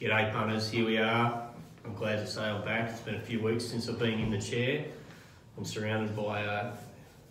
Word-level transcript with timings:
G'day 0.00 0.32
punters, 0.32 0.70
here 0.70 0.84
we 0.84 0.98
are. 0.98 1.48
I'm 1.84 1.94
glad 1.94 2.16
to 2.16 2.26
say 2.26 2.42
I'm 2.42 2.64
back. 2.64 2.90
It's 2.90 3.00
been 3.00 3.14
a 3.14 3.20
few 3.20 3.40
weeks 3.40 3.64
since 3.64 3.88
I've 3.88 3.98
been 3.98 4.18
in 4.18 4.30
the 4.30 4.40
chair. 4.40 4.86
I'm 5.56 5.64
surrounded 5.64 6.16
by 6.16 6.44
uh, 6.44 6.74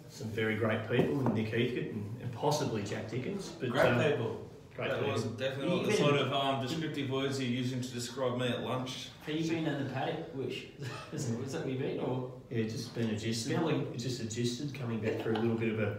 some 0.10 0.28
very 0.30 0.56
great 0.56 0.90
people, 0.90 1.26
and 1.26 1.36
Nick 1.36 1.48
Heathcote 1.48 1.92
and, 1.92 2.22
and 2.22 2.32
possibly 2.32 2.82
Jack 2.84 3.10
Dickens. 3.10 3.50
But 3.60 3.70
Great 3.72 3.86
uh, 3.86 4.12
people. 4.12 4.50
great 4.78 4.92
that 4.92 5.00
people. 5.00 5.12
was 5.12 5.24
definitely 5.24 5.76
not 5.76 5.86
the 5.88 5.94
sort 5.94 6.16
of 6.16 6.32
um, 6.32 6.66
descriptive 6.66 7.10
words 7.10 7.38
you're 7.42 7.52
using 7.52 7.82
to 7.82 7.88
describe 7.90 8.38
me 8.38 8.48
at 8.48 8.62
lunch. 8.62 9.10
Have 9.26 9.36
you 9.36 9.50
been 9.50 9.66
in 9.68 9.84
the 9.84 9.90
paddock? 9.94 10.34
Which 10.34 10.68
is 11.12 11.30
it, 11.32 11.40
is 11.46 11.52
that 11.52 11.66
where 11.66 11.74
you 11.74 11.80
been 11.80 12.00
or? 12.00 12.32
Yeah, 12.50 12.64
just 12.64 12.96
been 12.96 13.10
adjusted. 13.10 13.56
Smelling. 13.56 13.88
It's 13.94 14.04
just 14.04 14.22
adjusted, 14.22 14.74
coming 14.74 15.00
back 15.02 15.22
for 15.22 15.32
a 15.34 15.38
little 15.38 15.58
bit 15.58 15.74
of 15.74 15.80
a 15.82 15.98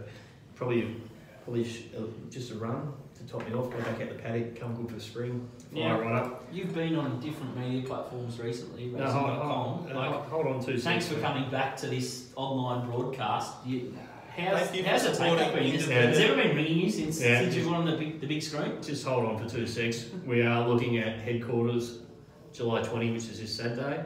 probably 0.55 0.95
probably 1.43 1.63
sh- 1.63 1.83
uh, 1.95 2.01
just 2.31 2.49
a 2.49 2.55
run 2.55 2.91
to 3.25 3.31
top 3.31 3.47
me 3.47 3.53
off. 3.55 3.71
Go 3.71 3.77
back 3.79 4.01
out 4.01 4.09
the 4.09 4.15
paddock, 4.15 4.59
come 4.59 4.75
good 4.75 4.91
for 4.91 4.99
spring. 4.99 5.47
Fly 5.71 5.81
Yeah. 5.81 5.97
right 5.99 6.13
up. 6.23 6.43
You've 6.51 6.73
been 6.73 6.95
on 6.95 7.19
different 7.19 7.57
media 7.57 7.83
platforms 7.87 8.39
recently. 8.39 8.87
No, 8.87 9.05
hold, 9.05 9.29
hold, 9.29 9.93
Like, 9.95 10.11
hold, 10.11 10.25
hold 10.45 10.47
on 10.47 10.63
two 10.63 10.77
thanks 10.77 11.07
for 11.07 11.19
coming 11.19 11.49
back 11.49 11.77
to 11.77 11.87
this 11.87 12.31
online 12.35 12.85
broadcast. 12.87 13.53
You, 13.65 13.93
how's 14.35 14.59
Thank 14.59 14.75
you 14.77 14.83
how's 14.85 15.03
the 15.03 15.15
take 15.15 15.39
up 15.39 15.53
been? 15.53 15.71
Has, 15.71 15.85
has 15.85 16.17
everyone 16.19 16.47
been 16.47 16.55
ringing 16.57 16.79
you 16.79 16.89
since, 16.91 17.21
Yeah. 17.21 17.39
since 17.41 17.55
you've 17.55 17.65
gone 17.65 17.75
on 17.75 17.85
the 17.85 17.97
big, 17.97 18.21
the 18.21 18.27
big 18.27 18.41
screen? 18.43 18.81
Just 18.81 19.05
hold 19.05 19.25
on 19.25 19.37
for 19.43 19.49
two 19.49 19.65
secs. 19.65 20.07
We 20.25 20.41
are 20.41 20.67
looking 20.67 20.97
at 20.97 21.19
headquarters, 21.19 21.99
July 22.53 22.81
20, 22.83 23.11
which 23.11 23.23
is 23.23 23.39
this 23.39 23.55
Saturday. 23.55 24.05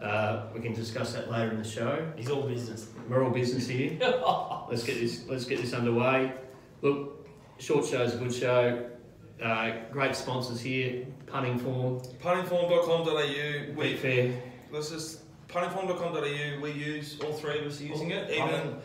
Uh, 0.00 0.46
we 0.54 0.60
can 0.60 0.72
discuss 0.72 1.12
that 1.12 1.30
later 1.30 1.50
in 1.50 1.58
the 1.58 1.68
show. 1.68 2.10
He's 2.16 2.30
all 2.30 2.42
business. 2.48 2.88
We're 3.06 3.22
all 3.22 3.30
business 3.30 3.68
here. 3.68 3.98
Let's 4.70 4.82
get 4.82 4.98
this. 4.98 5.26
Let's 5.28 5.44
get 5.44 5.60
this 5.60 5.74
underway. 5.74 6.32
Look, 6.80 7.19
short 7.60 7.84
show's 7.86 8.14
a 8.14 8.18
good 8.18 8.34
show. 8.34 8.86
Uh, 9.42 9.72
great 9.90 10.14
sponsors 10.16 10.60
here. 10.60 11.06
Punting 11.26 11.58
form, 11.58 12.00
Puntingform.com.au. 12.22 13.74
We 13.74 13.94
Betfair. 13.94 14.40
let's 14.70 14.90
just 14.90 15.20
puntingform.com.au. 15.48 16.60
We 16.60 16.72
use 16.72 17.18
all 17.24 17.32
three 17.32 17.60
of 17.60 17.66
us 17.66 17.80
are 17.80 17.84
using 17.84 18.10
it. 18.10 18.30
Even 18.30 18.76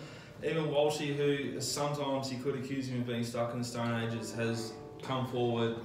even 0.43 0.65
Walshy, 0.67 1.15
who 1.15 1.59
sometimes 1.59 2.31
you 2.31 2.37
could 2.39 2.55
accuse 2.55 2.87
him 2.87 3.01
of 3.01 3.07
being 3.07 3.23
stuck 3.23 3.53
in 3.53 3.59
the 3.59 3.65
Stone 3.65 4.03
Ages, 4.03 4.33
has 4.33 4.73
come 5.01 5.25
forward, 5.27 5.77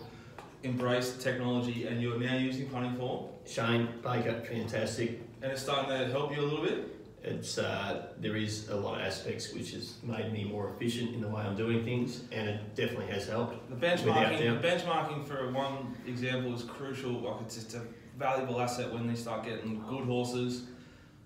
embraced 0.64 1.20
technology, 1.20 1.86
and 1.86 2.02
you're 2.02 2.18
now 2.18 2.36
using 2.36 2.68
Punting 2.68 2.96
Form, 2.96 3.26
Shane 3.46 3.88
Baker, 4.02 4.40
fantastic. 4.46 5.20
and 5.40 5.52
it's 5.52 5.62
starting 5.62 5.88
to 5.90 6.08
help 6.12 6.34
you 6.34 6.40
a 6.40 6.46
little 6.46 6.64
bit. 6.64 6.99
It's 7.22 7.58
uh, 7.58 8.06
there 8.18 8.36
is 8.36 8.68
a 8.70 8.76
lot 8.76 9.00
of 9.00 9.06
aspects 9.06 9.52
which 9.52 9.72
has 9.72 9.94
made 10.02 10.32
me 10.32 10.44
more 10.44 10.70
efficient 10.70 11.14
in 11.14 11.20
the 11.20 11.28
way 11.28 11.42
I'm 11.42 11.56
doing 11.56 11.84
things, 11.84 12.22
and 12.32 12.48
it 12.48 12.74
definitely 12.74 13.06
has 13.08 13.28
helped. 13.28 13.68
The 13.68 13.86
benchmarking, 13.86 14.60
the 14.62 14.68
benchmarking 14.68 15.26
for 15.26 15.50
one 15.50 15.96
example 16.06 16.54
is 16.54 16.62
crucial. 16.62 17.12
Like 17.12 17.42
it's 17.42 17.56
just 17.56 17.74
a 17.74 17.82
valuable 18.18 18.60
asset 18.60 18.92
when 18.92 19.06
they 19.06 19.14
start 19.14 19.44
getting 19.44 19.82
good 19.88 20.04
horses 20.04 20.64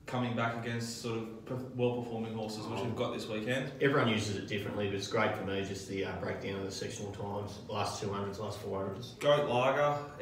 coming 0.06 0.36
back 0.36 0.56
against 0.62 1.00
sort 1.00 1.18
of 1.18 1.78
well-performing 1.78 2.34
horses, 2.34 2.66
which 2.66 2.80
we've 2.80 2.96
got 2.96 3.14
this 3.14 3.26
weekend. 3.26 3.72
Everyone 3.80 4.08
uses 4.08 4.36
it 4.36 4.46
differently, 4.46 4.86
but 4.86 4.96
it's 4.96 5.08
great 5.08 5.34
for 5.34 5.44
me 5.44 5.64
just 5.64 5.88
the 5.88 6.04
uh, 6.04 6.12
breakdown 6.20 6.58
of 6.58 6.66
the 6.66 6.70
sectional 6.70 7.10
times, 7.12 7.60
last 7.68 8.02
200s, 8.02 8.38
last 8.38 8.60
400s. 8.62 9.18
Goat 9.20 9.48
Lager, 9.48 9.80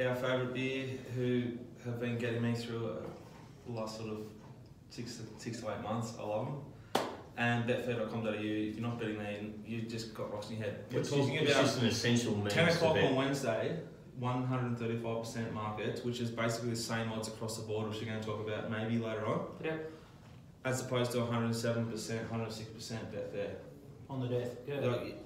our 0.08 0.14
favourite 0.14 0.54
beer, 0.54 0.86
who 1.14 1.44
have 1.84 1.98
been 1.98 2.16
getting 2.16 2.42
me 2.42 2.54
through 2.54 2.86
uh, 2.86 2.94
the 3.66 3.72
last 3.72 3.96
sort 3.96 4.10
of 4.10 4.18
six 4.92 5.16
to, 5.16 5.22
six 5.38 5.60
to 5.60 5.70
eight 5.70 5.80
months. 5.82 6.12
I 6.20 6.22
love 6.22 6.46
them. 6.46 7.02
And 7.38 7.64
betfair.com.au, 7.64 8.28
if 8.34 8.74
you're 8.76 8.86
not 8.86 8.98
betting 9.00 9.16
there, 9.18 9.38
you've 9.66 9.88
just 9.88 10.12
got 10.14 10.30
rocks 10.32 10.50
in 10.50 10.56
your 10.56 10.66
head. 10.66 10.84
We're 10.92 11.00
It's, 11.00 11.08
talking 11.08 11.32
just, 11.32 11.42
it's 11.44 11.52
about 11.52 11.64
just 11.64 11.78
an 11.80 11.86
essential 11.86 12.36
means 12.36 12.52
10 12.52 12.68
o'clock 12.68 12.96
on 12.96 13.14
Wednesday, 13.16 13.78
135% 14.20 15.52
market, 15.54 16.04
which 16.04 16.20
is 16.20 16.30
basically 16.30 16.70
the 16.70 16.76
same 16.76 17.10
odds 17.10 17.28
across 17.28 17.56
the 17.56 17.66
board, 17.66 17.88
which 17.88 18.00
we're 18.00 18.06
going 18.06 18.20
to 18.20 18.26
talk 18.26 18.46
about 18.46 18.70
maybe 18.70 18.98
later 18.98 19.24
on, 19.26 19.46
Yep. 19.64 19.90
as 20.66 20.82
opposed 20.82 21.12
to 21.12 21.18
107%, 21.18 22.28
106% 22.28 23.10
Betfair. 23.10 23.50
On 24.10 24.20
the 24.20 24.28
death. 24.28 24.50
Yeah. 24.68 24.80
Like, 24.80 25.18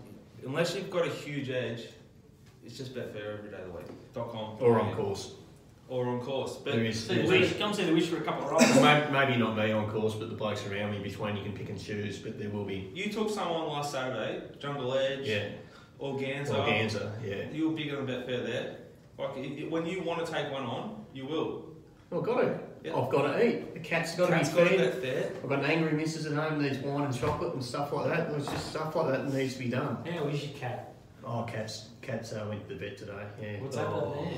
unless 0.45 0.77
you've 0.77 0.91
got 0.91 1.07
a 1.07 1.11
huge 1.11 1.51
edge, 1.51 1.89
it's 2.65 2.77
just 2.79 2.95
Betfair 2.95 3.37
every 3.39 3.51
day 3.51 3.57
of 3.59 3.73
the 3.73 3.79
week. 3.79 3.87
Dot 4.15 4.31
com. 4.31 4.57
Or 4.61 4.79
on 4.81 4.95
course. 4.95 5.33
Or 5.89 6.09
on 6.09 6.21
course. 6.21 6.57
But 6.57 6.75
There 6.75 6.85
is, 6.85 7.01
See 7.05 7.15
the 7.15 7.29
there's 7.29 7.51
wish. 7.53 7.59
Come 7.59 7.73
see 7.73 7.85
the 7.85 7.93
wish 7.95 8.09
for 8.09 8.17
a 8.17 8.21
couple 8.23 8.45
of 8.45 8.51
rolls. 8.51 8.75
maybe, 8.83 9.13
maybe 9.13 9.37
not 9.37 9.57
me 9.57 9.71
on 9.71 9.89
course, 9.89 10.15
but 10.15 10.29
the 10.31 10.35
blokes 10.35 10.67
around 10.67 10.91
me 10.91 10.99
between 10.99 11.37
you 11.37 11.43
can 11.45 11.53
pick 11.53 11.69
and 11.69 11.81
choose, 11.81 12.19
but 12.19 12.39
there 12.41 12.51
will 12.51 12.65
be. 12.65 12.91
you 12.95 13.11
took 13.13 13.31
someone 13.31 13.69
last 13.69 13.93
Saturday, 13.93 14.43
Jungle 14.59 14.95
Edge, 14.95 15.27
Yeah, 15.29 15.49
Organza. 16.01 16.49
Organza, 16.55 17.13
yeah. 17.25 17.49
You 17.53 17.71
were 17.71 17.77
bigger 17.77 17.97
than 17.97 18.07
Betfair 18.07 18.45
there. 18.45 18.77
Like, 19.19 19.37
it, 19.37 19.63
it- 19.63 19.71
when 19.71 19.87
you 19.87 20.03
want 20.03 20.27
to 20.27 20.33
take 20.33 20.51
one 20.51 20.65
on, 20.65 21.05
you 21.15 21.25
will. 21.27 21.65
I've 22.13 22.23
got 22.25 22.41
to. 22.41 22.59
Yeah. 22.85 22.97
I've 22.97 23.11
got 23.11 23.23
to 23.33 23.45
eat. 23.47 23.75
The 23.75 23.81
cat's 23.81 24.15
got 24.17 24.27
to 24.27 24.33
be 24.33 24.39
Cat's 24.39 24.51
to 24.51 24.91
fed. 24.91 25.37
I've 25.43 25.49
got 25.49 25.59
an 25.61 25.65
angry 25.65 25.93
missus 25.93 26.27
at 26.27 26.33
home 26.35 26.63
that 26.63 26.73
needs 26.73 26.85
wine 26.85 27.05
and 27.05 27.17
chocolate 27.19 27.55
and 27.55 27.65
stuff 27.65 27.93
like 27.93 28.07
that. 28.13 28.31
There's 28.31 28.47
just 28.47 28.71
stuff 28.71 28.95
like 28.95 29.09
that 29.13 29.25
that 29.25 29.35
needs 29.37 29.55
to 29.55 29.59
be 29.61 29.69
done. 29.69 29.99
How 30.05 30.27
is 30.29 30.45
your 30.45 30.57
cat? 30.57 30.95
Oh, 31.25 31.43
cats, 31.49 31.89
cats 32.03 32.33
uh, 32.33 32.47
went 32.49 32.69
to 32.69 32.75
the 32.75 32.81
vet 32.81 32.97
today. 32.99 33.25
Yeah. 33.43 33.61
What's 33.61 33.77
happening 33.77 34.13
there? 34.13 34.33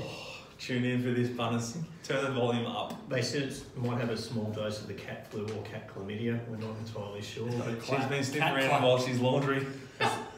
Tune 0.58 0.84
in 0.84 1.02
for 1.02 1.10
this, 1.10 1.28
bonus. 1.28 1.78
Turn 2.02 2.24
the 2.24 2.30
volume 2.32 2.66
up. 2.66 3.08
They 3.08 3.22
said 3.22 3.42
it 3.44 3.62
might 3.76 4.00
have 4.00 4.10
a 4.10 4.16
small 4.16 4.50
dose 4.50 4.80
of 4.80 4.88
the 4.88 4.94
cat 4.94 5.30
flu 5.30 5.44
or 5.44 5.62
cat 5.62 5.88
chlamydia. 5.88 6.40
We're 6.48 6.56
not 6.56 6.76
entirely 6.84 7.22
sure. 7.22 7.48
But 7.50 7.80
She's 7.84 8.04
been 8.06 8.24
sniffing 8.24 8.42
around 8.42 8.68
clap. 8.68 8.82
while 8.82 8.98
she's 8.98 9.20
laundry. 9.20 9.64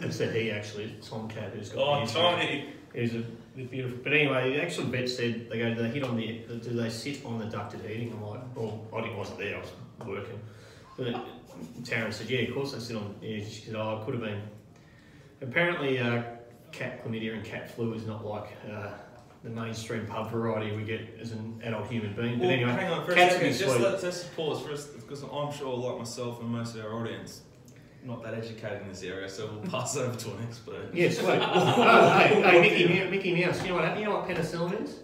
It 0.01 0.13
said 0.13 0.35
he 0.35 0.51
actually, 0.51 0.95
Tom 1.03 1.29
Cat, 1.29 1.53
who's 1.55 1.71
got 1.71 1.83
Oh, 2.03 2.05
the. 2.07 2.13
Tony. 2.13 2.67
He's 2.95 3.15
a 3.15 3.19
beautiful. 3.55 3.99
But 4.03 4.13
anyway, 4.13 4.53
the 4.55 4.63
actual 4.63 4.85
vet 4.87 5.09
said 5.09 5.49
they 5.51 5.59
go, 5.59 5.75
do 5.75 5.83
they 5.83 5.89
hit 5.89 6.03
on 6.05 6.17
the, 6.17 6.39
do 6.49 6.71
they 6.71 6.91
sit 6.91 7.25
on 7.25 7.39
the 7.39 7.45
ducted 7.47 7.81
heating? 7.87 8.13
I'm 8.13 8.23
like, 8.23 8.41
well, 8.55 8.81
I 8.95 9.01
didn't- 9.03 9.17
wasn't 9.17 9.39
there, 9.39 9.57
I 9.57 9.61
was 9.61 9.71
working. 10.07 10.41
But 10.97 11.15
Taryn 11.83 12.13
said, 12.13 12.29
yeah, 12.29 12.41
of 12.41 12.55
course 12.55 12.73
they 12.73 12.79
sit 12.81 12.97
on, 12.97 13.15
yeah, 13.23 13.39
she 13.45 13.63
said, 13.67 13.75
oh, 13.77 14.01
it 14.01 14.05
could 14.05 14.15
have 14.15 14.23
been. 14.23 14.41
Apparently, 15.43 15.99
uh, 15.99 16.23
cat 16.73 17.05
chlamydia 17.05 17.35
and 17.35 17.45
cat 17.45 17.75
flu 17.75 17.93
is 17.95 18.07
not 18.07 18.25
like 18.25 18.49
uh, 18.71 18.89
the 19.43 19.51
mainstream 19.51 20.07
pub 20.07 20.31
variety 20.31 20.77
we 20.77 20.83
get 20.83 21.19
as 21.21 21.33
an 21.33 21.61
adult 21.65 21.91
human 21.91 22.13
being. 22.15 22.39
But 22.39 22.49
anyway, 22.49 22.73
hang 22.73 22.93
on 22.93 23.05
for 23.05 23.13
a 23.13 23.17
second. 23.17 23.55
Just 23.55 23.81
let, 23.81 24.03
let's 24.03 24.25
pause 24.25 24.63
first 24.63 24.95
because 24.95 25.23
I'm 25.23 25.53
sure, 25.53 25.77
like 25.77 25.99
myself 25.99 26.41
and 26.41 26.49
most 26.51 26.77
of 26.77 26.85
our 26.85 26.93
audience, 26.93 27.43
not 28.05 28.23
that 28.23 28.35
educated 28.35 28.83
in 28.83 28.89
this 28.89 29.03
area, 29.03 29.29
so 29.29 29.47
we'll 29.47 29.71
pass 29.71 29.97
over 29.97 30.17
to 30.17 30.31
an 30.33 30.43
expert. 30.47 30.95
Yeah, 30.95 31.11
sweet. 31.11 31.41
oh, 31.41 32.19
hey, 32.19 32.43
hey, 32.43 32.61
Mickey, 32.61 33.01
Mouse, 33.01 33.11
Mickey 33.11 33.45
Mouse, 33.45 33.63
you 33.63 33.69
know 33.69 33.75
what? 33.77 33.99
You 33.99 34.05
know 34.05 34.11
what 34.13 34.29
penicillin 34.29 34.83
is? 34.85 35.01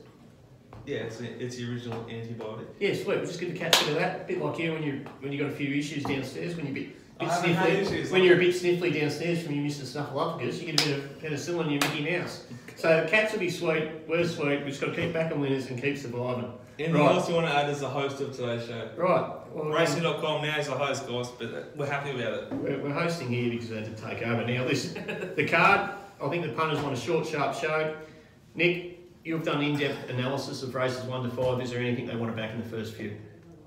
Yeah, 0.85 0.99
it's, 0.99 1.21
it's 1.21 1.57
the 1.57 1.69
original 1.71 2.05
antibiotic. 2.05 2.67
Yeah, 2.79 2.95
sweet. 2.95 3.07
We'll 3.07 3.27
just 3.27 3.41
give 3.41 3.53
the 3.53 3.59
cat 3.59 3.75
a 3.83 3.85
bit 3.87 3.95
of 3.95 3.99
that. 4.01 4.21
A 4.21 4.25
bit 4.25 4.41
like 4.41 4.59
you 4.59 4.73
when 4.73 4.83
you 4.83 5.05
when 5.21 5.33
you 5.33 5.39
got 5.39 5.51
a 5.51 5.55
few 5.55 5.75
issues 5.75 6.05
downstairs, 6.05 6.55
when 6.57 6.67
you're 6.67 6.77
a 6.77 6.81
bit, 6.81 7.19
bit 7.19 7.29
sniffly. 7.29 7.69
issues, 7.81 8.11
when 8.13 8.21
like- 8.21 8.29
you're 8.29 8.37
a 8.37 8.41
bit 8.41 8.55
sniffly 8.55 8.95
downstairs 8.95 9.43
from 9.43 9.55
your 9.55 9.65
Mr. 9.65 9.83
Snuffleupagus, 9.83 10.61
you 10.61 10.73
get 10.73 10.81
a 10.81 10.89
bit 10.89 10.99
of 10.99 11.19
penicillin 11.19 11.65
in 11.65 11.71
your 11.73 11.81
Mickey 11.81 12.19
Mouse. 12.19 12.46
So 12.77 13.07
cats 13.09 13.33
will 13.33 13.41
be 13.41 13.51
sweet. 13.51 13.91
We're 14.07 14.27
sweet. 14.27 14.59
We've 14.59 14.67
just 14.69 14.81
got 14.81 14.95
to 14.95 14.97
keep 15.01 15.13
backing 15.13 15.41
winners 15.41 15.67
and 15.69 15.81
keep 15.81 15.97
surviving. 15.97 16.53
Anything 16.79 16.95
Right. 17.01 17.15
else 17.15 17.27
you 17.29 17.35
want 17.35 17.47
to 17.47 17.53
add 17.55 17.71
as 17.71 17.81
the 17.81 17.89
host 17.89 18.21
of 18.21 18.37
today's 18.37 18.67
show? 18.67 18.91
Right. 18.97 19.31
Well, 19.55 19.71
Racing.com 19.71 20.43
now 20.43 20.59
is 20.59 20.67
the 20.67 20.73
host, 20.75 21.09
guys, 21.09 21.29
but 21.31 21.75
we're 21.75 21.87
happy 21.91 22.11
about 22.11 22.35
it. 22.35 22.53
We're, 22.53 22.79
we're 22.83 22.93
hosting 22.93 23.29
here 23.29 23.49
because 23.51 23.71
we 23.71 23.77
had 23.77 23.87
to 23.97 24.03
take 24.03 24.21
over. 24.27 24.45
Now, 24.47 24.65
this 24.65 24.93
the 24.93 25.49
card. 25.49 25.91
I 26.23 26.29
think 26.29 26.45
the 26.45 26.53
punters 26.53 26.81
want 26.83 26.97
a 26.97 27.01
short, 27.01 27.27
sharp 27.27 27.55
show. 27.55 27.97
Nick, 28.55 28.99
you've 29.25 29.43
done 29.43 29.63
in-depth 29.63 30.11
analysis 30.11 30.63
of 30.63 30.75
races 30.75 31.03
one 31.05 31.23
to 31.23 31.31
five. 31.31 31.61
Is 31.63 31.71
there 31.71 31.81
anything 31.81 32.07
they 32.07 32.17
want 32.17 32.35
to 32.35 32.41
back 32.41 32.53
in 32.53 32.59
the 32.63 32.69
first 32.69 32.95
few? 32.95 33.17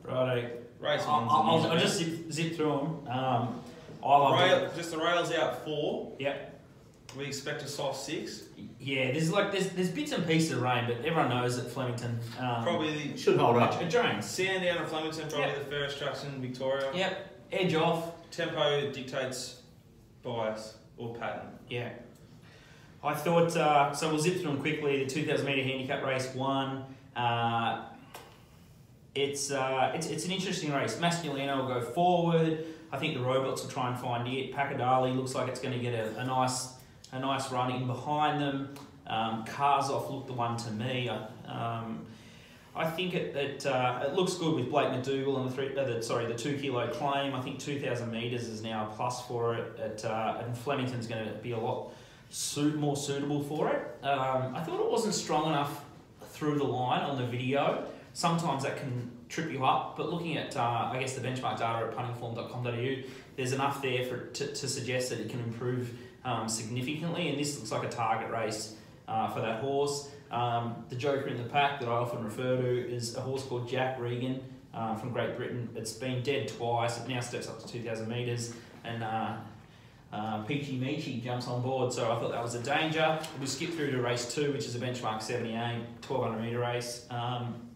Righto. 0.03 0.49
Race 0.79 1.01
I'll, 1.05 1.27
I'll, 1.29 1.65
I'll 1.71 1.77
just 1.79 1.97
zip, 1.97 2.31
zip 2.31 2.55
through 2.55 3.01
them. 3.05 3.07
Um, 3.11 3.61
I 4.03 4.07
love. 4.17 4.39
Rail, 4.39 4.71
just 4.75 4.91
the 4.91 4.97
rails 4.97 5.31
out 5.33 5.65
four. 5.65 6.13
Yep. 6.19 6.48
We 7.17 7.25
expect 7.25 7.63
a 7.63 7.67
soft 7.67 7.99
six. 7.99 8.43
Yeah, 8.79 9.11
there's 9.11 9.31
like 9.31 9.51
there's 9.51 9.69
there's 9.69 9.89
bits 9.89 10.11
and 10.11 10.25
pieces 10.27 10.51
of 10.51 10.61
rain, 10.61 10.85
but 10.87 10.97
everyone 10.97 11.29
knows 11.29 11.61
that 11.61 11.71
Flemington 11.71 12.19
um, 12.39 12.63
Probably 12.63 13.17
Should 13.17 13.37
hold 13.37 13.57
up. 13.57 13.81
it 13.81 13.89
drains. 13.89 14.25
Sandown 14.29 14.77
and 14.77 14.87
Flemington, 14.87 15.27
probably 15.29 15.57
the 15.57 15.65
fairest 15.65 15.97
tracks 15.97 16.23
in 16.23 16.39
Victoria. 16.41 16.91
Yep. 16.93 17.41
Edge 17.51 17.73
off. 17.73 18.29
Tempo 18.29 18.91
dictates 18.91 19.61
bias 20.21 20.75
or 20.97 21.15
pattern. 21.15 21.47
Yeah. 21.67 21.89
I 23.03 23.15
thought 23.15 23.55
uh, 23.57 23.93
so. 23.93 24.09
We'll 24.09 24.19
zip 24.19 24.35
through 24.35 24.51
them 24.51 24.61
quickly. 24.61 25.03
The 25.03 25.09
2,000 25.09 25.45
meter 25.45 25.63
handicap 25.63 26.03
race 26.03 26.33
one. 26.35 26.83
Uh, 27.15 27.85
it's 29.15 29.51
uh, 29.51 29.91
it's 29.95 30.07
it's 30.07 30.25
an 30.25 30.31
interesting 30.31 30.71
race. 30.71 30.97
Masculino 30.97 31.57
will 31.57 31.67
go 31.67 31.81
forward. 31.81 32.65
I 32.91 32.97
think 32.97 33.15
the 33.15 33.21
robots 33.21 33.63
will 33.63 33.69
try 33.69 33.89
and 33.89 33.97
find 33.99 34.27
it. 34.27 34.53
Pakadali 34.53 35.15
looks 35.15 35.33
like 35.33 35.47
it's 35.47 35.59
going 35.59 35.73
to 35.73 35.79
get 35.79 35.93
a, 35.93 36.17
a 36.19 36.25
nice 36.25 36.73
a 37.11 37.19
nice 37.19 37.51
run 37.51 37.71
in 37.71 37.87
behind 37.87 38.41
them. 38.41 38.73
Um, 39.07 39.43
Karzov 39.45 40.11
looked 40.11 40.27
the 40.27 40.33
one 40.33 40.57
to 40.57 40.71
me. 40.71 41.09
I, 41.09 41.17
um, 41.47 42.05
I 42.75 42.89
think 42.89 43.15
it 43.15 43.35
it, 43.35 43.65
uh, 43.65 44.03
it 44.05 44.13
looks 44.13 44.35
good 44.35 44.55
with 44.55 44.71
Blaike 44.71 44.93
McDougall 44.93 45.39
and 45.39 45.49
the 45.49 45.53
three. 45.53 45.75
Uh, 45.75 45.83
the, 45.83 46.03
sorry, 46.03 46.27
the 46.27 46.35
two 46.35 46.57
kilo 46.57 46.87
claim. 46.87 47.33
I 47.33 47.41
think 47.41 47.59
two 47.59 47.79
thousand 47.79 48.11
meters 48.11 48.47
is 48.47 48.61
now 48.61 48.87
a 48.87 48.95
plus 48.95 49.25
for 49.25 49.55
it. 49.55 49.79
At, 49.79 50.05
uh, 50.05 50.43
and 50.45 50.55
Flemington's 50.57 51.07
going 51.07 51.25
to 51.25 51.33
be 51.33 51.51
a 51.51 51.59
lot 51.59 51.91
suit 52.29 52.75
more 52.75 52.95
suitable 52.95 53.43
for 53.43 53.69
it. 53.69 54.05
Um, 54.05 54.55
I 54.55 54.63
thought 54.63 54.79
it 54.79 54.91
wasn't 54.91 55.15
strong 55.15 55.49
enough 55.49 55.83
through 56.29 56.57
the 56.59 56.63
line 56.63 57.01
on 57.01 57.17
the 57.17 57.25
video, 57.25 57.85
sometimes 58.13 58.63
that 58.63 58.77
can 58.77 59.11
trip 59.29 59.51
you 59.51 59.65
up. 59.65 59.97
But 59.97 60.11
looking 60.11 60.37
at, 60.37 60.55
uh, 60.55 60.89
I 60.91 60.99
guess, 60.99 61.15
the 61.15 61.27
benchmark 61.27 61.57
data 61.57 61.87
at 61.87 61.95
puntingform.com.au, 61.97 63.03
there's 63.35 63.51
enough 63.51 63.81
there 63.81 64.05
for 64.05 64.27
to, 64.27 64.47
to 64.47 64.67
suggest 64.67 65.09
that 65.09 65.19
it 65.19 65.29
can 65.29 65.39
improve 65.39 65.91
um, 66.25 66.47
significantly. 66.47 67.29
And 67.29 67.39
this 67.39 67.57
looks 67.57 67.71
like 67.71 67.83
a 67.83 67.89
target 67.89 68.31
race 68.31 68.75
uh, 69.07 69.29
for 69.29 69.41
that 69.41 69.61
horse. 69.61 70.09
Um, 70.31 70.85
the 70.89 70.95
joker 70.95 71.27
in 71.27 71.37
the 71.37 71.49
pack 71.49 71.79
that 71.79 71.89
I 71.89 71.93
often 71.93 72.23
refer 72.23 72.57
to 72.57 72.93
is 72.93 73.15
a 73.15 73.21
horse 73.21 73.43
called 73.43 73.67
Jack 73.67 73.99
Regan 73.99 74.41
uh, 74.73 74.95
from 74.95 75.11
Great 75.11 75.35
Britain. 75.35 75.69
It's 75.75 75.93
been 75.93 76.21
dead 76.21 76.47
twice. 76.49 76.99
It 76.99 77.07
now 77.07 77.19
steps 77.19 77.47
up 77.47 77.59
to 77.59 77.67
2,000 77.67 78.07
metres, 78.07 78.53
and 78.83 79.03
uh, 79.03 79.37
uh, 80.13 80.43
Peachy 80.43 80.79
Meachy 80.79 81.23
jumps 81.23 81.47
on 81.47 81.61
board. 81.61 81.91
So 81.93 82.11
I 82.11 82.19
thought 82.19 82.31
that 82.31 82.43
was 82.43 82.55
a 82.55 82.61
danger. 82.61 83.19
We 83.39 83.47
skip 83.47 83.71
through 83.71 83.91
to 83.91 84.01
race 84.01 84.33
two, 84.33 84.51
which 84.53 84.65
is 84.65 84.75
a 84.75 84.79
benchmark 84.79 85.21
78, 85.21 85.53
1200 86.07 86.41
metre 86.41 86.59
race. 86.59 87.05
Um, 87.09 87.68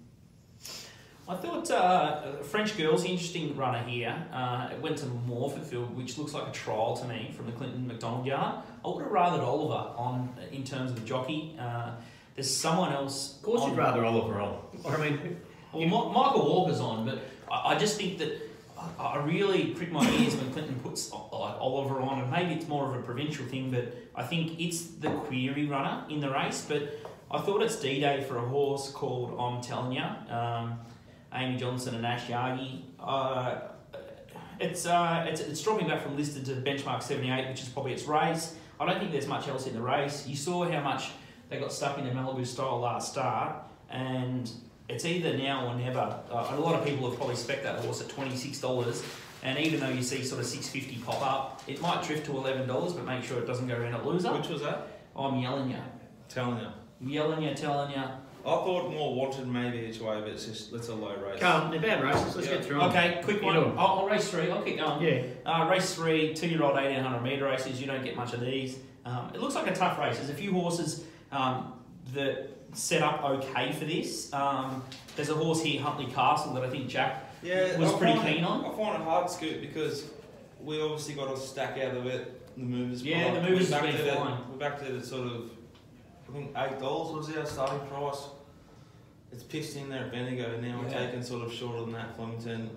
I 1.27 1.35
thought 1.35 1.71
uh, 1.71 2.33
French 2.43 2.75
Girls, 2.77 3.05
interesting 3.05 3.55
runner 3.55 3.81
here. 3.83 4.13
Uh, 4.33 4.69
it 4.73 4.81
went 4.81 4.97
to 4.97 5.05
Morphettville, 5.05 5.93
which 5.95 6.17
looks 6.17 6.33
like 6.33 6.47
a 6.47 6.51
trial 6.51 6.97
to 6.97 7.07
me 7.07 7.31
from 7.35 7.45
the 7.45 7.53
Clinton 7.53 7.87
McDonald 7.87 8.25
yard. 8.25 8.55
I 8.83 8.87
would 8.89 9.03
have 9.03 9.11
rathered 9.11 9.41
Oliver 9.41 9.95
on 9.97 10.35
in 10.51 10.65
terms 10.65 10.91
of 10.91 10.99
the 10.99 11.05
jockey. 11.05 11.55
Uh, 11.57 11.91
there's 12.35 12.53
someone 12.53 12.91
else. 12.91 13.37
Of 13.37 13.43
course, 13.43 13.61
on- 13.61 13.69
you'd 13.69 13.77
rather 13.77 14.03
Oliver 14.03 14.41
on. 14.41 14.59
I 14.85 14.97
mean, 14.97 15.37
well, 15.71 15.81
Mi- 15.81 16.13
Michael 16.13 16.45
Walker's 16.49 16.81
on, 16.81 17.05
but 17.05 17.19
I, 17.49 17.73
I 17.73 17.77
just 17.79 17.97
think 17.97 18.17
that 18.17 18.41
I, 18.77 19.03
I 19.03 19.23
really 19.23 19.67
prick 19.67 19.93
my 19.93 20.05
ears 20.19 20.35
when 20.35 20.51
Clinton 20.51 20.77
puts 20.83 21.09
like 21.13 21.21
Oliver 21.31 22.01
on, 22.01 22.19
and 22.19 22.29
maybe 22.31 22.53
it's 22.53 22.67
more 22.67 22.89
of 22.89 22.95
a 22.99 23.01
provincial 23.01 23.45
thing, 23.45 23.71
but 23.71 23.95
I 24.13 24.23
think 24.23 24.59
it's 24.59 24.81
the 24.81 25.09
query 25.09 25.67
runner 25.67 26.03
in 26.09 26.19
the 26.19 26.29
race. 26.29 26.65
But 26.67 26.99
I 27.31 27.39
thought 27.39 27.61
it's 27.63 27.77
D 27.77 28.01
Day 28.01 28.25
for 28.27 28.37
a 28.39 28.41
horse 28.45 28.91
called 28.91 29.39
I'm 29.39 29.61
Telling 29.61 29.93
Ya, 29.93 30.15
um, 30.29 30.79
Amy 31.33 31.57
Johnson 31.57 31.95
and 31.95 32.05
Ash 32.05 32.27
Yagi. 32.27 32.81
Uh, 32.99 33.59
it's, 34.59 34.85
uh, 34.85 35.25
it's 35.27 35.41
it's 35.41 35.61
dropping 35.63 35.87
back 35.87 36.01
from 36.03 36.15
listed 36.15 36.45
to 36.45 36.51
benchmark 36.53 37.01
78, 37.03 37.49
which 37.49 37.61
is 37.61 37.69
probably 37.69 37.93
its 37.93 38.05
race. 38.05 38.55
I 38.79 38.85
don't 38.85 38.99
think 38.99 39.11
there's 39.11 39.27
much 39.27 39.47
else 39.47 39.67
in 39.67 39.73
the 39.73 39.81
race. 39.81 40.27
You 40.27 40.35
saw 40.35 40.69
how 40.69 40.81
much 40.81 41.09
they 41.49 41.59
got 41.59 41.71
stuck 41.73 41.97
in 41.97 42.05
the 42.05 42.11
Malibu 42.11 42.45
style 42.45 42.79
last 42.79 43.11
start, 43.11 43.55
and 43.89 44.49
it's 44.89 45.05
either 45.05 45.37
now 45.37 45.67
or 45.67 45.75
never. 45.75 45.99
Uh, 46.31 46.47
a 46.51 46.59
lot 46.59 46.75
of 46.79 46.85
people 46.85 47.07
have 47.09 47.17
probably 47.17 47.35
spec 47.35 47.63
that 47.63 47.79
horse 47.79 48.01
at 48.01 48.09
twenty 48.09 48.35
six 48.35 48.59
dollars, 48.61 49.03
and 49.43 49.57
even 49.57 49.79
though 49.79 49.89
you 49.89 50.03
see 50.03 50.23
sort 50.23 50.39
of 50.41 50.47
six 50.47 50.69
fifty 50.69 50.97
pop 51.05 51.21
up, 51.21 51.61
it 51.67 51.81
might 51.81 52.03
drift 52.03 52.25
to 52.27 52.31
eleven 52.37 52.67
dollars, 52.67 52.93
but 52.93 53.05
make 53.05 53.23
sure 53.23 53.39
it 53.39 53.47
doesn't 53.47 53.67
go 53.67 53.75
around 53.75 53.93
at 53.95 54.05
loser. 54.05 54.31
Which 54.33 54.49
was 54.49 54.61
that? 54.61 54.87
I'm 55.15 55.37
yelling 55.39 55.71
you, 55.71 55.77
Telling 56.29 56.59
you. 56.59 57.09
yelling 57.11 57.43
you, 57.43 57.53
telling 57.53 57.91
you. 57.91 58.03
I 58.45 58.49
thought 58.49 58.91
more 58.91 59.15
wanted 59.15 59.47
maybe 59.47 59.77
each 59.87 60.01
way, 60.01 60.19
but 60.19 60.29
it's 60.29 60.45
just 60.45 60.73
it's 60.73 60.89
a 60.89 60.95
low 60.95 61.15
race. 61.15 61.39
come, 61.39 61.71
they're 61.71 61.79
bad 61.79 62.03
races. 62.03 62.35
Let's 62.35 62.47
Yeah. 62.47 62.55
get 62.55 62.65
through 62.65 62.79
them. 62.79 62.89
Okay, 62.89 63.21
quick 63.23 63.41
one. 63.41 63.55
I'll, 63.55 63.77
I'll 63.77 64.05
race 64.09 64.29
three. 64.29 64.51
I'll 64.51 64.61
keep 64.61 64.77
going. 64.79 65.01
Yeah. 65.01 65.23
Uh, 65.45 65.67
race 65.69 65.95
three, 65.95 66.33
two 66.33 66.47
year 66.49 66.61
old 66.61 66.73
1800 66.75 67.21
metre 67.21 67.45
races. 67.45 67.79
You 67.79 67.87
don't 67.87 68.03
get 68.03 68.17
much 68.17 68.33
of 68.33 68.41
these. 68.41 68.77
Um, 69.05 69.31
it 69.33 69.39
looks 69.41 69.55
like 69.55 69.67
a 69.67 69.75
tough 69.75 69.97
race. 69.97 70.17
There's 70.17 70.29
a 70.29 70.33
few 70.33 70.51
horses 70.53 71.05
um, 71.31 71.73
that 72.13 72.49
set 72.73 73.01
up 73.01 73.23
okay 73.23 73.71
for 73.71 73.85
this. 73.85 74.31
Um, 74.33 74.83
there's 75.15 75.29
a 75.29 75.35
horse 75.35 75.61
here, 75.61 75.81
Huntley 75.81 76.07
Castle, 76.11 76.53
that 76.55 76.63
I 76.63 76.69
think 76.69 76.87
Jack 76.89 77.31
Yeah, 77.43 77.77
was 77.77 77.93
I 77.93 77.97
pretty 77.97 78.19
keen 78.19 78.37
it, 78.39 78.43
on. 78.43 78.65
I 78.65 78.75
find 78.75 79.01
it 79.01 79.05
hard, 79.05 79.27
to 79.27 79.33
Scoot, 79.33 79.61
because 79.61 80.09
we 80.61 80.81
obviously 80.81 81.13
got 81.13 81.31
a 81.31 81.37
stack 81.37 81.77
out 81.79 81.95
of 81.95 82.05
it. 82.07 82.41
The 82.57 82.63
movers. 82.63 83.03
Yeah, 83.03 83.31
price. 83.31 83.35
the 83.43 83.49
movers 83.49 83.69
we're 83.71 83.77
back 83.77 83.83
been 83.83 83.97
to 83.97 84.03
the- 84.03 84.11
fine. 84.13 84.37
We're 84.51 84.57
back 84.57 84.85
to 84.85 84.91
the 84.91 85.05
sort 85.05 85.27
of, 85.27 85.49
I 86.33 86.35
think 86.35 86.51
eight 86.57 86.79
dollars 86.79 87.27
was 87.27 87.37
our 87.37 87.45
starting 87.45 87.87
price. 87.87 88.23
It's 89.31 89.43
pitched 89.43 89.75
in 89.75 89.89
there 89.89 90.05
at 90.05 90.11
Bendigo. 90.11 90.59
Now 90.59 90.79
we're 90.81 90.89
Yeah. 90.89 91.05
taking 91.05 91.21
sort 91.21 91.45
of 91.45 91.53
shorter 91.53 91.81
than 91.81 91.91
that. 91.93 92.15
Flemington. 92.15 92.71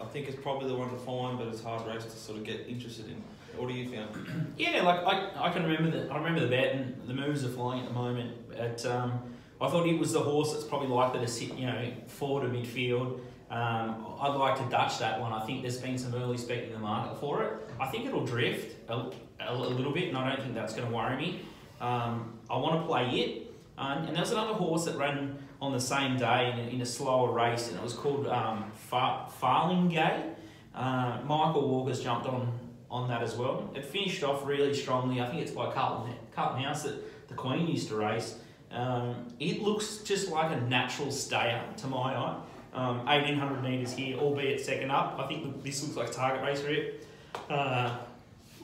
I 0.00 0.04
think 0.04 0.28
it's 0.28 0.40
probably 0.42 0.68
the 0.68 0.74
one 0.74 0.90
to 0.90 0.96
find, 0.96 1.38
but 1.38 1.48
it's 1.48 1.62
a 1.62 1.64
hard 1.68 1.86
race 1.86 2.04
to 2.04 2.10
sort 2.10 2.38
of 2.38 2.44
get 2.44 2.66
interested 2.68 3.06
in. 3.08 3.22
What 3.56 3.68
do 3.68 3.74
you 3.74 3.88
think? 3.88 4.06
Yeah, 4.58 4.82
like 4.82 5.00
I, 5.06 5.46
I 5.48 5.50
can 5.50 5.62
remember 5.64 5.90
the 5.90 6.12
I 6.12 6.18
remember 6.18 6.40
the 6.40 6.48
bet 6.48 6.74
and 6.74 7.00
the 7.06 7.14
moves 7.14 7.44
are 7.44 7.48
flying 7.48 7.80
at 7.80 7.86
the 7.88 7.94
moment. 7.94 8.36
But 8.50 8.84
um, 8.84 9.20
I 9.60 9.68
thought 9.70 9.86
it 9.86 9.98
was 9.98 10.12
the 10.12 10.20
horse 10.20 10.52
that's 10.52 10.64
probably 10.64 10.88
likely 10.88 11.20
to 11.20 11.28
sit, 11.28 11.54
you 11.54 11.66
know, 11.66 11.90
forward 12.08 12.44
of 12.44 12.52
midfield. 12.52 13.20
Um, 13.50 14.06
I'd 14.20 14.34
like 14.36 14.56
to 14.58 14.64
Dutch 14.70 14.98
that 14.98 15.18
one. 15.20 15.32
I 15.32 15.44
think 15.46 15.62
there's 15.62 15.78
been 15.78 15.96
some 15.98 16.14
early 16.14 16.36
spec 16.36 16.64
in 16.64 16.72
the 16.72 16.78
market 16.78 17.18
for 17.18 17.42
it. 17.42 17.52
I 17.80 17.86
think 17.88 18.06
it'll 18.06 18.24
drift 18.24 18.76
a, 18.88 19.10
a, 19.40 19.52
a 19.52 19.54
little 19.54 19.92
bit, 19.92 20.08
and 20.08 20.16
I 20.16 20.28
don't 20.28 20.42
think 20.42 20.54
that's 20.54 20.74
going 20.74 20.86
to 20.88 20.94
worry 20.94 21.16
me. 21.16 21.40
Um, 21.80 22.38
I 22.48 22.56
want 22.56 22.80
to 22.80 22.86
play 22.86 23.08
it. 23.20 23.54
Um, 23.78 24.04
and 24.04 24.18
was 24.18 24.30
another 24.30 24.52
horse 24.52 24.84
that 24.84 24.96
ran 24.96 25.38
on 25.62 25.72
the 25.72 25.80
same 25.80 26.18
day 26.18 26.52
in 26.52 26.58
a, 26.58 26.68
in 26.74 26.80
a 26.82 26.86
slower 26.86 27.32
race, 27.32 27.68
and 27.68 27.78
it 27.78 27.82
was 27.82 27.94
called 27.94 28.26
um, 28.26 28.70
Far- 28.74 29.28
Farlingay. 29.40 30.34
Uh, 30.74 31.18
Michael 31.24 31.68
Walker's 31.68 32.02
jumped 32.02 32.26
on 32.26 32.58
on 32.90 33.08
that 33.08 33.22
as 33.22 33.36
well. 33.36 33.70
It 33.74 33.84
finished 33.84 34.24
off 34.24 34.44
really 34.44 34.74
strongly. 34.74 35.20
I 35.20 35.28
think 35.28 35.42
it's 35.42 35.52
by 35.52 35.72
Carlton, 35.72 36.12
Carlton 36.34 36.62
House 36.62 36.82
that 36.82 37.28
the 37.28 37.34
Queen 37.34 37.68
used 37.68 37.88
to 37.88 37.96
race. 37.96 38.36
Um, 38.72 39.28
it 39.38 39.62
looks 39.62 39.98
just 39.98 40.30
like 40.30 40.50
a 40.50 40.60
natural 40.62 41.10
stayer 41.10 41.62
to 41.78 41.86
my 41.86 42.16
eye. 42.16 42.40
Um, 42.72 43.04
1800 43.06 43.62
metres 43.62 43.92
here, 43.92 44.16
albeit 44.18 44.60
second 44.60 44.90
up. 44.90 45.18
I 45.18 45.26
think 45.26 45.62
this 45.62 45.82
looks 45.82 45.96
like 45.96 46.08
a 46.08 46.12
target 46.12 46.44
race 46.44 46.60
for 46.60 46.70
it. 46.70 47.06
Uh, 47.48 47.96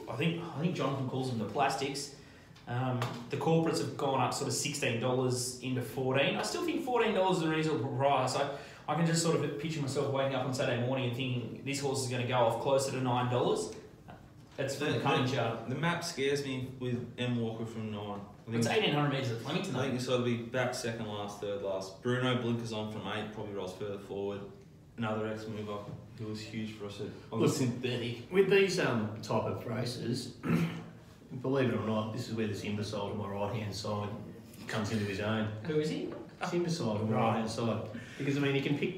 I 0.09 0.17
think 0.17 0.43
I 0.57 0.61
think 0.61 0.75
Jonathan 0.77 1.09
calls 1.09 1.31
them 1.31 1.39
the 1.39 1.45
plastics. 1.45 2.16
Um, 2.69 2.99
the 3.31 3.37
corporates 3.37 3.79
have 3.79 3.97
gone 3.97 4.21
up 4.21 4.35
sort 4.35 4.49
of 4.49 4.55
sixteen 4.55 5.01
dollars 5.01 5.61
into 5.63 5.83
fourteen. 5.83 6.37
I 6.37 6.43
still 6.43 6.65
think 6.65 6.85
fourteen 6.85 7.15
dollars 7.15 7.39
is 7.39 7.43
a 7.45 7.49
reasonable 7.49 7.89
price. 7.97 8.35
I, 8.35 8.49
I 8.89 8.95
can 8.95 9.07
just 9.07 9.23
sort 9.23 9.43
of 9.43 9.59
picture 9.61 9.81
myself 9.81 10.13
waking 10.13 10.35
up 10.35 10.45
on 10.47 10.53
Saturday 10.55 10.81
morning 10.85 11.07
and 11.09 11.17
thinking 11.17 11.63
this 11.65 11.81
horse 11.81 12.03
is 12.05 12.09
going 12.09 12.23
to 12.23 12.29
go 12.29 12.35
off 12.35 12.63
closer 12.63 12.91
to 12.93 13.01
nine 13.01 13.31
dollars. 13.31 13.73
That's 14.57 14.75
from 14.77 14.87
the 14.89 14.93
The- 14.95 15.01
cutting 15.01 15.27
chart. 15.33 15.69
The 15.69 15.75
map 15.75 16.03
scares 16.03 16.45
me 16.45 16.69
with 16.81 17.05
M 17.19 17.41
Walker 17.41 17.67
from 17.67 17.93
nine. 17.93 18.21
I 18.49 18.51
think 18.51 18.59
It's 18.65 18.67
eighteen 18.69 18.95
hundred 18.95 19.11
metres 19.13 19.31
at 19.33 19.39
Flemington. 19.43 19.75
I 19.75 19.79
though. 19.79 19.83
think 19.85 19.95
you 19.95 20.01
sort 20.01 20.21
of 20.21 20.25
be 20.27 20.37
back 20.37 20.75
second 20.75 21.07
last, 21.07 21.41
third 21.41 21.63
last. 21.63 22.03
Bruno 22.03 22.41
blinkers 22.43 22.73
on 22.73 22.91
from 22.91 23.03
eight, 23.09 23.33
probably 23.33 23.55
rolls 23.55 23.75
further 23.75 23.99
forward. 23.99 24.41
Another 24.99 25.29
ex 25.29 25.47
mover 25.47 25.77
who 26.19 26.27
was 26.29 26.41
huge 26.41 26.73
for 26.73 26.87
us 26.87 27.01
at, 27.01 27.07
on 27.31 27.41
the 27.41 27.47
Look, 27.47 27.55
synthetic. 27.55 28.33
With 28.33 28.49
these 28.49 28.81
um, 28.81 29.11
type 29.23 29.43
of 29.45 29.67
races, 29.67 30.33
believe 31.43 31.71
it 31.71 31.75
or 31.77 31.87
not, 31.87 32.13
this 32.13 32.29
is 32.29 32.35
where 32.35 32.47
this 32.47 32.65
imbecile 32.65 33.11
to 33.11 33.15
my 33.15 33.29
right 33.29 33.55
hand 33.55 33.75
side 33.75 34.09
comes 34.69 34.91
into 34.93 35.05
his 35.05 35.21
own. 35.21 35.49
Who 35.65 35.79
is 35.81 35.91
he? 35.91 36.09
This 36.41 36.53
imbecile 36.53 36.99
to 36.99 37.05
my 37.05 37.13
Right. 37.13 37.21
right 37.29 37.37
hand 37.39 37.51
side, 37.51 37.83
because 38.19 38.37
I 38.37 38.41
mean, 38.41 38.55
he 38.55 38.61
can 38.61 38.79
pick. 38.79 38.95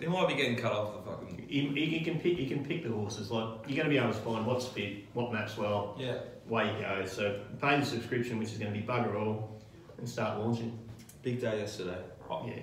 He 0.00 0.06
might 0.08 0.26
be 0.28 0.34
getting 0.34 0.56
cut 0.56 0.72
off 0.72 0.94
the 1.04 1.10
fucking. 1.10 1.46
He, 1.48 1.68
he, 1.68 1.86
he 1.98 2.04
can 2.04 2.18
pick. 2.18 2.36
He 2.36 2.46
can 2.46 2.64
pick 2.64 2.82
the 2.82 2.90
horses. 2.90 3.30
Like 3.30 3.44
you're 3.68 3.76
going 3.76 3.84
to 3.84 3.90
be 3.90 3.98
able 3.98 4.08
to 4.12 4.18
find 4.20 4.44
what's 4.46 4.66
fit, 4.66 5.04
what 5.14 5.32
maps 5.32 5.56
well, 5.56 5.94
Yeah. 5.98 6.18
way 6.48 6.66
you 6.74 6.80
go. 6.80 7.04
So 7.06 7.40
pay 7.60 7.78
the 7.78 7.86
subscription, 7.86 8.38
which 8.38 8.50
is 8.52 8.58
going 8.58 8.72
to 8.72 8.78
be 8.80 8.84
bugger 8.84 9.14
all, 9.14 9.60
and 9.98 10.08
start 10.08 10.38
launching. 10.40 10.76
Big 11.22 11.40
day 11.40 11.58
yesterday. 11.58 11.98
Yeah, 12.46 12.54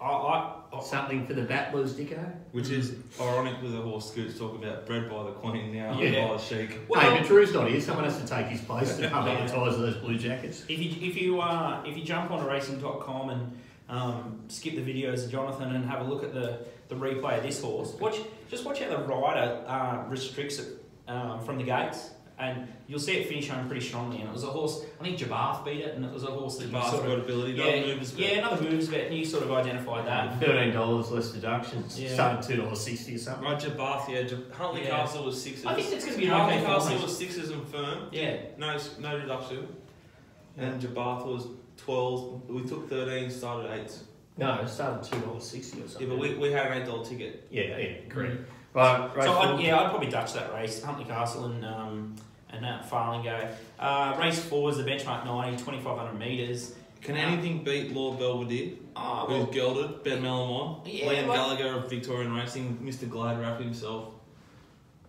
I, 0.00 0.04
I, 0.04 0.54
I, 0.72 0.80
something 0.82 1.26
for 1.26 1.32
the 1.32 1.42
battlers, 1.42 1.94
Dicko. 1.94 2.32
Which 2.52 2.68
is 2.70 2.96
ironic 3.20 3.62
with 3.62 3.72
the 3.72 3.80
horse 3.80 4.10
Scoots 4.12 4.38
talking 4.38 4.62
about 4.62 4.86
bred 4.86 5.08
by 5.08 5.22
the 5.24 5.30
Queen 5.32 5.72
now, 5.74 5.98
Yeah. 5.98 6.28
by 6.28 6.36
the 6.36 6.38
Sheik. 6.38 6.80
well, 6.88 7.00
hey, 7.00 7.18
but 7.18 7.26
Drew's 7.26 7.52
not 7.54 7.68
here. 7.68 7.80
Someone 7.80 8.04
has 8.04 8.20
to 8.20 8.26
take 8.26 8.46
his 8.46 8.60
place 8.60 8.96
to 8.96 9.08
pump 9.08 9.26
of 9.28 9.50
those 9.78 9.96
blue 9.96 10.18
jackets. 10.18 10.64
If 10.68 10.78
you 10.78 11.08
if 11.08 11.16
you 11.20 11.40
uh, 11.40 11.82
if 11.86 11.96
you 11.96 12.04
jump 12.04 12.30
onto 12.30 12.46
racing.com 12.46 13.30
and 13.30 13.58
um, 13.88 14.40
skip 14.48 14.74
the 14.74 14.82
videos 14.82 15.24
of 15.24 15.30
Jonathan 15.30 15.74
and 15.74 15.84
have 15.86 16.00
a 16.00 16.04
look 16.04 16.24
at 16.24 16.34
the, 16.34 16.58
the 16.88 16.94
replay 16.94 17.38
of 17.38 17.42
this 17.44 17.60
horse, 17.62 17.94
watch 17.94 18.16
just 18.50 18.64
watch 18.64 18.80
how 18.80 18.90
the 18.90 18.98
rider 18.98 19.64
uh, 19.66 20.04
restricts 20.08 20.58
it 20.58 20.84
um, 21.08 21.40
from 21.44 21.56
the 21.56 21.64
gates, 21.64 22.10
and 22.38 22.68
you'll 22.86 22.98
see 23.00 23.16
it 23.16 23.28
finish 23.28 23.48
home 23.48 23.66
pretty 23.66 23.84
strongly. 23.86 24.18
And 24.20 24.28
it 24.28 24.32
was 24.32 24.44
a 24.44 24.48
horse. 24.48 24.84
I 25.00 25.04
think 25.04 25.18
Jabath 25.18 25.64
beat 25.64 25.80
it, 25.80 25.94
and 25.94 26.04
it 26.04 26.12
was 26.12 26.22
a 26.22 26.26
horse 26.26 26.58
that 26.58 26.66
you 26.66 26.72
Basketball 26.72 27.06
sort 27.08 27.18
of 27.18 27.24
ability, 27.24 27.52
yeah, 27.52 27.66
yeah, 27.66 27.86
movers, 27.86 28.14
yeah 28.18 28.28
another 28.38 28.62
moves 28.62 28.88
bet, 28.88 29.06
and 29.06 29.16
you 29.16 29.24
sort 29.24 29.44
of 29.44 29.52
identified 29.52 30.06
that. 30.06 30.38
Thirteen 30.40 30.72
dollars 30.74 31.10
less 31.10 31.30
deductions. 31.30 31.98
Yeah. 31.98 32.12
Starting 32.12 32.46
two 32.48 32.62
dollars 32.62 32.80
sixty 32.80 33.14
or 33.14 33.18
something. 33.18 33.44
Right, 33.44 33.58
Jabath, 33.58 34.08
yeah. 34.08 34.22
Jab- 34.22 34.52
Huntley 34.52 34.82
Yeah. 34.84 34.90
Castle 34.90 35.24
was 35.24 35.42
sixes. 35.42 35.64
I 35.64 35.74
think 35.74 35.92
it's 35.92 36.04
going 36.04 36.14
to 36.16 36.20
be 36.20 36.26
an 36.26 36.32
Huntley 36.34 36.56
okay 36.58 36.66
Castle 36.66 37.02
was 37.02 37.16
sixes 37.16 37.50
and 37.50 37.66
firm. 37.68 38.08
Yeah, 38.12 38.36
No, 38.58 38.76
no 39.00 39.18
deduction. 39.18 39.68
And 40.58 40.80
Jabath 40.80 41.26
was 41.26 41.48
12. 41.78 42.48
We 42.48 42.62
took 42.64 42.88
13, 42.88 43.30
started 43.30 43.70
8. 43.70 43.98
No, 44.38 44.54
it 44.60 44.68
started 44.68 45.02
two 45.10 45.18
dollars 45.20 45.44
sixty 45.44 45.80
or 45.82 45.88
something. 45.88 46.06
Yeah, 46.08 46.14
but 46.14 46.18
we, 46.20 46.34
we 46.34 46.52
had 46.52 46.66
an 46.70 46.86
$8 46.86 47.08
ticket. 47.08 47.46
yeah, 47.50 47.76
yeah, 47.78 47.94
correct. 48.08 48.34
Mm-hmm. 48.34 48.52
Right, 48.76 49.16
right. 49.16 49.24
So 49.24 49.32
I'd, 49.38 49.60
yeah, 49.60 49.80
I'd 49.80 49.88
probably 49.90 50.10
Dutch 50.10 50.34
that 50.34 50.52
race, 50.52 50.82
Huntley 50.82 51.06
Castle 51.06 51.46
and 51.46 51.64
um, 51.64 52.14
and 52.50 52.62
that 52.62 52.88
Farlingo. 52.90 53.50
Uh, 53.78 54.16
race 54.20 54.38
four 54.44 54.68
is 54.70 54.76
the 54.76 54.84
benchmark 54.84 55.24
90, 55.24 55.56
2,500 55.56 56.18
metres. 56.18 56.74
Can 57.00 57.16
Uh, 57.16 57.20
anything 57.20 57.64
beat 57.64 57.94
Lord 57.94 58.18
Belvedere, 58.18 58.74
Oh, 58.94 59.26
who's 59.28 59.54
gelded, 59.54 60.02
Ben 60.02 60.22
Melamont, 60.22 60.80
Yeah, 60.84 61.06
Liam 61.06 61.26
like- 61.26 61.36
Gallagher 61.38 61.78
of 61.78 61.88
Victorian 61.90 62.34
Racing, 62.34 62.78
Mr. 62.82 63.08
Glide 63.08 63.38
Wrap 63.40 63.58
himself? 63.60 64.12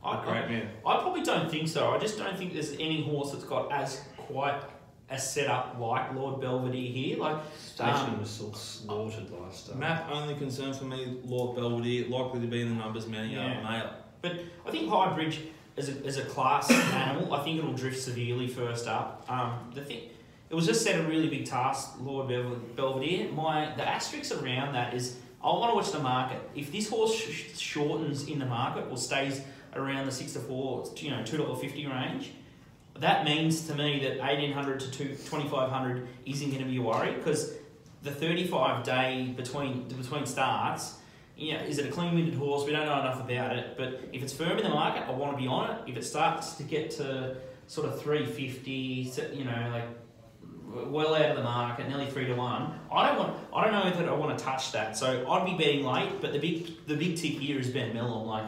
I, 0.03 0.21
A 0.21 0.25
great 0.25 0.47
man. 0.49 0.69
I, 0.85 0.95
I 0.97 1.01
probably 1.01 1.23
don't 1.23 1.49
think 1.51 1.67
so. 1.67 1.89
I 1.91 1.97
just 1.97 2.17
don't 2.17 2.37
think 2.37 2.53
there's 2.53 2.73
any 2.73 3.03
horse 3.03 3.31
that's 3.31 3.43
got 3.43 3.71
as 3.71 4.01
quite 4.17 4.61
a 5.09 5.17
setup 5.19 5.77
like 5.79 6.13
Lord 6.13 6.41
Belvedere 6.41 6.91
here. 6.91 7.17
Like 7.17 7.37
Station 7.57 7.93
Um, 8.13 8.19
was 8.19 8.29
sort 8.29 8.53
of 8.53 8.59
slaughtered 8.59 9.29
last 9.31 9.65
start. 9.65 9.79
Map 9.79 10.09
only 10.11 10.35
concern 10.35 10.73
for 10.73 10.83
me, 10.85 11.17
Lord 11.23 11.55
Belvedere, 11.55 12.07
likely 12.09 12.41
to 12.41 12.47
be 12.47 12.61
in 12.61 12.69
the 12.69 12.75
numbers 12.83 13.07
mounting 13.07 13.31
Yeah. 13.31 13.57
out 13.59 13.63
male. 14.23 14.43
I 14.65 14.71
think 14.71 14.89
High 14.89 15.13
Bridge 15.13 15.39
as 15.77 15.89
a, 15.89 16.05
as 16.05 16.17
a 16.17 16.25
class 16.25 16.69
animal, 16.93 17.33
I 17.33 17.43
think 17.43 17.59
it'll 17.59 17.73
drift 17.73 18.01
severely 18.01 18.47
first 18.47 18.87
up. 18.87 19.25
Um, 19.29 19.71
the 19.73 19.81
thing, 19.81 20.01
it 20.49 20.55
was 20.55 20.65
just 20.65 20.81
set 20.83 20.99
a 20.99 21.03
really 21.03 21.27
big 21.29 21.45
task, 21.45 21.91
Lord 22.01 22.27
Bel- 22.27 22.59
Belvedere. 22.75 23.31
My 23.31 23.73
the 23.77 23.87
asterisk 23.87 24.31
around 24.41 24.73
that 24.73 24.93
is 24.93 25.17
I 25.41 25.47
want 25.47 25.71
to 25.71 25.75
watch 25.75 25.91
the 25.91 25.99
market. 25.99 26.41
If 26.55 26.71
this 26.71 26.89
horse 26.89 27.15
sh- 27.15 27.57
shortens 27.57 28.27
in 28.27 28.39
the 28.39 28.45
market 28.45 28.85
or 28.89 28.97
stays 28.97 29.41
around 29.75 30.07
the 30.07 30.11
six 30.11 30.33
to 30.33 30.39
four, 30.39 30.89
you 30.97 31.11
know, 31.11 31.23
two 31.23 31.37
dollar 31.37 31.55
fifty 31.55 31.85
range, 31.85 32.31
that 32.99 33.25
means 33.25 33.67
to 33.67 33.75
me 33.75 33.99
that 33.99 34.25
eighteen 34.29 34.51
hundred 34.51 34.79
to 34.81 34.91
two 34.91 35.15
twenty 35.27 35.49
five 35.49 35.69
hundred 35.69 36.07
isn't 36.25 36.49
going 36.49 36.63
to 36.63 36.69
be 36.69 36.77
a 36.77 36.81
worry 36.81 37.13
because 37.13 37.53
the 38.03 38.11
thirty 38.11 38.47
five 38.47 38.83
day 38.83 39.33
between 39.35 39.87
between 39.87 40.25
starts 40.25 40.95
you 41.37 41.53
know, 41.53 41.59
is 41.59 41.77
it 41.77 41.85
a 41.85 41.91
clean-winded 41.91 42.33
horse? 42.33 42.65
We 42.65 42.71
don't 42.71 42.87
know 42.87 42.99
enough 42.99 43.21
about 43.21 43.55
it, 43.55 43.77
but 43.77 44.09
if 44.11 44.23
it's 44.23 44.33
firm 44.33 44.57
in 44.57 44.63
the 44.63 44.69
market, 44.69 45.03
I 45.07 45.11
want 45.11 45.33
to 45.33 45.41
be 45.41 45.47
on 45.47 45.69
it. 45.69 45.81
If 45.85 45.95
it 45.95 46.03
starts 46.03 46.55
to 46.55 46.63
get 46.63 46.89
to 46.91 47.37
sort 47.67 47.87
of 47.87 48.01
350, 48.01 48.71
you 49.33 49.45
know, 49.45 49.69
like 49.71 50.91
well 50.91 51.13
out 51.13 51.29
of 51.29 51.37
the 51.37 51.43
market, 51.43 51.87
nearly 51.87 52.07
three 52.07 52.25
to 52.25 52.33
one, 52.33 52.79
I 52.91 53.07
don't 53.07 53.19
want. 53.19 53.37
I 53.53 53.63
don't 53.65 53.73
know 53.73 53.99
that 54.01 54.09
I 54.09 54.13
want 54.13 54.37
to 54.37 54.43
touch 54.43 54.71
that. 54.71 54.97
So 54.97 55.29
I'd 55.29 55.45
be 55.45 55.55
betting 55.63 55.85
late. 55.85 56.19
But 56.19 56.33
the 56.33 56.39
big, 56.39 56.87
the 56.87 56.95
big 56.95 57.17
tick 57.17 57.33
here 57.33 57.59
is 57.59 57.69
Ben 57.69 57.95
Melham. 57.95 58.25
Like 58.25 58.45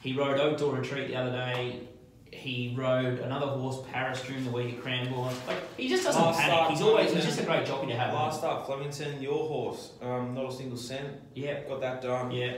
he 0.00 0.14
rode 0.14 0.40
Outdoor 0.40 0.76
Retreat 0.76 1.08
the 1.08 1.16
other 1.16 1.32
day. 1.32 1.88
He 2.32 2.74
rode 2.76 3.18
another 3.18 3.46
horse, 3.48 3.78
Paris, 3.92 4.22
during 4.22 4.44
the 4.44 4.50
week 4.50 4.74
at 4.76 4.82
Cranbourne. 4.82 5.34
Like 5.46 5.76
he 5.76 5.88
just 5.88 6.04
doesn't 6.04 6.20
Last 6.22 6.38
panic. 6.38 6.54
start, 6.54 6.70
He's 6.70 6.80
always. 6.80 7.02
He's 7.04 7.10
Flemington. 7.24 7.30
just 7.36 7.40
a 7.40 7.46
great 7.46 7.66
jockey 7.66 7.86
to 7.88 7.96
have. 7.98 8.14
Last 8.14 8.38
start, 8.38 8.66
Flemington, 8.66 9.20
your 9.20 9.46
horse, 9.48 9.90
um, 10.00 10.34
not 10.34 10.46
a 10.46 10.52
single 10.52 10.78
cent, 10.78 11.08
Yeah. 11.34 11.60
got 11.68 11.80
that 11.80 12.00
done. 12.02 12.30
Yeah. 12.30 12.54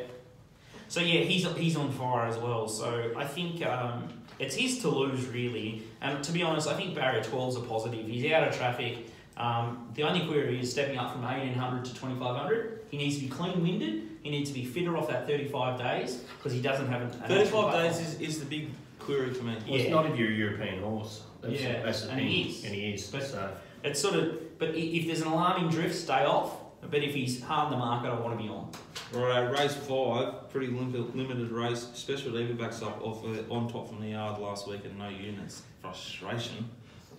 So 0.89 1.01
yeah, 1.01 1.21
he's 1.21 1.47
he's 1.57 1.77
on 1.77 1.91
fire 1.91 2.27
as 2.27 2.37
well. 2.37 2.69
So 2.69 3.13
I 3.17 3.25
think 3.25 3.65
um, 3.65 4.09
it's 4.39 4.55
his 4.55 4.81
to 4.83 4.89
lose 4.91 5.27
really. 5.29 5.83
And 6.03 6.23
to 6.23 6.33
be 6.33 6.43
honest, 6.43 6.69
I 6.69 6.75
think 6.75 6.95
barrier 6.95 7.23
12 7.25 7.49
is 7.49 7.57
a 7.57 7.61
positive. 7.61 8.07
He's 8.07 8.31
out 8.31 8.47
of 8.49 8.55
traffic. 8.57 9.07
Um, 9.39 9.89
the 9.95 10.03
only 10.03 10.27
query 10.27 10.61
is 10.61 10.71
stepping 10.71 10.99
up 10.99 11.13
from 11.13 11.23
1800 11.23 11.87
to 11.87 11.95
2500. 11.95 12.81
He 12.91 12.99
needs 12.99 13.17
to 13.17 13.23
be 13.23 13.29
clean 13.29 13.63
winded. 13.63 14.03
He 14.23 14.31
needs 14.31 14.51
to 14.51 14.55
be 14.55 14.67
fitter 14.67 14.97
off 14.99 15.09
that 15.09 15.27
35 15.27 15.79
days 15.79 16.17
because 16.37 16.53
he 16.53 16.61
doesn't 16.61 16.87
have 16.89 17.01
an. 17.01 17.09
an 17.23 17.29
35 17.29 17.73
days 17.73 17.99
is, 17.99 18.21
is 18.21 18.39
the 18.39 18.45
big 18.45 18.69
query 19.05 19.33
for 19.35 19.45
me. 19.45 19.57
Well, 19.67 19.81
it's 19.81 19.91
not 19.91 20.07
if 20.07 20.17
you're 20.19 20.29
a 20.31 20.33
European 20.33 20.83
horse. 20.83 21.23
That's, 21.41 21.61
Yeah, 21.61 21.83
that's 21.83 22.03
the 22.03 22.11
and 22.11 22.19
thing. 22.19 22.29
he 22.29 22.43
is. 22.49 22.65
And 22.65 22.75
he 22.75 22.91
is. 22.95 23.07
But- 23.11 23.23
so. 23.25 23.51
It's 23.85 24.01
sort 24.01 24.15
of. 24.15 24.59
But 24.59 24.75
if 24.77 25.07
there's 25.07 25.23
an 25.23 25.29
alarming 25.29 25.71
drift, 25.71 25.95
stay 25.95 26.25
off. 26.25 26.57
But 26.89 27.03
if 27.03 27.15
he's 27.15 27.43
harmed 27.43 27.73
the 27.73 27.77
market, 27.77 28.09
I 28.11 28.19
want 28.19 28.37
to 28.37 28.43
be 28.43 28.49
on. 28.49 28.71
Right, 29.13 29.49
race 29.51 29.75
five, 29.75 30.49
pretty 30.51 30.69
limited, 30.69 31.15
limited 31.15 31.51
race. 31.51 31.89
Special 31.95 32.33
David 32.33 32.59
backs 32.59 32.83
up 32.83 33.01
off 33.05 33.25
uh, 33.25 33.53
on 33.53 33.69
top 33.69 33.89
from 33.89 34.01
the 34.01 34.09
yard 34.09 34.41
last 34.41 34.67
week 34.69 34.85
and 34.85 34.99
no 34.99 35.09
units. 35.09 35.63
Frustration. 35.81 36.69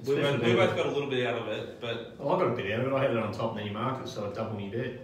We 0.06 0.16
both, 0.16 0.42
we 0.44 0.54
both 0.54 0.76
got 0.76 0.88
a 0.88 0.92
little 0.92 1.10
bit 1.10 1.26
out 1.28 1.38
of 1.42 1.48
it, 1.48 1.80
but 1.80 2.16
Well, 2.20 2.36
I 2.36 2.40
got 2.40 2.52
a 2.52 2.56
bit 2.56 2.72
out 2.74 2.82
of 2.82 2.88
it. 2.92 2.94
I 2.96 3.02
had 3.04 3.12
it 3.12 3.18
on 3.18 3.32
top 3.32 3.58
in 3.58 3.68
the 3.68 3.72
market, 3.74 4.10
so 4.10 4.30
I 4.30 4.34
doubled 4.34 4.60
my 4.60 4.68
bet. 4.70 5.00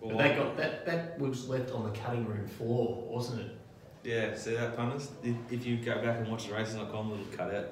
But 0.00 0.08
well, 0.08 0.18
that 0.18 0.36
got 0.36 0.56
that 0.56 0.86
that 0.86 1.18
was 1.20 1.48
left 1.48 1.70
on 1.70 1.84
the 1.84 1.90
cutting 1.96 2.26
room 2.26 2.48
floor, 2.48 3.04
wasn't 3.08 3.42
it? 3.42 3.56
Yeah, 4.04 4.34
see 4.36 4.54
that 4.54 4.76
punters? 4.76 5.10
If, 5.22 5.34
if 5.50 5.66
you 5.66 5.76
go 5.78 5.96
back 6.02 6.18
and 6.18 6.28
watch 6.28 6.48
the 6.48 6.54
races.com 6.54 7.10
little 7.10 7.26
cutout, 7.36 7.66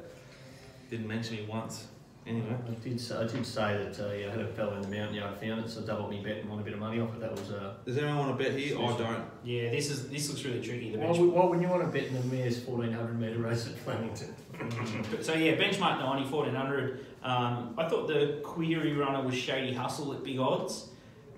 didn't 0.91 1.07
mention 1.09 1.37
me 1.37 1.47
once. 1.49 1.87
Anyway, 2.27 2.55
I 2.69 2.71
did. 2.85 3.01
Say, 3.01 3.17
I 3.17 3.27
did 3.27 3.47
say 3.47 3.89
that 3.91 3.99
uh, 4.07 4.13
yeah, 4.13 4.27
I 4.27 4.31
had 4.33 4.41
a 4.41 4.49
fellow 4.49 4.75
in 4.75 4.83
the 4.83 4.89
mountain 4.89 5.15
yard 5.15 5.39
found 5.41 5.65
it, 5.65 5.71
so 5.71 5.83
I 5.83 5.87
doubled 5.87 6.11
my 6.13 6.21
bet 6.21 6.39
and 6.39 6.51
won 6.51 6.59
a 6.59 6.63
bit 6.63 6.75
of 6.75 6.79
money 6.79 7.01
off 7.01 7.15
it. 7.15 7.21
That 7.21 7.31
was. 7.31 7.51
Uh, 7.51 7.73
does 7.87 7.97
anyone 7.97 8.19
want 8.19 8.39
to 8.39 8.45
bet 8.45 8.53
here? 8.53 8.77
I 8.79 8.87
don't. 8.99 9.25
Yeah, 9.45 9.71
this 9.71 9.91
is 9.91 10.11
this 10.11 10.29
looks 10.29 10.45
really 10.45 10.61
tricky. 10.61 10.93
The 10.93 10.99
why, 10.99 11.11
would- 11.19 11.33
why 11.33 11.45
wouldn't 11.47 11.63
you 11.63 11.69
want 11.69 11.83
to 11.85 11.89
bet 11.89 12.09
in 12.09 12.15
the 12.15 12.25
mare's 12.37 12.63
fourteen 12.63 12.93
hundred 12.93 13.19
metre 13.19 13.39
race 13.39 13.67
at 13.67 13.79
Flemington? 13.79 14.35
So 15.23 15.35
yeah, 15.35 15.53
benchmark 15.55 16.01
90, 16.01 16.31
1400. 16.31 17.07
Um, 17.23 17.75
I 17.79 17.89
thought 17.89 18.09
the 18.09 18.41
query 18.43 18.93
runner 18.93 19.23
was 19.25 19.35
Shady 19.37 19.73
Hustle 19.73 20.13
at 20.13 20.23
big 20.25 20.39
odds. 20.41 20.89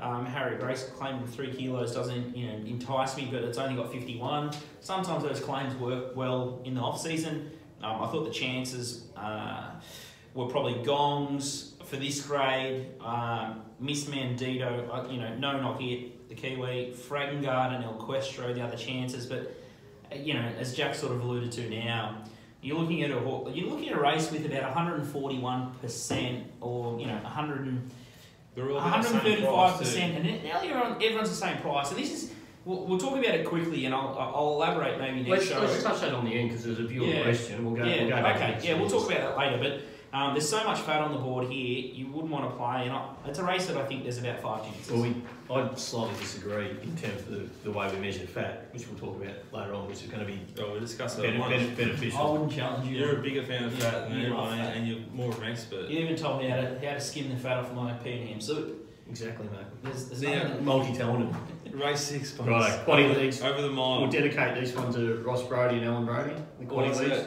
Um, 0.00 0.24
Harry 0.24 0.56
Grace 0.56 0.90
claiming 0.96 1.26
three 1.26 1.52
kilos 1.52 1.94
doesn't 1.94 2.36
you 2.36 2.46
know 2.46 2.54
entice 2.66 3.16
me, 3.16 3.28
but 3.30 3.42
it's 3.42 3.58
only 3.58 3.76
got 3.76 3.92
51. 3.92 4.52
Sometimes 4.80 5.22
those 5.22 5.40
claims 5.40 5.74
work 5.74 6.16
well 6.16 6.60
in 6.64 6.74
the 6.74 6.80
off 6.80 7.00
season. 7.00 7.50
Um, 7.82 8.02
I 8.02 8.06
thought 8.08 8.24
the 8.24 8.30
chances 8.30 9.04
uh, 9.16 9.70
were 10.34 10.46
probably 10.46 10.82
gongs 10.82 11.74
for 11.84 11.96
this 11.96 12.26
grade. 12.26 12.86
Um, 13.00 13.62
Miss 13.78 14.04
Mandito, 14.04 14.88
uh, 14.92 15.08
you 15.10 15.18
know, 15.18 15.34
no 15.36 15.60
knock 15.60 15.80
hit 15.80 16.28
the 16.28 16.34
Kiwi, 16.34 16.94
Fragengard 16.94 17.74
and 17.74 17.84
El 17.84 17.94
Questro, 17.94 18.54
the 18.54 18.62
other 18.62 18.76
chances, 18.76 19.26
but 19.26 19.54
uh, 20.10 20.16
you 20.16 20.34
know, 20.34 20.46
as 20.58 20.74
Jack 20.74 20.94
sort 20.94 21.12
of 21.12 21.22
alluded 21.22 21.52
to 21.52 21.68
now, 21.68 22.22
you're 22.62 22.78
looking 22.78 23.02
at 23.02 23.10
a 23.10 23.14
you're 23.54 23.68
looking 23.68 23.88
at 23.88 23.96
a 23.96 24.00
race 24.00 24.30
with 24.30 24.44
about 24.46 24.62
141 24.62 25.74
percent, 25.80 26.46
or 26.60 26.98
you 26.98 27.06
know 27.06 27.14
100 27.14 27.66
and 27.66 27.90
They're 28.54 28.70
all 28.70 28.78
about 28.78 29.02
the 29.02 29.08
same 29.08 29.14
135 29.14 29.52
price 29.54 29.78
percent, 29.78 30.16
and 30.26 30.44
now 30.44 30.62
you're 30.62 30.82
on 30.82 30.92
everyone's 31.02 31.30
the 31.30 31.34
same 31.36 31.58
price. 31.58 31.90
And 31.90 31.98
this 31.98 32.12
is 32.12 32.32
we'll, 32.64 32.84
we'll 32.84 32.98
talk 32.98 33.12
about 33.12 33.34
it 33.34 33.46
quickly, 33.46 33.84
and 33.86 33.94
I'll 33.94 34.16
I'll 34.18 34.52
elaborate 34.54 34.98
maybe 34.98 35.18
next 35.20 35.28
Let's, 35.30 35.46
show. 35.46 35.60
let's 35.60 35.82
touch 35.82 36.00
that 36.00 36.12
on 36.12 36.24
the 36.24 36.32
end 36.32 36.48
because 36.50 36.64
there's 36.64 36.78
a 36.80 36.84
viewer 36.84 37.06
Yeah. 37.06 37.22
question. 37.22 37.64
We'll 37.64 37.74
go. 37.76 37.84
yeah, 37.84 38.00
we'll 38.02 38.08
go 38.10 38.22
back 38.22 38.36
to 38.36 38.42
okay, 38.42 38.50
next 38.52 38.64
yeah, 38.64 38.74
we'll 38.78 38.90
talk 38.90 39.10
about 39.10 39.20
that 39.20 39.38
later. 39.38 39.58
But 39.58 39.82
um, 40.12 40.34
there's 40.34 40.48
so 40.48 40.64
much 40.64 40.80
fat 40.80 41.00
on 41.02 41.12
the 41.12 41.18
board 41.18 41.48
here, 41.48 41.78
you 41.94 42.06
wouldn't 42.08 42.30
want 42.32 42.50
to 42.50 42.56
play. 42.56 42.82
And 42.84 42.92
I, 42.92 43.08
it's 43.26 43.38
a 43.38 43.44
race 43.44 43.66
that 43.66 43.76
I 43.76 43.84
think 43.86 44.02
there's 44.02 44.18
about 44.18 44.40
five 44.40 44.64
chances. 44.64 44.90
Well, 44.90 45.02
we, 45.02 45.14
I 45.50 45.74
slightly 45.76 46.18
disagree 46.18 46.70
in 46.70 46.96
terms 46.96 47.20
of 47.22 47.30
the, 47.30 47.48
the 47.64 47.70
way 47.70 47.88
we 47.94 48.00
measure 48.00 48.26
fat, 48.26 48.68
which 48.72 48.88
we'll 48.88 48.98
talk 48.98 49.22
about 49.22 49.36
later 49.52 49.74
on, 49.74 49.86
which 49.88 50.02
is 50.02 50.08
going 50.10 50.20
to 50.20 50.26
be 50.26 50.40
Oh, 50.58 50.74
we 50.74 50.80
discussed 50.80 51.16
that 51.18 51.22
better, 51.22 51.34
at 51.34 51.40
lunch. 51.40 52.14
I 52.14 52.24
wouldn't 52.30 52.52
challenge 52.52 52.88
you. 52.90 52.98
You're 52.98 53.18
a 53.18 53.22
bigger 53.22 53.42
fan 53.44 53.64
of 53.64 53.74
fat 53.74 54.08
than 54.08 54.18
you 54.18 54.28
love 54.34 54.48
everyone, 54.52 54.58
fat. 54.58 54.76
and 54.76 54.88
you're 54.88 55.00
more 55.12 55.30
of 55.30 55.40
an 55.42 55.48
expert. 55.50 55.88
You 55.88 56.00
even 56.00 56.16
told 56.16 56.40
me 56.42 56.48
how 56.48 56.60
to, 56.60 56.78
how 56.86 56.94
to 56.94 57.00
skim 57.00 57.28
the 57.30 57.36
fat 57.36 57.58
off 57.58 57.72
my 57.72 57.92
pea 57.94 58.18
and 58.20 58.28
ham 58.30 58.40
soup. 58.40 58.76
Exactly, 59.08 59.46
mate. 59.48 59.66
There's, 59.82 60.06
there's 60.06 60.22
Yeah. 60.22 60.42
nothing- 60.44 60.64
Multi-talented. 60.64 61.34
Race 61.72 62.00
six, 62.00 62.32
punters. 62.32 62.52
Right, 62.52 62.84
quaddy 62.86 63.16
leagues. 63.16 63.40
Over 63.42 63.62
the 63.62 63.70
mile. 63.70 64.00
We'll 64.02 64.10
dedicate 64.10 64.56
this 64.60 64.74
one 64.74 64.92
to 64.92 65.16
Ross 65.22 65.44
Brody 65.46 65.76
and 65.76 65.84
Alan 65.86 66.04
Brody. 66.04 66.34
The 66.58 66.64
quaddy 66.64 66.86
What's 66.88 67.00
leagues. 67.00 67.26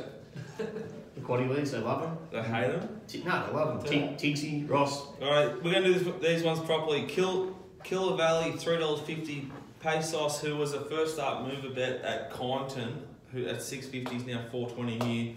Quaddy 1.24 1.50
leagues, 1.50 1.72
they 1.72 1.80
love 1.80 2.02
them. 2.02 2.18
They 2.32 2.42
hate 2.42 2.72
them. 2.72 3.02
T- 3.08 3.24
no, 3.24 3.48
they 3.48 3.54
love 3.54 3.84
them. 3.84 4.18
T- 4.18 4.34
Tigsy, 4.34 4.70
Ross. 4.70 5.08
All 5.22 5.32
right, 5.32 5.56
we're 5.64 5.72
going 5.72 5.84
to 5.84 5.94
do 5.94 6.00
this, 6.00 6.22
these 6.22 6.44
ones 6.44 6.60
properly. 6.60 7.04
Kill, 7.04 7.58
Killer 7.84 8.16
Valley, 8.18 8.52
three 8.54 8.78
dollars 8.78 9.02
fifty. 9.02 9.52
Pesos, 9.80 10.40
who 10.40 10.56
was 10.56 10.74
a 10.74 10.80
first 10.86 11.16
start 11.16 11.46
mover 11.46 11.74
bet 11.74 12.02
at 12.04 12.32
Kyneton, 12.32 12.94
who 13.34 13.46
at 13.48 13.62
six 13.62 13.86
fifty 13.88 14.16
is 14.16 14.26
now 14.26 14.42
four 14.50 14.70
twenty 14.70 14.98
here. 15.00 15.34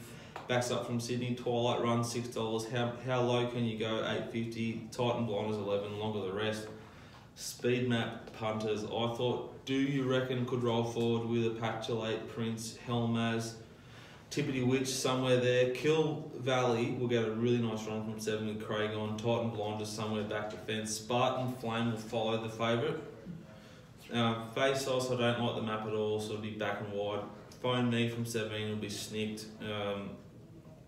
Backs 0.46 0.70
up 0.70 0.86
from 0.86 1.00
Sydney. 1.00 1.34
Twilight 1.34 1.82
Run 1.82 2.04
six 2.04 2.28
dollars. 2.28 2.68
How 2.68 2.92
how 3.04 3.22
low 3.22 3.48
can 3.48 3.64
you 3.64 3.76
go? 3.78 4.06
Eight 4.08 4.30
fifty. 4.30 4.88
Titan 4.92 5.26
Blinders 5.26 5.56
eleven. 5.56 5.98
Longer 5.98 6.20
the 6.20 6.32
rest. 6.32 6.68
Speed 7.34 7.88
map 7.88 8.32
punters. 8.34 8.84
I 8.84 8.86
thought. 8.88 9.52
Do 9.66 9.74
you 9.74 10.04
reckon 10.04 10.46
could 10.46 10.62
roll 10.62 10.84
forward 10.84 11.26
with 11.28 11.44
a 11.44 11.50
Patulate 11.60 12.28
Prince 12.28 12.78
Helmaz? 12.86 13.54
Tippity 14.30 14.66
Witch 14.66 14.88
somewhere 14.88 15.38
there. 15.38 15.70
Kill 15.70 16.30
Valley 16.36 16.96
will 16.98 17.08
get 17.08 17.24
a 17.24 17.30
really 17.30 17.58
nice 17.58 17.86
run 17.86 18.04
from 18.04 18.18
seven 18.20 18.48
with 18.48 18.64
Craig 18.64 18.90
on. 18.96 19.16
Titan 19.16 19.50
Blinders 19.50 19.88
somewhere 19.88 20.24
back 20.24 20.50
to 20.50 20.56
fence. 20.56 20.94
Spartan 20.96 21.52
Flame 21.54 21.92
will 21.92 21.98
follow 21.98 22.42
the 22.42 22.48
favourite. 22.48 23.00
Uh, 24.12 24.46
face 24.50 24.86
Off, 24.86 25.10
I 25.10 25.16
don't 25.16 25.40
like 25.40 25.56
the 25.56 25.62
map 25.62 25.86
at 25.86 25.92
all, 25.92 26.20
so 26.20 26.34
it'll 26.34 26.42
be 26.42 26.50
back 26.50 26.80
and 26.80 26.92
wide. 26.92 27.22
Phone 27.60 27.90
Me 27.90 28.08
from 28.08 28.24
17 28.24 28.68
will 28.68 28.76
be 28.76 28.88
snicked. 28.88 29.46
Um, 29.60 30.10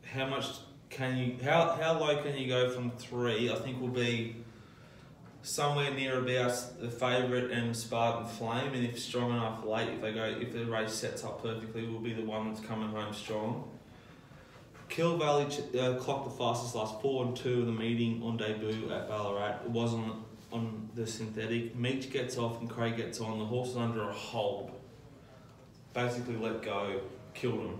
how 0.04 0.26
much 0.26 0.46
can 0.90 1.16
you, 1.16 1.36
how, 1.42 1.76
how 1.80 1.98
low 1.98 2.22
can 2.22 2.36
you 2.36 2.48
go 2.48 2.70
from 2.70 2.90
three? 2.92 3.50
I 3.50 3.56
think 3.56 3.80
will 3.80 3.88
be 3.88 4.36
somewhere 5.42 5.92
near 5.92 6.18
about 6.18 6.80
the 6.80 6.90
favourite 6.90 7.50
and 7.50 7.76
Spartan 7.76 8.26
Flame, 8.26 8.74
and 8.74 8.84
if 8.84 8.98
strong 8.98 9.30
enough 9.30 9.64
late, 9.64 9.88
if 9.88 10.00
they 10.00 10.12
go, 10.12 10.24
if 10.24 10.52
the 10.52 10.64
race 10.66 10.92
sets 10.92 11.24
up 11.24 11.42
perfectly, 11.42 11.86
will 11.86 12.00
be 12.00 12.12
the 12.12 12.24
one 12.24 12.52
that's 12.52 12.64
coming 12.64 12.88
home 12.90 13.12
strong. 13.12 13.70
Kill 14.88 15.18
Valley 15.18 15.44
uh, 15.78 15.94
clocked 15.96 16.24
the 16.24 16.34
fastest 16.36 16.74
last 16.74 17.00
four 17.00 17.26
and 17.26 17.36
two 17.36 17.60
of 17.60 17.66
the 17.66 17.72
meeting 17.72 18.22
on 18.22 18.36
debut 18.36 18.90
at 18.90 19.08
Ballarat. 19.08 19.60
It 19.64 19.70
was 19.70 19.92
on 19.92 20.24
on 20.50 20.88
the 20.94 21.06
synthetic. 21.06 21.76
Meach 21.76 22.10
gets 22.10 22.38
off 22.38 22.60
and 22.60 22.70
Craig 22.70 22.96
gets 22.96 23.20
on. 23.20 23.38
The 23.38 23.44
horse 23.44 23.70
is 23.70 23.76
under 23.76 24.08
a 24.08 24.12
hold. 24.12 24.70
Basically, 25.92 26.36
let 26.36 26.62
go, 26.62 27.00
killed 27.34 27.60
him. 27.60 27.78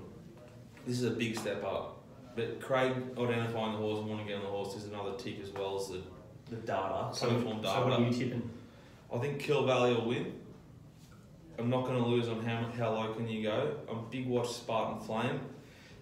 This 0.87 0.99
is 0.99 1.05
a 1.05 1.11
big 1.11 1.39
step 1.39 1.65
up. 1.65 2.03
But 2.37 2.61
Craig 2.61 2.93
identifying 3.19 3.73
the 3.73 3.79
horse 3.79 4.01
and 4.01 4.09
wanting 4.09 4.27
to 4.27 4.33
get 4.33 4.39
on 4.39 4.45
the 4.45 4.51
horse 4.51 4.77
is 4.77 4.85
another 4.85 5.17
tick 5.17 5.41
as 5.43 5.51
well 5.51 5.81
as 5.81 5.89
the, 5.89 6.03
the 6.51 6.57
data, 6.57 7.09
So, 7.13 7.27
coming 7.29 7.43
from 7.43 7.65
so 7.65 7.85
what 7.85 7.93
are 7.93 7.99
data. 7.99 8.11
you 8.11 8.19
tipping? 8.25 8.51
I 9.13 9.19
think 9.19 9.39
Kill 9.41 9.67
Valley 9.67 9.95
will 9.95 10.07
win. 10.07 10.33
I'm 11.59 11.71
not 11.71 11.85
going 11.85 12.01
to 12.01 12.07
lose 12.09 12.29
on 12.29 12.43
how, 12.45 12.71
how 12.77 12.93
low 12.93 13.13
can 13.15 13.29
you 13.29 13.43
go. 13.43 13.77
I'm 13.91 14.05
big 14.11 14.29
watch 14.29 14.49
Spartan 14.51 15.01
Flame. 15.01 15.41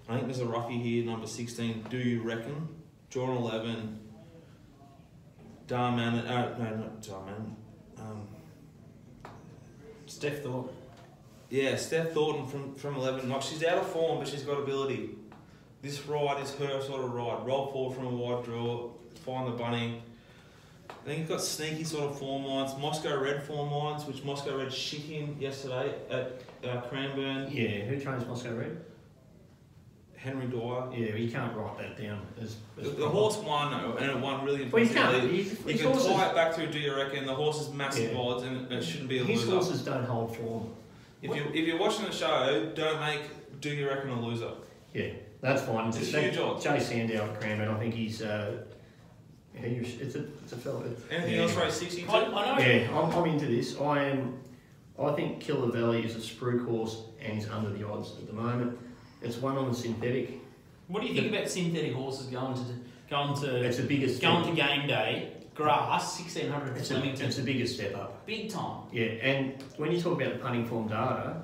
I 0.08 0.14
think 0.16 0.26
there's 0.26 0.40
a 0.40 0.46
roughie 0.46 0.78
here, 0.78 1.04
number 1.04 1.26
16. 1.26 1.86
Do 1.90 1.96
you 1.98 2.22
reckon? 2.22 2.68
drawn 3.10 3.36
11. 3.36 4.00
Darman, 5.66 6.28
uh, 6.28 6.58
no, 6.58 6.76
not 6.76 7.00
Darman. 7.02 7.54
Um, 7.98 8.28
Steph 10.06 10.42
Thornton. 10.42 10.74
yeah, 11.50 11.76
Steph 11.76 12.12
Thornton 12.12 12.46
from, 12.46 12.74
from 12.74 12.96
11. 12.96 13.28
Like, 13.28 13.42
she's 13.42 13.64
out 13.64 13.78
of 13.78 13.86
form, 13.88 14.18
but 14.18 14.28
she's 14.28 14.42
got 14.42 14.58
ability. 14.58 15.10
This 15.82 16.04
ride 16.06 16.40
is 16.42 16.54
her 16.56 16.80
sort 16.82 17.02
of 17.02 17.12
ride. 17.12 17.44
Roll 17.46 17.70
forward 17.72 17.96
from 17.96 18.06
a 18.06 18.10
wide 18.10 18.44
draw, 18.44 18.90
find 19.24 19.46
the 19.48 19.52
bunny. 19.52 20.02
Then 21.04 21.18
you've 21.20 21.28
got 21.28 21.40
sneaky 21.40 21.84
sort 21.84 22.10
of 22.10 22.18
form 22.18 22.44
lines. 22.44 22.76
Moscow 22.78 23.20
Red 23.20 23.42
form 23.44 23.70
lines, 23.70 24.04
which 24.06 24.22
Moscow 24.24 24.58
Red 24.58 24.72
shit 24.72 25.08
in 25.10 25.36
yesterday 25.40 25.94
at 26.10 26.42
uh, 26.68 26.80
Cranbourne. 26.82 27.48
Yeah, 27.50 27.84
who 27.84 28.00
trains 28.00 28.26
Moscow 28.26 28.54
Red? 28.54 28.80
Henry 30.16 30.46
Dwyer. 30.46 30.88
Yeah, 30.92 31.14
you 31.14 31.30
can't 31.30 31.54
write 31.56 31.78
that 31.78 32.00
down. 32.02 32.20
As, 32.40 32.56
The, 32.76 32.82
as 32.90 32.96
the 32.96 33.08
horse 33.08 33.36
won, 33.36 33.70
though, 33.70 33.96
and 33.96 34.10
it 34.10 34.18
won 34.18 34.44
really 34.44 34.64
Well, 34.68 34.82
you 34.82 34.88
can't. 34.90 35.14
impressively. 35.14 35.36
You 35.38 35.72
his 35.72 35.80
can 35.82 35.90
horses, 35.92 36.12
tie 36.12 36.28
it 36.30 36.34
back 36.34 36.54
to 36.56 36.66
do 36.66 36.78
you 36.80 36.96
reckon? 36.96 37.26
The 37.26 37.34
horse 37.34 37.60
is 37.60 37.72
massive 37.72 38.12
Yeah. 38.12 38.18
odds 38.18 38.42
and 38.42 38.72
it 38.72 38.82
shouldn't 38.82 39.08
be 39.08 39.18
a 39.18 39.24
his 39.24 39.44
loser. 39.44 39.56
His 39.58 39.66
horses 39.68 39.84
don't 39.84 40.04
hold 40.04 40.36
form. 40.36 40.70
If 41.22 41.34
you 41.34 41.44
if 41.54 41.66
you're 41.66 41.78
watching 41.78 42.04
the 42.06 42.12
show, 42.12 42.72
don't 42.74 43.00
make 43.00 43.20
do 43.60 43.70
you 43.70 43.88
reckon 43.88 44.10
a 44.10 44.20
loser. 44.20 44.50
Yeah, 44.94 45.10
that's 45.40 45.62
fine. 45.62 45.88
It's 45.88 45.98
Just 45.98 46.14
huge 46.14 46.34
that- 46.34 46.42
odds. 46.42 46.64
Jay 46.64 46.80
Sandow 46.80 47.24
at 47.30 47.40
Cranbourne, 47.40 47.68
I 47.68 47.78
think 47.78 47.94
he's. 47.94 48.20
Uh, 48.22 48.64
he, 49.64 49.76
it's 49.76 50.14
a 50.14 50.24
it's 50.42 50.52
a 50.52 50.56
fella. 50.56 50.84
Anything 51.10 51.34
yeah. 51.34 51.42
else 51.42 51.54
race 51.54 51.74
sixty 51.74 52.02
two? 52.02 52.10
I, 52.10 52.24
I 52.24 52.58
know. 52.58 52.64
Yeah, 52.64 52.98
I'm, 52.98 53.12
I'm 53.14 53.26
into 53.30 53.46
this. 53.46 53.78
I 53.80 54.04
am. 54.04 54.38
I 54.98 55.12
think 55.12 55.40
Killer 55.40 55.70
Valley 55.70 56.04
is 56.04 56.16
a 56.16 56.18
spruik 56.18 56.66
horse 56.66 57.02
and 57.20 57.34
he's 57.34 57.48
under 57.50 57.70
the 57.70 57.86
odds 57.86 58.12
at 58.18 58.26
the 58.26 58.32
moment. 58.32 58.78
It's 59.22 59.36
one 59.36 59.56
on 59.56 59.68
the 59.68 59.74
synthetic. 59.74 60.30
What 60.88 61.02
do 61.02 61.08
you 61.08 61.14
think 61.20 61.34
about 61.34 61.48
synthetic 61.50 61.92
horses 61.92 62.26
going 62.26 62.54
to 62.54 62.62
going 63.10 63.34
to 63.40 63.56
It's 63.64 63.76
the 63.78 63.82
biggest. 63.84 64.22
going 64.22 64.44
step. 64.44 64.56
to 64.56 64.62
game 64.62 64.86
day? 64.86 65.32
Grass, 65.54 66.16
sixteen 66.18 66.50
hundred 66.50 66.76
It's 66.76 66.90
a, 66.90 66.94
Flemington, 66.94 67.26
it's 67.26 67.36
the 67.36 67.42
biggest 67.42 67.76
step 67.76 67.94
up. 67.96 68.26
big 68.26 68.50
time. 68.50 68.82
Yeah, 68.92 69.06
and 69.06 69.62
when 69.78 69.90
you 69.90 70.00
talk 70.00 70.20
about 70.20 70.34
the 70.34 70.38
punting 70.38 70.66
form 70.66 70.86
data, 70.86 71.42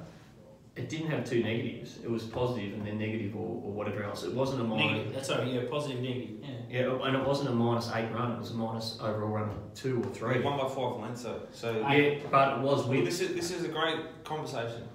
it 0.75 0.89
didn't 0.89 1.11
have 1.11 1.25
two 1.29 1.43
negatives. 1.43 1.99
It 2.03 2.11
was 2.11 2.23
positive 2.23 2.73
and 2.73 2.87
then 2.87 2.99
negative 2.99 3.37
or, 3.37 3.41
or 3.63 3.73
whatever 3.73 4.03
else. 4.05 4.23
It 4.23 4.33
wasn't 4.33 4.63
a 4.63 4.65
minus. 4.65 4.87
Negative. 4.87 5.13
That's 5.15 5.29
sorry, 5.29 5.51
yeah, 5.55 5.61
positive, 5.71 6.01
negative. 6.01 6.31
Yeah. 6.43 6.49
Yeah, 6.71 6.87
oh, 6.87 7.03
and 7.03 7.15
it 7.15 7.25
wasn't 7.27 7.51
a 7.51 7.53
minus 7.53 7.91
eight 7.95 8.09
run. 8.15 8.33
It 8.33 8.39
was 8.39 8.53
a 8.53 8.55
minus 8.55 8.99
overall 9.01 9.29
run 9.29 9.51
of 9.51 9.57
two 9.75 10.01
or 10.03 10.11
three. 10.15 10.41
One 10.41 10.57
by 10.59 10.69
five 10.69 10.97
lengths 11.01 11.25
though. 11.25 11.43
So 11.53 11.73
Yeah, 11.91 12.21
but 12.31 12.55
it 12.57 12.61
was 12.63 12.87
well, 12.87 13.05
this 13.05 13.21
is 13.21 13.35
this 13.35 13.51
is 13.51 13.65
a 13.65 13.69
great 13.69 13.99
conversation. 14.25 14.89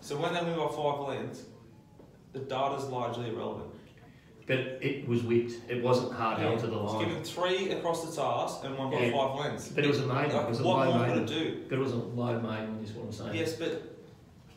So 0.00 0.16
when 0.16 0.32
they 0.32 0.42
move 0.42 0.56
by 0.56 0.68
five 0.68 1.00
lengths, 1.08 1.42
the 2.32 2.38
data's 2.40 2.84
largely 2.86 3.28
irrelevant. 3.28 3.70
But 4.46 4.58
it 4.82 5.06
was 5.08 5.22
whipped. 5.22 5.52
It 5.70 5.82
wasn't 5.82 6.12
hard 6.12 6.38
held 6.38 6.58
to 6.60 6.66
the 6.66 6.82
It's 6.82 6.92
line. 6.92 7.08
given 7.08 7.22
three 7.24 7.70
across 7.70 8.04
the 8.04 8.22
task 8.22 8.62
and 8.64 8.76
one 8.76 8.90
by 8.90 9.00
Yeah. 9.06 9.12
five 9.12 9.38
lengths. 9.38 9.68
But 9.68 9.84
it 9.84 9.88
was 9.88 10.00
a 10.00 10.06
maiden. 10.06 10.36
Like, 10.36 10.44
It 10.44 10.48
was 10.50 10.60
a 10.60 10.64
what 10.64 10.86
low 10.88 10.98
more 10.98 11.06
could 11.06 11.16
maiden. 11.16 11.22
it 11.24 11.26
do? 11.28 11.62
But 11.68 11.78
it 11.78 11.80
was 11.80 11.92
a 11.92 11.96
low 11.96 12.38
maiden, 12.40 12.78
is 12.84 12.92
what 12.92 13.06
I'm 13.06 13.12
saying. 13.12 13.34
Yes, 13.36 13.54
but 13.54 13.93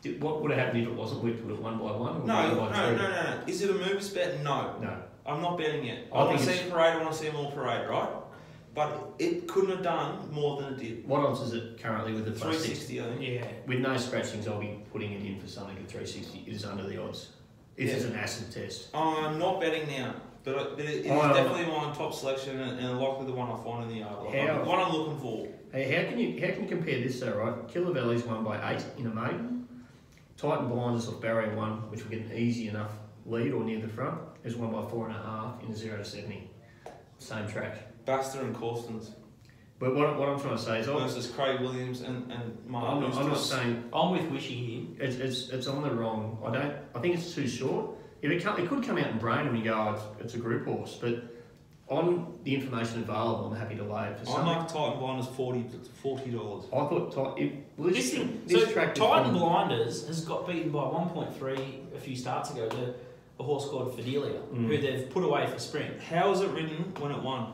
Did- 0.02 0.22
What 0.22 0.42
would 0.42 0.50
have 0.52 0.60
happened 0.60 0.82
if 0.82 0.88
it 0.88 0.94
wasn't 0.94 1.24
whipped? 1.24 1.44
Would 1.44 1.54
it 1.54 1.62
one 1.62 1.78
by 1.78 1.84
one? 1.92 2.22
Or 2.22 2.26
no, 2.26 2.48
no, 2.52 2.58
one 2.60 2.72
no, 2.72 2.78
by 2.78 2.90
no, 2.92 2.96
three? 2.96 2.96
no, 3.06 3.10
no. 3.10 3.42
Is 3.46 3.62
it 3.62 3.70
a 3.70 3.74
movers 3.74 4.10
bet? 4.10 4.42
No. 4.42 4.76
No. 4.80 4.96
I'm 5.26 5.42
not 5.42 5.58
betting 5.58 5.84
it. 5.86 6.08
I 6.12 6.16
I, 6.16 6.24
want 6.24 6.38
to 6.38 6.44
see 6.44 6.52
it's- 6.52 6.68
a 6.68 6.70
parade. 6.70 6.92
I 6.94 6.96
want 6.98 7.12
to 7.12 7.18
see 7.18 7.26
them 7.26 7.36
all 7.36 7.50
parade, 7.52 7.88
right? 7.88 8.08
But 8.74 9.14
it 9.18 9.48
couldn't 9.48 9.70
have 9.70 9.82
done 9.82 10.30
more 10.32 10.60
than 10.62 10.74
it 10.74 10.78
did. 10.78 11.08
What 11.08 11.20
odds 11.24 11.40
is 11.40 11.52
it 11.52 11.82
currently 11.82 12.12
with 12.12 12.26
the 12.26 12.30
360? 12.32 12.96
plus 12.98 13.06
I 13.08 13.16
think. 13.16 13.28
Yeah. 13.28 13.46
With 13.66 13.80
no 13.80 13.96
scratchings, 13.96 14.46
I'll 14.46 14.60
be 14.60 14.78
putting 14.92 15.12
it 15.12 15.24
in 15.24 15.40
for 15.40 15.48
something 15.48 15.76
at 15.76 15.88
360. 15.88 16.44
It 16.46 16.52
is 16.54 16.64
under 16.64 16.86
the 16.86 17.02
odds. 17.02 17.30
This 17.76 17.90
Yeah. 17.90 17.96
is 17.96 18.04
an 18.04 18.14
acid 18.14 18.52
test. 18.52 18.88
I'm 18.94 19.38
not 19.38 19.60
betting 19.60 19.88
now, 19.88 20.14
but, 20.44 20.76
but 20.76 20.84
it, 20.84 20.90
it 20.90 21.06
is 21.06 21.06
definitely 21.06 21.66
my 21.66 21.92
top 21.96 22.14
selection 22.14 22.60
and, 22.60 22.78
and 22.78 23.00
likely 23.00 23.26
the 23.26 23.32
one 23.32 23.50
I 23.50 23.62
find 23.64 23.82
in 23.84 23.88
the 23.88 24.00
yard. 24.04 24.26
Like, 24.26 24.34
How- 24.48 24.62
What 24.64 24.78
I'm 24.78 24.92
looking 24.92 25.18
for. 25.18 25.48
Hey, 25.72 25.92
how 25.94 26.08
can 26.08 26.18
you 26.18 26.40
how 26.40 26.52
can 26.54 26.62
you 26.62 26.68
compare 26.68 27.00
this 27.00 27.18
though, 27.20 27.32
right? 27.36 27.68
Killer 27.68 27.92
Valley's 27.92 28.22
won 28.24 28.44
by 28.44 28.72
eight 28.74 28.84
in 28.96 29.06
a 29.06 29.10
maiden. 29.10 29.57
Titan 30.38 30.68
Blinders 30.68 31.08
off 31.08 31.20
barrier 31.20 31.54
one, 31.56 31.90
which 31.90 32.04
will 32.04 32.10
get 32.10 32.20
an 32.20 32.32
easy 32.32 32.68
enough 32.68 32.92
lead 33.26 33.52
or 33.52 33.64
near 33.64 33.80
the 33.80 33.88
front, 33.88 34.18
is 34.44 34.54
won 34.56 34.70
by 34.70 34.88
four 34.88 35.08
and 35.08 35.16
a 35.16 35.20
half 35.20 35.62
in 35.62 35.70
a 35.70 35.76
zero 35.76 35.98
to 35.98 36.04
seventy. 36.04 36.48
Same 37.18 37.48
track. 37.48 38.04
Baxter 38.06 38.40
and 38.40 38.54
Corstons 38.54 39.10
But 39.80 39.94
what, 39.94 40.16
what 40.18 40.28
I'm 40.28 40.40
trying 40.40 40.56
to 40.56 40.62
say 40.62 40.78
is, 40.78 40.88
I'm, 40.88 40.98
versus 40.98 41.26
Craig 41.26 41.60
Williams 41.60 42.02
and, 42.02 42.30
and 42.32 42.64
Mark 42.66 42.84
I'm, 42.84 43.00
not, 43.00 43.14
I'm 43.16 43.28
not 43.28 43.38
saying 43.38 43.84
I'm 43.92 44.12
with 44.12 44.30
Wishy 44.30 44.54
here. 44.54 45.06
it's, 45.06 45.16
it's, 45.16 45.50
it's 45.50 45.66
on 45.66 45.82
the 45.82 45.90
wrong. 45.90 46.38
I 46.46 46.52
don't. 46.52 46.74
I 46.94 47.00
think 47.00 47.16
it's 47.16 47.34
too 47.34 47.48
short. 47.48 47.96
If 48.22 48.30
it, 48.30 48.42
come, 48.42 48.58
it 48.60 48.68
could 48.68 48.84
come 48.84 48.96
out 48.98 49.10
in 49.10 49.18
brain 49.18 49.46
and 49.46 49.52
we 49.56 49.62
go, 49.62 49.74
oh, 49.74 49.92
it's, 49.92 50.24
it's 50.24 50.34
a 50.34 50.38
group 50.38 50.66
horse. 50.66 50.98
But 51.00 51.37
on 51.88 52.34
the 52.44 52.54
information 52.54 53.00
available, 53.02 53.46
I'm 53.50 53.56
happy 53.56 53.74
to 53.76 53.82
lay 53.82 54.08
it 54.08 54.18
for 54.18 54.28
I 54.30 54.32
some. 54.34 54.44
mark 54.44 54.68
Titan 54.68 54.98
Blinders 54.98 55.26
40 55.28 55.62
dollars. 56.30 56.64
I 56.66 56.76
thought 56.76 57.36
Ti- 57.36 57.42
it, 57.44 57.52
well, 57.76 57.88
this, 57.88 58.10
This 58.10 58.18
thing, 58.18 58.42
this 58.46 58.64
so 58.64 58.70
track 58.72 58.92
is 58.92 58.98
Titan 58.98 59.30
from- 59.30 59.38
Blinders 59.38 60.06
has 60.06 60.20
got 60.24 60.46
beaten 60.46 60.70
by 60.70 60.80
1.3 60.80 61.94
a 61.96 61.98
few 62.00 62.14
starts 62.16 62.50
ago. 62.50 62.68
The 62.68 62.94
a 63.40 63.44
horse 63.44 63.66
called 63.68 63.94
Fidelia, 63.94 64.40
Mm. 64.52 64.66
who 64.66 64.76
they've 64.78 65.08
put 65.10 65.22
away 65.22 65.46
for 65.46 65.60
spring. 65.60 65.92
How 66.10 66.32
is 66.32 66.40
it 66.40 66.50
written 66.50 66.92
when 66.98 67.12
it 67.12 67.22
won? 67.22 67.52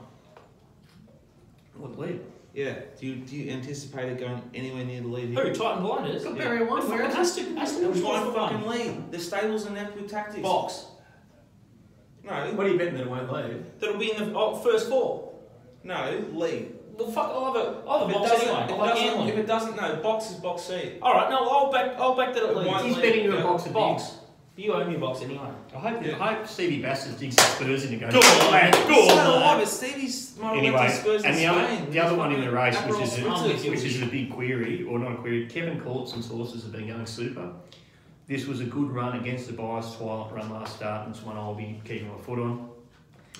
What 1.76 1.98
lead? 1.98 2.20
Yeah. 2.54 2.74
Do 2.98 3.06
you, 3.06 3.16
do 3.16 3.36
you 3.36 3.50
anticipate 3.52 4.10
it 4.12 4.18
going 4.18 4.40
anywhere 4.54 4.84
near 4.84 5.02
the 5.02 5.08
lead 5.08 5.28
Who? 5.30 5.42
here? 5.42 5.54
Titan 5.54 5.82
Blinders. 5.82 6.24
Got 6.24 6.36
Yeah. 6.36 6.42
barrier 6.44 6.64
one. 6.64 6.82
It 6.82 6.88
Where 6.88 7.02
is 7.02 7.12
it? 7.12 7.16
has 7.16 7.34
to, 7.36 7.42
has 7.56 7.76
to 7.76 7.84
It 7.84 7.88
was 7.90 7.98
be 7.98 8.04
one 8.04 8.24
for 8.24 8.32
fucking 8.32 8.60
fun. 8.60 8.68
lead. 8.70 9.10
The 9.12 9.18
stables 9.18 9.66
are 9.66 9.70
napped 9.70 9.96
with 9.96 10.08
tactics. 10.10 10.40
box. 10.42 10.86
No, 12.24 12.32
What 12.54 12.66
are 12.66 12.70
you 12.70 12.78
betting 12.78 12.94
that 12.94 13.02
it 13.02 13.10
won't 13.10 13.30
lead? 13.32 13.64
That 13.80 13.86
it'll 13.88 13.98
be 14.00 14.12
in 14.12 14.18
the 14.32 14.38
oh, 14.38 14.56
first 14.56 14.88
four. 14.88 15.32
no, 15.82 16.24
lead. 16.32 16.72
Well, 16.96 17.10
fuck, 17.10 17.26
I'll 17.28 17.52
have 17.52 17.56
a, 17.56 17.82
I'll 17.88 18.06
have 18.06 18.08
a 18.08 18.10
If 18.10 18.16
it 18.16 18.18
box 18.18 18.30
doesn't, 18.30 18.48
anyway. 18.48 18.64
if, 18.64 18.70
it 18.70 18.78
like 18.78 18.94
doesn't, 18.94 19.28
if 19.28 19.38
it 19.38 19.46
doesn't, 19.46 19.76
no, 19.76 19.96
box 20.02 20.30
is 20.30 20.36
box 20.36 20.62
C. 20.62 20.92
All 21.02 21.12
right, 21.12 21.28
no, 21.28 21.38
I'll 21.48 21.70
back, 21.72 21.96
I'll 21.98 22.14
back 22.14 22.32
that 22.34 22.42
it 22.44 22.50
It 22.50 22.56
leads. 22.56 22.68
won't 22.70 22.86
He's 22.86 22.96
lead. 22.96 23.02
betting 23.02 23.24
you 23.24 23.36
a 23.36 23.42
box 23.42 23.66
of 23.66 23.72
box. 23.72 24.04
bigs. 24.04 24.18
You 24.56 24.72
owe 24.74 24.84
me 24.88 24.94
a 24.94 24.98
box 24.98 25.20
anyway. 25.22 25.48
I 25.74 25.78
hope, 25.80 26.06
Yeah. 26.06 26.22
I 26.24 26.34
hope 26.34 26.46
Stevie 26.46 26.80
Bassett 26.80 27.18
digs 27.18 27.34
his 27.34 27.44
Spurs 27.50 27.84
into 27.86 27.96
going. 27.96 28.12
Go 28.12 28.20
on, 28.20 28.52
lad, 28.52 28.72
go 28.72 28.78
So 28.78 28.94
on, 28.94 29.06
do 29.08 29.32
I, 29.32 29.36
lad. 29.40 29.58
but 29.58 29.66
Stevie's 29.68 30.36
might 30.40 30.48
have 30.54 30.58
Anyway, 30.64 30.88
Spurs 30.90 31.24
and 31.24 31.36
the 31.36 31.46
other, 31.46 31.86
the 31.90 31.98
other 31.98 32.14
one 32.16 32.30
in 32.32 32.40
the 32.40 32.50
race, 32.52 32.76
which 32.82 33.00
is, 33.02 33.10
Spritzers. 33.10 33.30
I'm 33.36 33.48
with 33.48 33.64
you. 33.64 33.70
a, 33.72 33.74
which 33.74 33.84
is 33.84 34.00
a 34.02 34.06
big 34.06 34.32
query, 34.32 34.84
or 34.88 35.00
not 35.00 35.10
a 35.12 35.16
query, 35.16 35.46
Kevin 35.48 35.80
Coltson's 35.80 36.26
sources 36.28 36.62
have 36.62 36.70
been 36.70 36.86
going 36.86 37.04
super. 37.06 37.50
This 38.26 38.46
was 38.46 38.60
a 38.60 38.64
good 38.64 38.90
run 38.90 39.18
against 39.18 39.46
the 39.48 39.52
bias 39.52 39.94
Twilight 39.96 40.32
run 40.32 40.50
last 40.50 40.76
start, 40.76 41.06
and 41.06 41.14
it's 41.14 41.24
one 41.24 41.36
I'll 41.36 41.54
be 41.54 41.80
keeping 41.84 42.08
my 42.10 42.18
foot 42.18 42.38
on. 42.38 42.70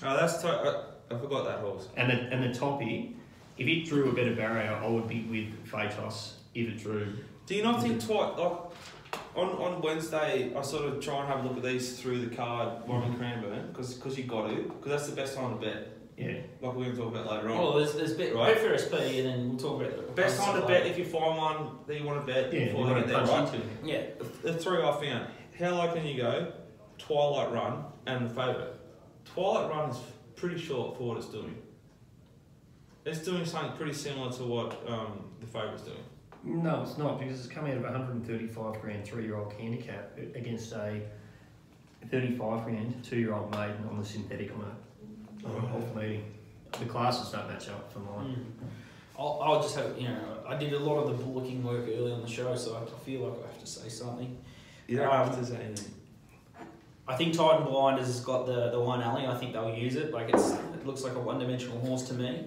Oh, 0.03 0.15
that's 0.15 0.41
to- 0.41 0.85
I 1.09 1.17
forgot 1.17 1.45
that 1.45 1.59
horse. 1.59 1.87
And 1.97 2.09
the, 2.09 2.15
and 2.33 2.43
the 2.43 2.57
toppy, 2.57 3.15
if 3.57 3.67
it 3.67 3.85
drew 3.85 4.09
a 4.09 4.13
better 4.13 4.35
barrier, 4.35 4.71
I 4.83 4.87
would 4.87 5.07
be 5.07 5.21
with 5.23 5.67
Phaetos 5.71 6.33
if 6.53 6.67
it 6.67 6.77
drew. 6.79 7.13
Do 7.45 7.55
you 7.55 7.63
not 7.63 7.81
think 7.81 8.03
twi- 8.03 8.35
like 8.35 8.57
on, 9.35 9.49
on 9.49 9.81
Wednesday 9.81 10.51
I 10.55 10.61
sort 10.61 10.85
of 10.85 10.99
try 11.03 11.19
and 11.19 11.27
have 11.27 11.45
a 11.45 11.47
look 11.47 11.57
at 11.57 11.63
these 11.63 11.99
through 11.99 12.25
the 12.27 12.35
card 12.35 12.87
Warren 12.87 13.13
Cranbourne 13.15 13.67
because 13.71 14.17
you 14.17 14.23
got 14.23 14.49
to 14.49 14.55
because 14.63 14.89
that's 14.89 15.07
the 15.09 15.15
best 15.15 15.35
time 15.35 15.59
to 15.59 15.65
bet. 15.65 15.89
Yeah. 16.17 16.37
Like 16.61 16.73
we're 16.75 16.85
going 16.85 16.91
to 16.91 16.97
talk 16.97 17.13
about 17.13 17.29
later 17.31 17.49
on. 17.51 17.57
Well, 17.57 17.73
there's, 17.73 17.93
there's 17.93 18.13
bet, 18.13 18.33
Right. 18.33 18.53
bet 18.55 18.63
for 18.63 18.77
SP, 18.79 18.93
and 19.19 19.25
then 19.27 19.49
we'll 19.49 19.57
talk 19.57 19.81
about 19.81 19.95
the 19.97 20.13
best 20.13 20.39
time 20.41 20.55
to 20.61 20.67
bet 20.67 20.83
later. 20.83 20.85
if 20.87 20.97
you 20.97 21.05
find 21.05 21.37
one 21.37 21.67
that 21.87 21.99
you 21.99 22.05
want 22.05 22.25
to 22.25 22.33
bet 22.33 22.53
Yeah, 22.53 22.59
you 22.61 22.65
before 22.67 22.87
they 22.87 22.93
get 22.95 23.01
to 23.07 23.13
there, 23.13 23.23
right? 23.25 23.53
into. 23.53 23.67
Yeah, 23.83 24.03
The 24.43 24.53
three 24.53 24.81
I 24.81 24.91
found. 25.01 25.27
How 25.59 25.71
low 25.75 25.93
can 25.93 26.05
you 26.05 26.17
go? 26.17 26.53
Twilight 26.97 27.51
Run 27.51 27.83
and 28.05 28.29
the 28.29 28.33
favourite. 28.33 28.73
Twilight 29.25 29.69
Run 29.69 29.89
is 29.89 29.97
pretty 30.37 30.57
short 30.57 30.97
for 30.97 31.09
what 31.09 31.17
it's 31.17 31.27
doing. 31.27 31.55
It's 33.05 33.19
doing 33.19 33.45
something 33.45 33.75
pretty 33.77 33.93
similar 33.93 34.31
to 34.33 34.43
what 34.43 34.81
um, 34.87 35.25
the 35.39 35.45
favourite's 35.47 35.83
doing. 35.83 35.97
No, 36.43 36.81
it's 36.83 36.97
not 36.97 37.19
because 37.19 37.39
it's 37.39 37.47
coming 37.53 37.71
out 37.71 37.77
of 37.79 37.83
135 37.83 38.81
grand 38.81 39.03
three 39.05 39.23
year 39.25 39.35
old 39.37 39.51
handicap 39.53 40.17
against 40.35 40.71
a 40.73 41.01
35 42.09 42.63
grand 42.65 43.03
two 43.03 43.17
year 43.17 43.33
old 43.33 43.51
maiden 43.51 43.83
on 43.89 43.99
the 43.99 44.05
synthetic 44.05 44.51
on 44.55 44.61
a, 44.61 44.75
on 45.45 45.51
a 45.51 45.77
off 45.77 45.95
meeting. 45.95 46.33
The 46.79 46.85
classes 46.85 47.31
don't 47.31 47.47
match 47.47 47.69
up 47.69 47.91
for 47.91 47.99
mine. 47.99 48.35
Mm. 48.35 48.67
I'll, 49.17 49.39
I'll 49.41 49.61
just 49.61 49.75
have, 49.77 49.97
you 49.97 50.09
know, 50.09 50.43
I 50.47 50.57
did 50.57 50.73
a 50.73 50.79
lot 50.79 50.97
of 50.97 51.17
the 51.17 51.23
bullocking 51.23 51.63
work 51.63 51.85
early 51.87 52.11
on 52.11 52.21
the 52.21 52.27
show, 52.27 52.55
so 52.55 52.75
I 52.75 53.05
feel 53.05 53.21
like 53.21 53.39
I 53.43 53.47
have 53.47 53.59
to 53.59 53.65
say 53.67 53.87
something. 53.87 54.37
You 54.87 54.97
don't 54.97 55.11
have 55.11 55.37
to 55.39 55.45
say 55.45 55.55
anything. 55.55 55.93
I 57.07 57.15
think 57.15 57.35
Titan 57.35 57.65
Blinders 57.65 58.07
has 58.07 58.19
got 58.19 58.45
the, 58.45 58.71
the 58.71 58.79
one 58.79 59.01
alley. 59.01 59.25
I 59.25 59.37
think 59.37 59.53
they'll 59.53 59.73
use 59.73 59.95
it. 59.95 60.11
Like 60.11 60.29
it's, 60.33 60.51
it 60.51 60.85
looks 60.85 61.03
like 61.03 61.13
a 61.13 61.19
one 61.19 61.39
dimensional 61.39 61.79
horse 61.79 62.03
to 62.09 62.13
me. 62.15 62.45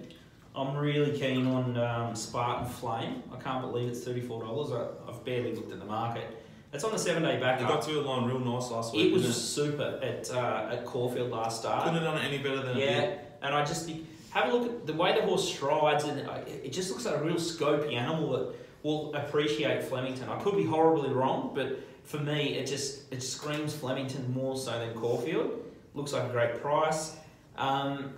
I'm 0.54 0.76
really 0.76 1.16
keen 1.16 1.46
on 1.46 1.76
um, 1.76 2.16
Spartan 2.16 2.68
Flame. 2.68 3.22
I 3.32 3.40
can't 3.40 3.62
believe 3.62 3.88
it's 3.88 4.04
thirty 4.04 4.20
four 4.20 4.42
dollars. 4.42 4.72
I've 5.08 5.24
barely 5.24 5.54
looked 5.54 5.70
at 5.70 5.78
the 5.78 5.84
market. 5.86 6.37
It's 6.72 6.84
on 6.84 6.92
the 6.92 6.98
seven 6.98 7.22
day 7.22 7.40
back. 7.40 7.58
They 7.58 7.64
got 7.64 7.82
to 7.82 7.98
a 7.98 8.02
line 8.02 8.24
real 8.24 8.40
nice 8.40 8.70
last 8.70 8.92
week. 8.92 9.06
It 9.06 9.12
was 9.12 9.22
didn't 9.22 9.34
super 9.34 9.98
at 10.02 10.30
uh, 10.30 10.68
at 10.72 10.84
Caulfield 10.84 11.30
last 11.30 11.60
start. 11.60 11.84
Couldn't 11.84 12.02
have 12.02 12.14
done 12.14 12.22
it 12.22 12.26
any 12.26 12.38
better 12.38 12.62
than 12.62 12.76
it 12.76 12.84
Yeah, 12.84 13.14
and 13.42 13.54
I 13.54 13.64
just 13.64 13.86
think 13.86 14.06
have 14.30 14.52
a 14.52 14.56
look 14.56 14.68
at 14.68 14.86
the 14.86 14.92
way 14.92 15.14
the 15.18 15.22
horse 15.24 15.48
strides, 15.48 16.04
and 16.04 16.28
it 16.46 16.72
just 16.72 16.90
looks 16.90 17.06
like 17.06 17.16
a 17.16 17.24
real 17.24 17.36
scopy 17.36 17.94
animal 17.94 18.32
that 18.32 18.54
will 18.82 19.14
appreciate 19.14 19.82
Flemington. 19.84 20.28
I 20.28 20.38
could 20.40 20.56
be 20.56 20.64
horribly 20.64 21.10
wrong, 21.10 21.52
but 21.54 21.80
for 22.04 22.18
me, 22.18 22.54
it 22.54 22.66
just 22.66 23.10
it 23.12 23.22
screams 23.22 23.74
Flemington 23.74 24.32
more 24.32 24.56
so 24.56 24.78
than 24.78 24.92
Caulfield. 24.94 25.64
Looks 25.94 26.12
like 26.12 26.24
a 26.24 26.32
great 26.32 26.60
price. 26.60 27.16
Um, 27.56 28.12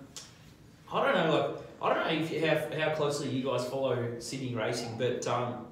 I 0.92 1.04
don't 1.04 1.14
know, 1.14 1.36
like 1.36 1.56
I 1.82 1.94
don't 1.94 2.04
know 2.04 2.24
if 2.24 2.30
you 2.32 2.40
have 2.46 2.74
how 2.74 2.90
closely 2.90 3.30
you 3.30 3.44
guys 3.44 3.64
follow 3.64 4.18
Sydney 4.18 4.54
racing, 4.54 4.96
but 4.98 5.26
um, 5.28 5.66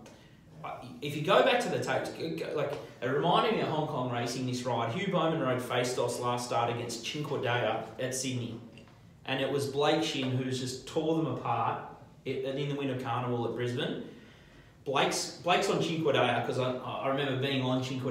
if 1.02 1.16
you 1.16 1.22
go 1.22 1.42
back 1.42 1.60
to 1.60 1.68
the 1.68 1.78
tapes, 1.78 2.10
go- 2.10 2.30
go- 2.36 2.56
like 2.56 2.72
it 3.00 3.06
reminded 3.06 3.54
me 3.54 3.60
of 3.62 3.68
Hong 3.68 3.86
Kong 3.88 4.10
racing. 4.10 4.46
This 4.46 4.62
ride, 4.64 4.92
Hugh 4.92 5.12
Bowman 5.12 5.40
rode 5.40 5.60
Facedos 5.60 6.20
last 6.20 6.46
start 6.46 6.70
against 6.70 7.06
Cinque 7.06 7.42
Dea 7.42 7.48
at 8.04 8.14
Sydney, 8.14 8.58
and 9.26 9.40
it 9.40 9.50
was 9.50 9.66
Blake 9.66 10.02
Shin 10.02 10.30
who's 10.32 10.58
just 10.60 10.86
tore 10.86 11.16
them 11.16 11.26
apart 11.26 11.82
in 12.24 12.68
the 12.68 12.74
Winter 12.74 12.98
Carnival 13.02 13.46
at 13.46 13.54
Brisbane. 13.54 14.04
Blake's 14.84 15.38
Blake's 15.44 15.68
on 15.68 15.82
Cinque 15.82 16.04
Dea 16.04 16.40
because 16.40 16.58
I, 16.58 16.72
I 16.72 17.08
remember 17.08 17.40
being 17.40 17.62
on 17.62 17.82
Cinque 17.84 18.04
Dea. 18.04 18.10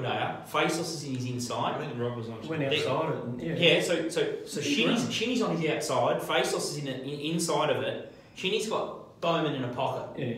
Facedos 0.50 0.80
is 0.80 1.04
in 1.04 1.14
his 1.16 1.26
inside. 1.26 1.74
I 1.74 1.78
think 1.84 1.98
Rob 1.98 2.16
was 2.16 2.28
on. 2.28 2.40
Went 2.46 2.62
outside 2.62 3.14
it. 3.40 3.44
Yeah. 3.44 3.54
Yeah, 3.74 3.82
so 3.82 4.08
so 4.08 4.36
so 4.46 4.60
Big 4.60 4.70
Shinny's. 4.70 5.12
Shinny's 5.12 5.42
on 5.42 5.56
his 5.56 5.70
outside, 5.70 6.20
Faceos 6.22 6.54
is 6.70 6.78
in, 6.78 6.84
the, 6.86 7.02
in 7.02 7.34
inside 7.34 7.70
of 7.70 7.82
it. 7.82 8.12
Shinny's 8.36 8.68
got 8.68 9.20
Bowman 9.20 9.54
in 9.56 9.64
a 9.64 9.68
pocket. 9.68 10.20
Yeah. 10.20 10.34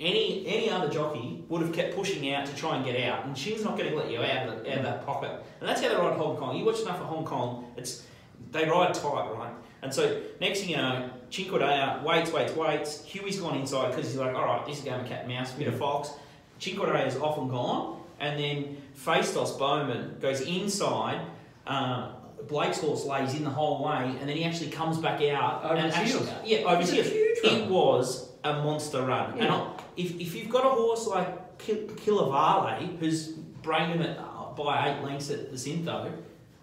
Any 0.00 0.46
any 0.46 0.70
other 0.70 0.88
jockey 0.88 1.44
would 1.50 1.60
have 1.60 1.72
kept 1.74 1.94
pushing 1.94 2.32
out 2.32 2.46
to 2.46 2.56
try 2.56 2.76
and 2.76 2.84
get 2.84 2.98
out, 3.08 3.26
and 3.26 3.36
she's 3.36 3.62
not 3.62 3.76
going 3.76 3.90
to 3.90 3.96
let 3.96 4.10
you 4.10 4.18
out 4.18 4.48
of, 4.48 4.64
the, 4.64 4.72
out 4.72 4.78
of 4.78 4.84
that 4.84 5.04
pocket. 5.06 5.30
And 5.60 5.68
that's 5.68 5.82
how 5.82 5.88
they 5.90 5.94
ride 5.94 6.16
Hong 6.16 6.36
Kong. 6.38 6.56
You 6.56 6.64
watch 6.64 6.80
enough 6.80 7.00
of 7.00 7.06
Hong 7.06 7.24
Kong, 7.24 7.66
it's 7.76 8.04
they 8.50 8.64
ride 8.66 8.94
tight, 8.94 9.30
right? 9.32 9.52
And 9.82 9.92
so 9.92 10.22
next 10.40 10.60
thing 10.60 10.70
you 10.70 10.76
know, 10.78 11.10
Cinque 11.30 11.50
Dea 11.58 12.04
waits, 12.04 12.32
waits, 12.32 12.54
waits. 12.54 13.04
Huey's 13.04 13.38
gone 13.38 13.56
inside 13.58 13.90
because 13.90 14.06
he's 14.06 14.16
like, 14.16 14.34
all 14.34 14.44
right, 14.44 14.64
this 14.66 14.78
is 14.78 14.84
going 14.84 15.02
to 15.02 15.08
cat 15.08 15.24
and 15.24 15.28
mouse, 15.28 15.52
bit 15.52 15.68
of 15.68 15.78
fox. 15.78 16.10
Cinque 16.58 16.78
Dea 16.80 17.06
is 17.06 17.16
off 17.16 17.36
and 17.38 17.50
gone, 17.50 18.00
and 18.20 18.38
then 18.40 18.78
Faceos 18.96 19.58
Bowman 19.58 20.16
goes 20.20 20.40
inside. 20.40 21.20
Uh, 21.66 22.12
Blake's 22.48 22.80
horse 22.80 23.04
lays 23.04 23.34
in 23.34 23.44
the 23.44 23.50
whole 23.50 23.84
way, 23.84 24.16
and 24.18 24.26
then 24.28 24.36
he 24.36 24.44
actually 24.44 24.70
comes 24.70 24.96
back 24.96 25.22
out. 25.24 25.62
Over 25.64 25.74
and 25.74 25.92
actually. 25.92 26.26
Yeah, 26.44 26.60
over 26.60 26.80
his 26.80 26.90
It's 26.92 27.08
a 27.08 27.10
heels. 27.10 27.12
huge 27.12 27.38
run. 27.44 27.60
It 27.62 27.70
was 27.70 28.29
a 28.44 28.54
monster 28.54 29.02
run. 29.02 29.32
And 29.32 29.42
Yeah. 29.42 29.54
I, 29.54 29.70
if, 29.96 30.18
if 30.20 30.34
you've 30.34 30.48
got 30.50 30.64
a 30.64 30.70
horse 30.70 31.06
like 31.06 31.58
Ki- 31.58 31.86
Killavale, 31.88 32.98
who's 32.98 33.28
brained 33.28 33.92
him 33.92 34.02
at, 34.02 34.18
uh, 34.18 34.52
by 34.56 34.88
eight 34.90 35.02
lengths 35.04 35.30
at 35.30 35.50
the 35.50 35.56
Syntho, 35.56 36.12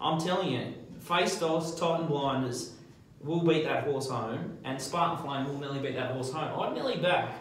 I'm 0.00 0.20
telling 0.20 0.52
you, 0.52 0.74
Face 1.00 1.38
Doss, 1.38 1.78
Titan 1.78 2.06
Blinders 2.06 2.74
will 3.20 3.40
beat 3.42 3.64
that 3.64 3.84
horse 3.84 4.08
home, 4.08 4.58
and 4.64 4.80
Spartan 4.80 5.24
Flame 5.24 5.46
will 5.46 5.58
nearly 5.60 5.78
beat 5.80 5.94
that 5.96 6.12
horse 6.12 6.30
home. 6.32 6.60
I'd 6.60 6.74
nearly 6.74 6.96
back 6.98 7.34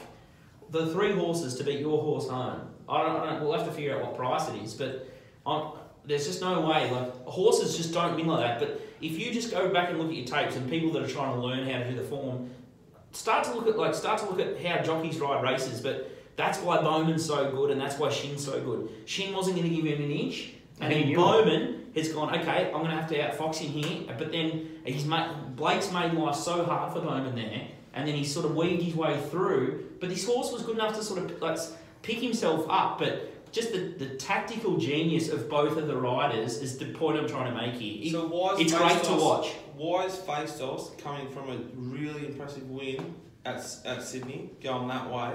the 0.70 0.88
three 0.88 1.12
horses 1.14 1.56
to 1.56 1.64
beat 1.64 1.80
your 1.80 2.02
horse 2.02 2.28
home. 2.28 2.62
I 2.90 3.04
don't, 3.04 3.16
I 3.22 3.26
don't 3.32 3.42
we'll 3.44 3.54
have 3.58 3.68
to 3.68 3.74
figure 3.74 3.96
out 3.96 4.02
what 4.04 4.16
price 4.16 4.48
it 4.50 4.62
is, 4.62 4.74
but 4.74 5.08
I'm, 5.46 5.72
there's 6.06 6.26
just 6.26 6.42
no 6.42 6.62
way. 6.62 6.90
Like 6.90 7.26
horses 7.26 7.76
just 7.78 7.94
don't 7.94 8.16
win 8.16 8.28
like 8.28 8.40
that. 8.40 8.60
But 8.60 8.82
if 9.02 9.20
you 9.20 9.32
just 9.32 9.52
go 9.52 9.72
back 9.74 9.90
and 9.90 10.00
look 10.00 10.08
at 10.10 10.16
your 10.16 10.26
tapes 10.26 10.56
and 10.56 10.70
people 10.70 10.92
that 10.94 11.04
are 11.04 11.08
trying 11.08 11.36
to 11.36 11.42
learn 11.42 11.68
how 11.68 11.80
to 11.80 11.90
do 11.92 11.96
the 11.98 12.04
form, 12.04 12.50
start 13.18 13.44
to 13.46 13.54
look 13.54 13.68
at 13.68 13.78
like 13.78 13.96
start 13.96 14.20
to 14.20 14.26
look 14.30 14.40
at 14.40 14.64
how 14.64 14.82
jockeys 14.84 15.18
ride 15.20 15.44
races. 15.44 15.82
But 15.82 16.12
that's 16.36 16.60
why 16.60 16.82
Bowman's 16.82 17.26
so 17.26 17.52
good, 17.52 17.72
and 17.72 17.82
that's 17.82 17.98
why 17.98 18.10
Shin's 18.10 18.46
so 18.46 18.62
good. 18.62 18.90
Shin 19.06 19.34
wasn't 19.36 19.58
going 19.58 19.70
to 19.70 19.76
give 19.76 19.86
him 19.86 20.04
an 20.04 20.12
inch, 20.12 20.52
and 20.80 20.94
And 20.94 21.04
then 21.10 21.16
Bowman 21.16 21.92
has 21.96 22.10
gone. 22.14 22.30
Okay, 22.40 22.66
I'm 22.68 22.82
going 22.84 22.92
to 22.92 22.98
have 23.02 23.10
to 23.10 23.18
outfox 23.20 23.58
him 23.58 23.72
here. 23.72 24.14
But 24.18 24.32
then 24.32 24.70
he's 24.86 25.06
made 25.06 25.56
Blake's 25.56 25.92
made 25.92 26.14
life 26.14 26.36
so 26.36 26.64
hard 26.64 26.94
for 26.94 27.02
Bowman 27.02 27.36
there, 27.36 27.68
and 27.94 28.08
then 28.08 28.16
he 28.16 28.24
sort 28.24 28.46
of 28.46 28.56
weaved 28.56 28.84
his 28.84 28.96
way 28.96 29.20
through. 29.32 29.86
But 30.00 30.10
this 30.10 30.26
horse 30.26 30.52
was 30.52 30.62
good 30.62 30.76
enough 30.76 30.96
to 30.98 31.04
sort 31.04 31.20
of 31.24 31.42
like 31.42 31.58
pick 32.04 32.18
himself 32.20 32.66
up, 32.70 33.00
but. 33.00 33.34
Just 33.54 33.72
the, 33.72 33.80
the 33.98 34.08
tactical 34.18 34.76
genius 34.76 35.30
of 35.30 35.50
both 35.50 35.78
of 35.78 35.88
the 35.88 35.96
riders 35.96 36.58
is 36.58 36.78
the 36.78 36.88
point 36.92 37.18
I'm 37.18 37.28
trying 37.30 37.50
to 37.52 37.58
make 37.60 37.76
here. 37.76 38.04
It- 38.06 38.12
So 38.12 38.28
why 38.28 38.54
is 38.56 38.60
it's 38.60 38.74
great 38.74 39.02
to 39.04 39.14
watch. 39.14 39.54
Why 39.78 40.06
is 40.06 40.16
Facedos 40.16 40.98
coming 40.98 41.30
from 41.30 41.50
a 41.52 41.58
really 41.76 42.26
impressive 42.26 42.68
win 42.70 43.14
at 43.46 43.58
at 43.86 44.02
Sydney, 44.04 44.50
going 44.62 44.88
that 44.88 45.12
way 45.12 45.34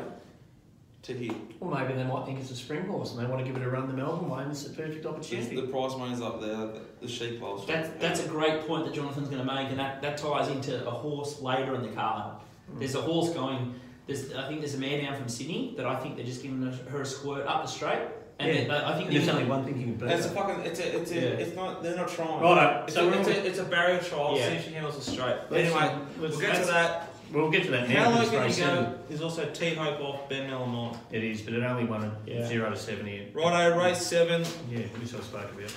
to 1.03 1.13
here? 1.15 1.33
Well, 1.61 1.71
maybe 1.79 1.95
they 1.95 2.05
might 2.05 2.27
think 2.27 2.41
it's 2.41 2.51
a 2.51 2.57
spring 2.57 2.85
horse 2.87 3.13
and 3.13 3.21
they 3.21 3.27
want 3.31 3.45
to 3.45 3.51
give 3.51 3.61
it 3.61 3.65
a 3.65 3.71
run 3.71 3.87
the 3.87 3.95
Melbourne 3.95 4.29
way, 4.29 4.43
and 4.43 4.51
it's 4.51 4.67
a 4.67 4.71
perfect 4.71 5.07
opportunity. 5.07 5.55
The 5.57 5.69
price 5.69 5.97
money's 5.97 6.21
up 6.21 6.41
there. 6.41 6.57
The, 6.57 6.81
the 7.03 7.09
sheep 7.09 7.41
loves. 7.41 7.67
That's, 7.67 7.89
that's 8.01 8.25
a 8.25 8.29
great 8.29 8.67
point 8.67 8.85
that 8.87 8.95
Jonathan's 8.95 9.29
going 9.29 9.47
to 9.47 9.55
make, 9.55 9.71
and 9.71 9.79
that, 9.79 10.03
that 10.03 10.19
ties 10.19 10.49
into 10.49 10.87
a 10.87 10.91
horse 10.91 11.41
later 11.41 11.75
in 11.77 11.83
the 11.83 11.89
card. 11.91 12.41
Hmm. 12.71 12.79
There's 12.81 12.97
a 12.97 13.01
horse 13.03 13.31
going. 13.31 13.75
There's, 14.09 14.33
I 14.35 14.49
think 14.49 14.61
there's 14.61 14.75
a 14.75 14.79
mare 14.79 15.01
down 15.01 15.17
from 15.17 15.29
Sydney 15.29 15.75
that 15.77 15.87
I 15.87 15.95
think 16.01 16.17
they're 16.17 16.27
just 16.27 16.43
giving 16.43 16.61
her- 16.63 16.91
her 16.91 17.03
a 17.03 17.07
squirt 17.07 17.47
up 17.47 17.63
the 17.63 17.69
straight, 17.69 18.09
and 18.39 18.49
Yeah. 18.49 18.65
they- 18.65 18.85
I 18.85 18.97
think 18.97 19.11
there's 19.11 19.29
only 19.29 19.45
one 19.45 19.65
thing 19.65 19.77
you 19.79 19.85
can 19.85 19.95
beat. 19.95 20.03
And 20.03 20.13
it's 20.13 20.27
a 20.27 20.31
fucking. 20.31 20.65
It's 20.65 20.81
a. 20.81 20.97
It's 21.01 21.11
a. 21.11 21.15
Yeah. 21.15 21.21
It's 21.23 21.57
not. 21.57 21.83
They're 21.83 21.97
not 21.97 22.09
trying. 22.09 22.41
Righto, 22.41 22.85
It's, 22.85 22.95
so 22.95 23.09
a, 23.09 23.13
it's, 23.19 23.29
a, 23.29 23.47
it's 23.47 23.59
a 23.59 23.65
barrier 23.65 23.99
trial. 24.01 24.37
Yeah. 24.37 24.49
See 24.49 24.55
if 24.55 24.65
she 24.67 24.73
handles 24.73 24.97
it 24.97 25.11
straight. 25.11 25.37
Let's- 25.51 25.71
anyway, 25.73 25.95
let's- 26.21 26.37
we'll 26.37 26.41
get 26.41 26.57
to 26.57 26.65
that. 26.67 27.09
We'll 27.33 27.51
get 27.51 27.65
to 27.65 27.71
that 27.71 27.89
now. 27.89 28.11
How 28.11 28.19
low 28.19 28.25
can 28.25 28.33
you 28.35 28.39
race 28.41 28.59
go? 28.59 28.65
seven- 28.67 28.95
There's 29.09 29.23
also 29.23 29.47
T 29.47 29.75
Hope 29.75 30.01
off 30.01 30.29
Ben 30.29 30.51
Melamont. 30.51 30.97
It 31.11 31.25
is, 31.25 31.41
but 31.41 31.55
it 31.55 31.63
only 31.63 31.85
won 31.85 32.03
a 32.05 32.31
Yeah. 32.31 32.47
zero 32.47 32.69
to 32.71 32.77
seventy. 32.77 33.29
Righto, 33.33 33.79
race 33.79 34.05
seven. 34.07 34.45
Yeah, 34.71 34.81
we 35.01 35.07
sort 35.07 35.23
of 35.23 35.29
spoke 35.29 35.51
about. 35.53 35.73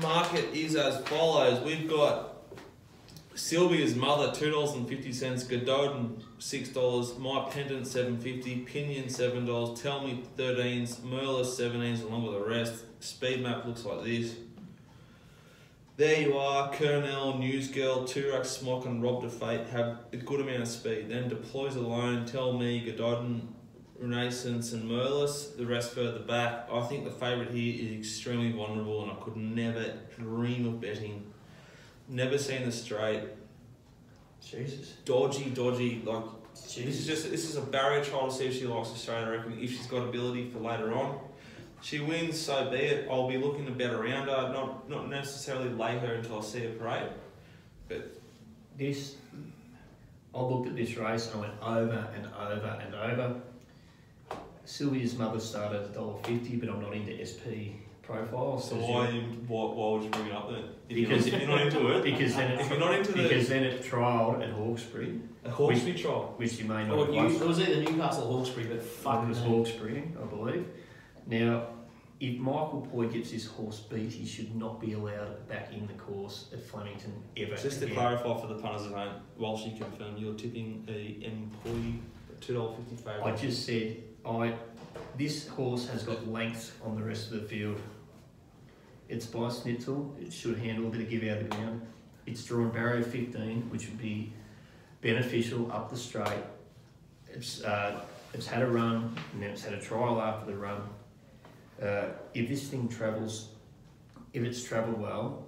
Market 0.00 0.54
is 0.54 0.76
as 0.76 0.98
follows. 1.08 1.60
We've 1.64 1.88
got 1.90 2.31
Sylvia's 3.42 3.96
mother, 3.96 4.32
two 4.32 4.52
dollars 4.52 4.70
and 4.74 4.88
fifty 4.88 5.12
cents. 5.12 5.42
Gododin, 5.42 6.22
six 6.38 6.68
dollars. 6.68 7.18
My 7.18 7.48
pendant, 7.50 7.88
seven 7.88 8.16
fifty. 8.16 8.60
Pinion, 8.60 9.08
seven 9.08 9.44
dollars. 9.44 9.82
Tell 9.82 10.06
me, 10.06 10.22
thirteens. 10.38 11.02
Merla, 11.02 11.42
seventeens, 11.42 12.04
along 12.04 12.22
with 12.22 12.34
the 12.34 12.48
rest. 12.48 12.84
Speed 13.00 13.42
map 13.42 13.66
looks 13.66 13.84
like 13.84 14.04
this. 14.04 14.36
There 15.96 16.20
you 16.20 16.38
are, 16.38 16.72
Colonel, 16.72 17.34
Newsgirl, 17.34 18.08
Turak, 18.08 18.46
Smock, 18.46 18.86
and 18.86 19.02
Rob 19.02 19.24
DeFate 19.24 19.68
have 19.70 19.98
a 20.12 20.18
good 20.18 20.40
amount 20.40 20.62
of 20.62 20.68
speed. 20.68 21.08
Then 21.08 21.28
deploys 21.28 21.74
alone, 21.74 22.24
Tell 22.24 22.52
Me, 22.52 22.78
Gododin, 22.78 23.52
Renaissance, 23.98 24.72
and 24.72 24.88
Merlis. 24.88 25.56
The 25.56 25.66
rest 25.66 25.94
further 25.94 26.20
back. 26.20 26.68
I 26.72 26.80
think 26.86 27.04
the 27.04 27.10
favourite 27.10 27.50
here 27.50 27.74
is 27.84 27.92
extremely 27.98 28.52
vulnerable, 28.52 29.02
and 29.02 29.10
I 29.10 29.16
could 29.16 29.36
never 29.36 29.98
dream 30.16 30.68
of 30.68 30.80
betting. 30.80 31.31
Never 32.12 32.36
seen 32.36 32.66
the 32.66 32.72
straight. 32.72 33.22
Jesus. 34.46 34.96
Dodgy, 35.06 35.48
dodgy. 35.48 36.02
Like 36.04 36.24
this 36.52 36.76
is 36.76 37.06
just 37.06 37.30
this 37.30 37.48
is 37.48 37.56
a 37.56 37.62
barrier 37.62 38.04
trial 38.04 38.28
to 38.28 38.34
see 38.34 38.48
if 38.48 38.54
she 38.54 38.66
likes 38.66 38.90
Australia. 38.90 39.26
I 39.26 39.30
reckon 39.30 39.58
if 39.58 39.70
she's 39.70 39.86
got 39.86 40.06
ability 40.06 40.50
for 40.50 40.58
later 40.58 40.92
on. 40.92 41.18
She 41.80 42.00
wins, 42.00 42.38
so 42.38 42.70
be 42.70 42.76
it. 42.76 43.08
I'll 43.10 43.28
be 43.28 43.38
looking 43.38 43.64
to 43.64 43.72
bet 43.72 43.94
around 43.94 44.28
her, 44.28 44.52
not 44.52 44.90
not 44.90 45.08
necessarily 45.08 45.70
lay 45.70 45.96
her 45.98 46.12
until 46.12 46.38
I 46.38 46.42
see 46.42 46.60
her 46.60 46.72
parade. 46.74 47.12
But 47.88 48.20
this, 48.76 49.16
I 50.34 50.42
looked 50.42 50.68
at 50.68 50.76
this 50.76 50.98
race 50.98 51.32
and 51.32 51.36
I 51.36 51.48
went 51.48 51.62
over 51.62 52.08
and 52.14 52.26
over 52.26 52.78
and 52.84 52.94
over. 52.94 53.40
Sylvia's 54.66 55.16
mother 55.16 55.40
started 55.40 55.82
at 55.82 55.94
$1.50, 55.94 56.60
but 56.60 56.68
I'm 56.68 56.82
not 56.82 56.92
into 56.92 57.24
SP 57.24 57.81
profiles. 58.02 58.68
So 58.68 58.76
why, 58.76 59.08
you- 59.10 59.20
you, 59.20 59.26
why 59.48 59.64
why 59.74 59.92
would 59.92 60.02
you 60.04 60.10
bring 60.10 60.26
it 60.26 60.32
up 60.32 60.50
then? 60.50 60.64
If 60.88 60.96
Because 60.96 61.26
you're, 61.28 61.46
not- 61.46 61.60
if 61.66 61.72
you're 61.72 61.82
not 61.82 61.90
into 61.92 61.96
it, 61.98 62.04
Because 62.04 62.34
then 62.36 62.50
it, 62.52 62.60
if 62.60 62.70
you're 62.70 62.78
not 62.78 62.94
into 62.94 63.12
the 63.12 63.22
because 63.22 63.48
then 63.48 63.62
it 63.64 63.82
trialled 63.82 64.42
at 64.42 64.50
Hawkesbury, 64.50 65.20
a 65.44 65.50
Hawkesbury 65.50 65.94
trial. 65.98 66.34
which 66.36 66.58
you 66.58 66.66
may 66.66 66.84
not 66.86 66.90
Or 66.98 67.06
have 67.06 67.14
New, 67.14 67.16
watched. 67.22 67.40
it 67.40 67.46
was 67.46 67.60
either 67.60 67.80
Newcastle 67.82 68.24
or 68.28 68.38
Hawkesbury, 68.38 68.66
but 68.66 68.82
fuck 68.82 69.24
It 69.24 69.28
was 69.28 69.40
me. 69.40 69.46
Hawkesbury, 69.48 70.02
I 70.20 70.24
believe. 70.26 70.66
Now, 71.26 71.66
if 72.20 72.38
Michael 72.38 72.86
Poy 72.92 73.06
gets 73.08 73.30
his 73.30 73.46
horse 73.46 73.80
beat, 73.80 74.12
he 74.12 74.26
should 74.26 74.54
not 74.54 74.80
be 74.80 74.92
allowed 74.92 75.48
back 75.48 75.72
in 75.72 75.86
the 75.86 75.94
course 75.94 76.46
at 76.52 76.60
Flemington 76.62 77.12
ever 77.36 77.56
Just 77.56 77.78
to 77.80 77.84
again. 77.86 77.96
clarify 77.96 78.40
for 78.40 78.46
the 78.48 78.54
punters 78.56 78.86
at 78.86 78.92
home, 78.92 79.14
whilst 79.38 79.66
you 79.66 79.76
confirm 79.76 80.16
you're 80.16 80.34
tipping 80.34 80.84
a 80.88 81.24
employee 81.24 82.00
two 82.40 82.54
dollar 82.54 82.74
fifty 82.90 83.08
I 83.08 83.34
just 83.36 83.64
said, 83.64 83.96
I 84.26 84.54
this 85.16 85.48
horse 85.48 85.88
has 85.88 86.04
got 86.04 86.26
length 86.28 86.78
on 86.84 86.96
the 86.96 87.02
rest 87.02 87.32
of 87.32 87.42
the 87.42 87.48
field. 87.48 87.80
It's 89.08 89.26
by 89.26 89.48
Snitzel. 89.48 90.10
It 90.20 90.32
should 90.32 90.58
handle 90.58 90.86
a 90.86 90.90
bit 90.90 91.02
of 91.02 91.10
give 91.10 91.22
out 91.24 91.38
of 91.38 91.50
the 91.50 91.56
ground. 91.56 91.82
It's 92.24 92.44
drawn 92.44 92.70
barrier 92.70 93.02
15, 93.02 93.68
which 93.70 93.86
would 93.88 93.98
be 93.98 94.32
beneficial 95.02 95.70
up 95.70 95.90
the 95.90 95.96
straight. 95.96 96.44
It's 97.28 97.62
uh, 97.62 98.00
it's 98.32 98.46
had 98.46 98.62
a 98.62 98.66
run 98.66 99.14
and 99.32 99.42
then 99.42 99.50
it's 99.50 99.64
had 99.64 99.74
a 99.74 99.80
trial 99.80 100.20
after 100.20 100.46
the 100.46 100.56
run. 100.56 100.82
Uh, 101.82 102.06
if 102.32 102.48
this 102.48 102.68
thing 102.68 102.88
travels, 102.88 103.48
if 104.32 104.42
it's 104.44 104.62
travelled 104.62 105.00
well, 105.00 105.44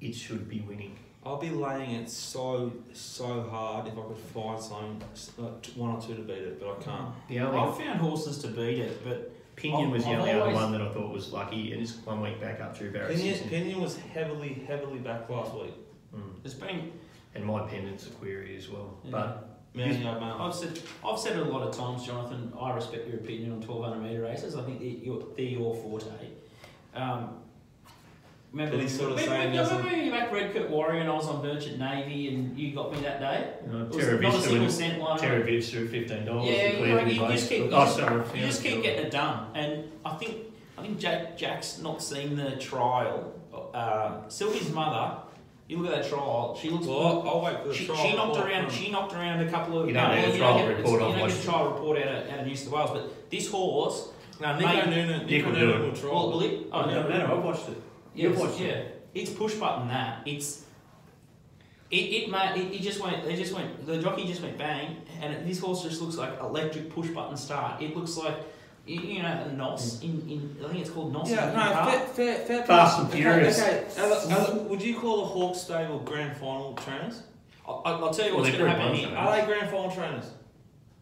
it 0.00 0.14
should 0.14 0.48
be 0.48 0.60
winning. 0.60 0.98
I'll 1.26 1.38
be 1.38 1.50
laying 1.50 1.92
it 1.92 2.10
so 2.10 2.72
so 2.92 3.42
hard 3.50 3.86
if 3.86 3.94
I 3.94 4.02
could 4.02 4.16
find 4.18 4.60
some 4.60 4.98
like 5.38 5.66
one 5.74 5.90
or 5.96 6.00
two 6.00 6.14
to 6.14 6.22
beat 6.22 6.36
it, 6.38 6.60
but 6.60 6.70
I 6.78 6.82
can't. 6.82 7.28
The 7.28 7.40
only 7.40 7.58
I've 7.58 7.76
found 7.76 8.00
horses 8.00 8.38
to 8.38 8.48
beat 8.48 8.78
it, 8.78 9.02
but 9.04 9.32
Pinion 9.56 9.90
was 9.90 10.04
the 10.04 10.10
I've 10.10 10.18
only 10.20 10.30
other 10.32 10.40
always- 10.42 10.56
one 10.56 10.72
that 10.72 10.82
I 10.82 10.88
thought 10.90 11.12
was 11.12 11.32
lucky, 11.32 11.72
and 11.72 11.82
it's 11.82 11.96
one 12.04 12.20
week 12.20 12.40
back 12.40 12.60
up 12.60 12.76
through 12.76 12.92
barrier 12.92 13.16
Pinion, 13.16 13.34
16. 13.38 13.48
Pinion 13.50 13.80
was 13.80 13.96
heavily 13.96 14.64
heavily 14.66 14.98
back 14.98 15.28
last 15.30 15.54
week. 15.54 15.74
Mm. 16.14 16.42
there's 16.42 16.54
been 16.54 16.92
And 17.34 17.44
my 17.44 17.66
pendant's 17.66 18.06
a 18.06 18.10
query 18.10 18.56
as 18.56 18.68
well. 18.68 18.96
Yeah. 19.04 19.10
But 19.10 19.50
Man, 19.76 20.04
man. 20.04 20.22
I've 20.22 20.54
said 20.54 20.78
I've 21.04 21.18
said 21.18 21.36
it 21.36 21.44
a 21.44 21.50
lot 21.50 21.66
of 21.66 21.76
times, 21.76 22.06
Jonathan. 22.06 22.52
I 22.60 22.72
respect 22.72 23.08
your 23.08 23.16
opinion 23.16 23.50
on 23.50 23.60
1200 23.60 24.00
metre 24.00 24.22
races. 24.22 24.54
I 24.54 24.62
think 24.62 24.78
they're 24.78 24.88
your, 24.88 25.24
they're 25.36 25.44
your 25.46 25.74
forte. 25.74 26.06
Um, 26.94 27.38
Remember, 28.54 28.78
But 28.78 28.88
sort 28.88 29.10
of 29.10 29.16
remember, 29.16 29.34
saying 29.34 29.50
remember 29.50 29.56
doesn't- 29.56 29.84
when 29.84 30.04
you 30.04 30.10
back 30.12 30.32
Redcoat 30.32 30.70
Warrior 30.70 31.00
and 31.00 31.10
I 31.10 31.14
was 31.14 31.26
on 31.26 31.42
Merchant 31.42 31.76
Navy 31.76 32.28
and 32.28 32.56
you 32.56 32.72
got 32.72 32.92
me 32.92 33.00
that 33.00 33.18
day? 33.18 33.48
You 33.66 33.72
know, 33.72 33.86
Terra 33.86 34.20
not 34.20 34.32
a 34.32 34.36
Vista 34.36 34.48
single 34.48 34.70
cent 34.70 35.00
one. 35.00 35.18
Terra 35.18 35.42
Vista 35.42 35.86
fifteen 35.88 36.24
dollars. 36.24 36.50
Yeah, 36.50 36.66
you, 36.66 36.72
know, 36.72 36.78
Cleveland 36.78 37.10
you 37.10 37.18
just 37.32 37.48
keep, 37.48 37.58
you 37.58 37.70
oh, 37.72 37.84
just, 37.84 37.96
sorry, 37.96 38.38
you 38.38 38.46
just 38.46 38.62
keep 38.62 38.80
getting 38.84 39.06
it 39.06 39.10
done. 39.10 39.48
And 39.56 39.90
I 40.04 40.14
think 40.14 40.36
I 40.78 40.82
think 40.82 41.00
Jack 41.00 41.36
Jack's 41.36 41.80
not 41.80 42.00
seen 42.00 42.36
the 42.36 42.52
trial. 42.52 43.32
Uh, 43.74 44.28
Sylvie's 44.28 44.70
mother, 44.70 45.16
you 45.66 45.78
look 45.78 45.92
at 45.92 46.02
that 46.02 46.08
trial. 46.08 46.56
She 46.60 46.70
looks. 46.70 46.86
Well, 46.86 47.26
I'll, 47.26 47.40
wait 47.40 47.60
for 47.60 47.68
the 47.68 47.74
she, 47.74 47.86
trial. 47.86 48.06
she 48.06 48.14
knocked 48.14 48.36
around. 48.36 48.70
She 48.70 48.90
knocked 48.92 49.14
around 49.14 49.40
a 49.40 49.50
couple 49.50 49.80
of. 49.80 49.88
You 49.88 49.94
don't 49.94 50.10
no, 50.10 50.14
need 50.14 50.32
a 50.32 50.38
trial 50.38 50.68
report, 50.68 50.92
You 50.92 50.98
don't 51.00 51.28
get 51.28 51.38
a 51.38 51.42
trial 51.42 51.70
report 51.72 51.98
out 51.98 52.06
of, 52.06 52.30
out 52.30 52.38
of 52.38 52.46
New 52.46 52.54
South 52.54 52.72
Wales, 52.72 52.90
but 52.92 53.30
this 53.30 53.50
horse. 53.50 54.10
No, 54.40 54.56
Nico 54.56 54.68
Mate, 54.68 54.86
Noonan. 54.86 55.26
Nico 55.26 55.50
Noonan 55.50 55.82
will 55.82 55.92
try. 55.92 56.10
Well, 56.10 56.30
will 56.30 56.42
it? 56.42 56.66
Oh, 56.72 56.82
no, 56.86 57.08
no, 57.08 57.18
no, 57.18 57.36
I've 57.36 57.44
watched 57.44 57.68
it. 57.68 57.80
Yeah, 58.14 58.28
You've 58.28 58.40
it's, 58.40 58.60
yeah. 58.60 58.82
It's 59.14 59.30
push 59.30 59.54
button 59.54 59.88
that. 59.88 60.22
It's 60.26 60.64
it 61.90 61.96
it 61.96 62.30
made 62.30 62.54
it, 62.56 62.72
it 62.74 62.82
just 62.82 63.00
went 63.00 63.24
they 63.24 63.36
just 63.36 63.52
went 63.52 63.86
the 63.86 64.00
jockey 64.00 64.26
just 64.26 64.42
went 64.42 64.56
bang 64.58 64.96
and 65.20 65.32
it, 65.32 65.46
this 65.46 65.60
horse 65.60 65.82
just 65.82 66.00
looks 66.00 66.16
like 66.16 66.38
electric 66.40 66.90
push 66.90 67.08
button 67.08 67.36
start. 67.36 67.82
It 67.82 67.96
looks 67.96 68.16
like 68.16 68.36
you, 68.86 69.00
you 69.00 69.22
know 69.22 69.46
a 69.48 69.52
nos 69.52 70.02
in, 70.02 70.20
in 70.28 70.56
I 70.64 70.68
think 70.68 70.80
it's 70.80 70.90
called 70.90 71.12
nos. 71.12 71.30
Yeah, 71.30 71.50
in, 71.50 71.56
no, 71.56 71.78
in 71.80 71.86
fair, 71.86 72.06
fair, 72.06 72.46
fair 72.46 72.64
Fast 72.64 73.00
and 73.00 73.10
Furious. 73.10 73.60
Okay, 73.60 73.84
okay. 73.90 74.32
Are 74.32 74.52
the- 74.52 74.62
would 74.62 74.82
you 74.82 74.98
call 74.98 75.18
the 75.18 75.26
Hawks 75.26 75.60
stable 75.60 76.00
grand 76.00 76.36
final 76.36 76.74
trainers? 76.74 77.22
I, 77.66 77.70
I'll 77.84 78.12
tell 78.12 78.26
you 78.26 78.36
what's 78.36 78.50
they're 78.50 78.58
going 78.58 78.70
to 78.70 78.76
happen 78.76 78.92
much, 78.92 79.00
here. 79.00 79.16
Are 79.16 79.36
they 79.40 79.46
grand 79.46 79.70
final 79.70 79.90
trainers? 79.90 80.30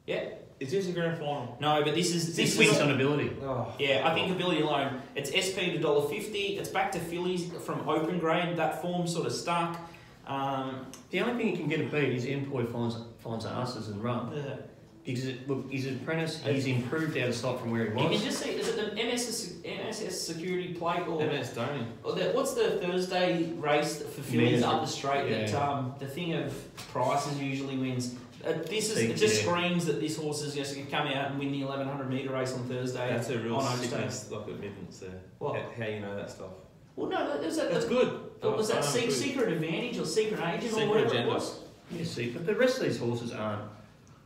Yeah. 0.06 0.28
Is 0.62 0.70
this 0.70 0.88
a 0.88 0.92
grand 0.92 1.18
final? 1.18 1.56
No, 1.60 1.82
but 1.82 1.94
this 1.94 2.14
is 2.14 2.26
This 2.36 2.36
this 2.36 2.58
wins 2.58 2.72
is 2.72 2.80
on 2.80 2.90
ability. 2.92 3.30
Oh. 3.42 3.74
yeah. 3.78 4.08
I 4.08 4.14
think 4.14 4.30
ability 4.30 4.60
alone. 4.62 5.02
It's 5.16 5.30
SP 5.30 5.74
to 5.74 5.78
dollar 5.78 6.08
fifty. 6.08 6.56
It's 6.58 6.68
back 6.68 6.92
to 6.92 7.00
fillies 7.00 7.50
from 7.66 7.88
open 7.88 8.18
grade. 8.20 8.56
That 8.56 8.80
form 8.80 9.06
sort 9.06 9.26
of 9.26 9.32
stuck. 9.32 9.78
Um, 10.26 10.86
The 11.10 11.20
only 11.20 11.34
thing 11.42 11.48
he 11.52 11.56
can 11.56 11.68
get 11.68 11.80
a 11.80 11.84
beat 11.84 12.14
is 12.14 12.24
Employ 12.26 12.64
finds 12.66 12.96
finds 13.18 13.44
asses 13.44 13.88
and 13.88 14.02
run. 14.02 14.30
the- 14.30 14.58
Because 15.04 15.24
it, 15.26 15.48
look, 15.48 15.68
his 15.68 15.86
apprentice, 15.86 16.40
he's 16.44 16.66
improved 16.68 17.16
out 17.18 17.28
of 17.30 17.34
sight 17.34 17.58
from 17.58 17.72
where 17.72 17.86
he 17.86 17.88
you 17.90 17.96
can 17.96 18.10
was. 18.10 18.22
just 18.22 18.38
see 18.40 18.50
is 18.50 18.68
it 18.68 18.76
the 18.76 19.02
MSS, 19.02 19.54
MSS 19.64 20.20
security 20.20 20.74
plate 20.74 21.08
or 21.08 21.20
MS 21.26 21.48
Donny. 21.56 21.84
Oh, 22.04 22.12
the, 22.14 22.26
what's 22.36 22.54
the 22.54 22.78
Thursday 22.80 23.50
race 23.58 24.00
for 24.00 24.22
fillies 24.22 24.60
Mares. 24.60 24.62
up 24.62 24.80
the 24.82 24.86
straight 24.86 25.28
that 25.28 25.52
um, 25.60 25.92
the 25.98 26.06
thing 26.06 26.34
of 26.34 26.54
prices 26.92 27.36
usually 27.42 27.76
wins? 27.76 28.14
Uh, 28.44 28.52
this 28.68 28.90
is 28.90 28.94
Think, 28.96 29.10
it 29.10 29.16
just 29.16 29.42
yeah. 29.44 29.48
screams 29.48 29.84
that 29.86 30.00
this 30.00 30.16
horse 30.16 30.42
is 30.42 30.54
just 30.54 30.74
going 30.74 30.86
to 30.86 30.92
come 30.92 31.06
out 31.06 31.30
and 31.30 31.38
win 31.38 31.52
the 31.52 31.62
1100 31.64 32.08
metre 32.10 32.32
race 32.32 32.52
on 32.54 32.64
Thursday. 32.68 33.08
That's 33.08 33.28
a 33.30 33.38
real 33.38 33.56
on 33.56 33.72
Oak 33.72 33.78
sickness, 33.78 34.30
like 34.30 34.48
admittance 34.48 34.98
there. 34.98 35.20
What? 35.38 35.60
How, 35.60 35.68
how 35.78 35.86
you 35.86 36.00
know 36.00 36.16
that 36.16 36.30
stuff? 36.30 36.50
Well, 36.96 37.08
no, 37.08 37.40
there's 37.40 37.56
that, 37.56 37.70
That's 37.70 37.84
that, 37.86 37.90
good. 37.90 38.20
that 38.40 38.50
was 38.50 38.68
that 38.68 38.84
se- 38.84 39.10
secret 39.10 39.52
advantage 39.52 39.98
or 39.98 40.04
secret 40.04 40.40
agent 40.40 40.62
Secret 40.72 40.84
or 40.84 40.88
whatever 40.88 41.06
agenda. 41.08 41.30
it 41.30 41.34
was. 41.34 41.60
Yeah, 41.90 42.04
see, 42.04 42.30
but 42.30 42.44
the 42.46 42.54
rest 42.54 42.78
of 42.78 42.84
these 42.84 42.98
horses 42.98 43.32
aren't. 43.32 43.62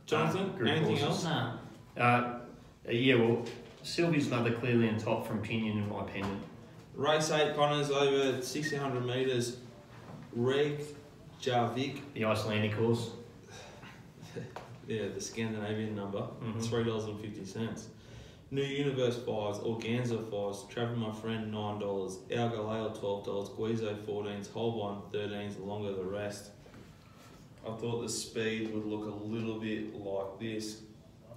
Jonathan, 0.05 0.51
aren't 0.57 0.67
anything 0.67 0.97
horses. 0.97 1.25
else? 1.25 1.53
No. 1.95 2.01
Uh, 2.03 2.39
yeah, 2.89 3.15
well, 3.15 3.43
Sylvia's 3.83 4.29
mother 4.29 4.51
clearly 4.51 4.89
on 4.89 4.97
top 4.97 5.27
from 5.27 5.41
Pinion 5.41 5.77
in 5.77 5.89
my 5.89 6.01
opinion. 6.01 6.41
Race 6.95 7.29
8 7.29 7.55
Connors 7.55 7.91
over 7.91 8.31
1600 8.33 9.05
metres. 9.05 9.57
Reg 10.33 10.81
Jarvik, 11.41 11.99
The 12.15 12.25
Icelandic 12.25 12.73
horse. 12.73 13.11
Yeah, 14.87 15.07
the 15.13 15.21
Scandinavian 15.21 15.95
number, 15.95 16.25
Mhm. 16.41 16.61
$3.50. 16.61 17.89
New 18.49 18.63
Universe 18.63 19.17
5s, 19.17 19.59
Organza 19.59 20.23
5s, 20.29 20.69
Travel 20.69 20.95
My 20.95 21.11
Friend 21.11 21.51
$9, 21.51 22.19
Our 22.31 22.49
Galileo 22.49 22.89
$12, 22.93 23.49
Guizo 23.49 23.93
14s, 24.05 24.49
Holbein 24.51 25.01
13s, 25.11 25.59
longer 25.59 25.93
the 25.93 26.03
rest. 26.05 26.51
I 27.67 27.71
thought 27.71 28.01
the 28.01 28.07
speed 28.09 28.73
would 28.73 28.85
look 28.85 29.05
a 29.05 29.23
little 29.25 29.59
bit 29.59 29.93
like 29.93 30.39
this. 30.39 30.81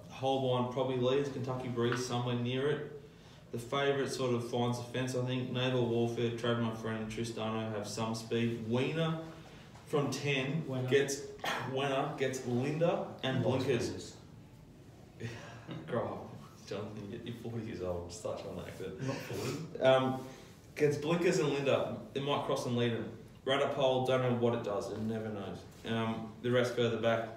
Holbein 0.09 0.71
probably 0.71 0.97
leads, 0.97 1.27
Kentucky 1.29 1.67
Breeze 1.67 2.05
somewhere 2.05 2.35
near 2.35 2.69
it. 2.69 3.01
The 3.51 3.59
favourite 3.59 4.09
sort 4.09 4.33
of 4.33 4.49
finds 4.49 4.77
the 4.77 4.85
fence, 4.85 5.13
I 5.13 5.25
think. 5.25 5.51
Naval 5.51 5.85
Warfare, 5.85 6.31
Travel 6.37 6.63
My 6.63 6.75
Friend, 6.75 7.03
and 7.03 7.11
Tristano 7.11 7.69
have 7.75 7.85
some 7.85 8.15
speed. 8.15 8.65
Wiener 8.69 9.19
from 9.91 10.09
10 10.09 10.63
Wiener. 10.67 10.87
gets 10.87 11.21
Winner 11.73 12.13
gets 12.17 12.45
Linda 12.47 13.07
and 13.23 13.43
Blinkers. 13.43 14.15
Grow 15.85 16.03
up, 16.05 16.35
Jonathan. 16.65 17.21
You're 17.25 17.35
40 17.51 17.65
years 17.65 17.81
old. 17.81 18.11
Start 18.11 18.41
trying 18.41 18.55
to 18.55 18.61
act 18.61 18.79
it. 18.79 19.03
Not 19.05 19.15
40. 19.17 19.83
Um, 19.83 20.21
gets 20.75 20.95
Blinkers 20.97 21.39
and 21.39 21.49
Linda. 21.49 21.97
It 22.15 22.23
might 22.23 22.45
cross 22.45 22.65
and 22.65 22.77
lead 22.77 22.93
him. 22.93 23.05
Radipole, 23.45 24.07
don't 24.07 24.21
know 24.21 24.35
what 24.35 24.53
it 24.53 24.63
does. 24.63 24.91
It 24.91 25.01
never 25.01 25.27
knows. 25.27 25.57
Um, 25.85 26.31
the 26.41 26.51
rest 26.51 26.75
further 26.75 26.97
back. 26.97 27.27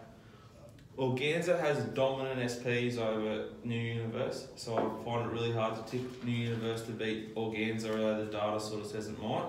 Organza 0.97 1.59
has 1.59 1.83
dominant 1.87 2.39
SPs 2.39 2.99
over 2.99 3.49
New 3.65 3.75
Universe, 3.75 4.47
so 4.55 4.77
I 4.77 5.05
find 5.05 5.29
it 5.29 5.33
really 5.33 5.51
hard 5.51 5.75
to 5.75 5.91
tip 5.91 6.23
New 6.23 6.31
Universe 6.31 6.83
to 6.83 6.93
beat 6.93 7.35
Organza, 7.35 7.91
although 7.91 8.25
the 8.25 8.31
data 8.31 8.61
sort 8.61 8.83
of 8.83 8.87
says 8.87 9.09
it 9.09 9.21
might. 9.21 9.45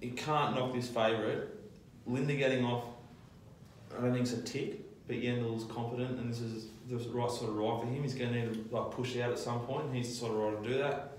You 0.00 0.12
can't 0.12 0.54
knock 0.54 0.72
this 0.72 0.88
favourite. 0.88 1.42
Linda 2.06 2.34
getting 2.34 2.64
off, 2.64 2.84
I 3.96 4.00
don't 4.00 4.12
think 4.12 4.22
it's 4.22 4.32
a 4.32 4.42
tick, 4.42 5.06
but 5.06 5.16
Yendall's 5.16 5.64
competent, 5.64 6.18
and 6.18 6.30
this 6.30 6.40
is 6.40 6.68
the 6.88 6.96
right 7.10 7.30
sort 7.30 7.50
of 7.50 7.56
ride 7.56 7.80
for 7.80 7.86
him. 7.86 8.02
He's 8.02 8.14
going 8.14 8.32
to 8.32 8.46
need 8.46 8.70
to 8.70 8.76
like 8.76 8.90
push 8.90 9.16
out 9.18 9.30
at 9.30 9.38
some 9.38 9.60
point, 9.60 9.94
he's 9.94 10.08
the 10.08 10.14
sort 10.14 10.32
of 10.32 10.38
ride 10.38 10.62
to 10.62 10.68
do 10.68 10.78
that. 10.78 11.18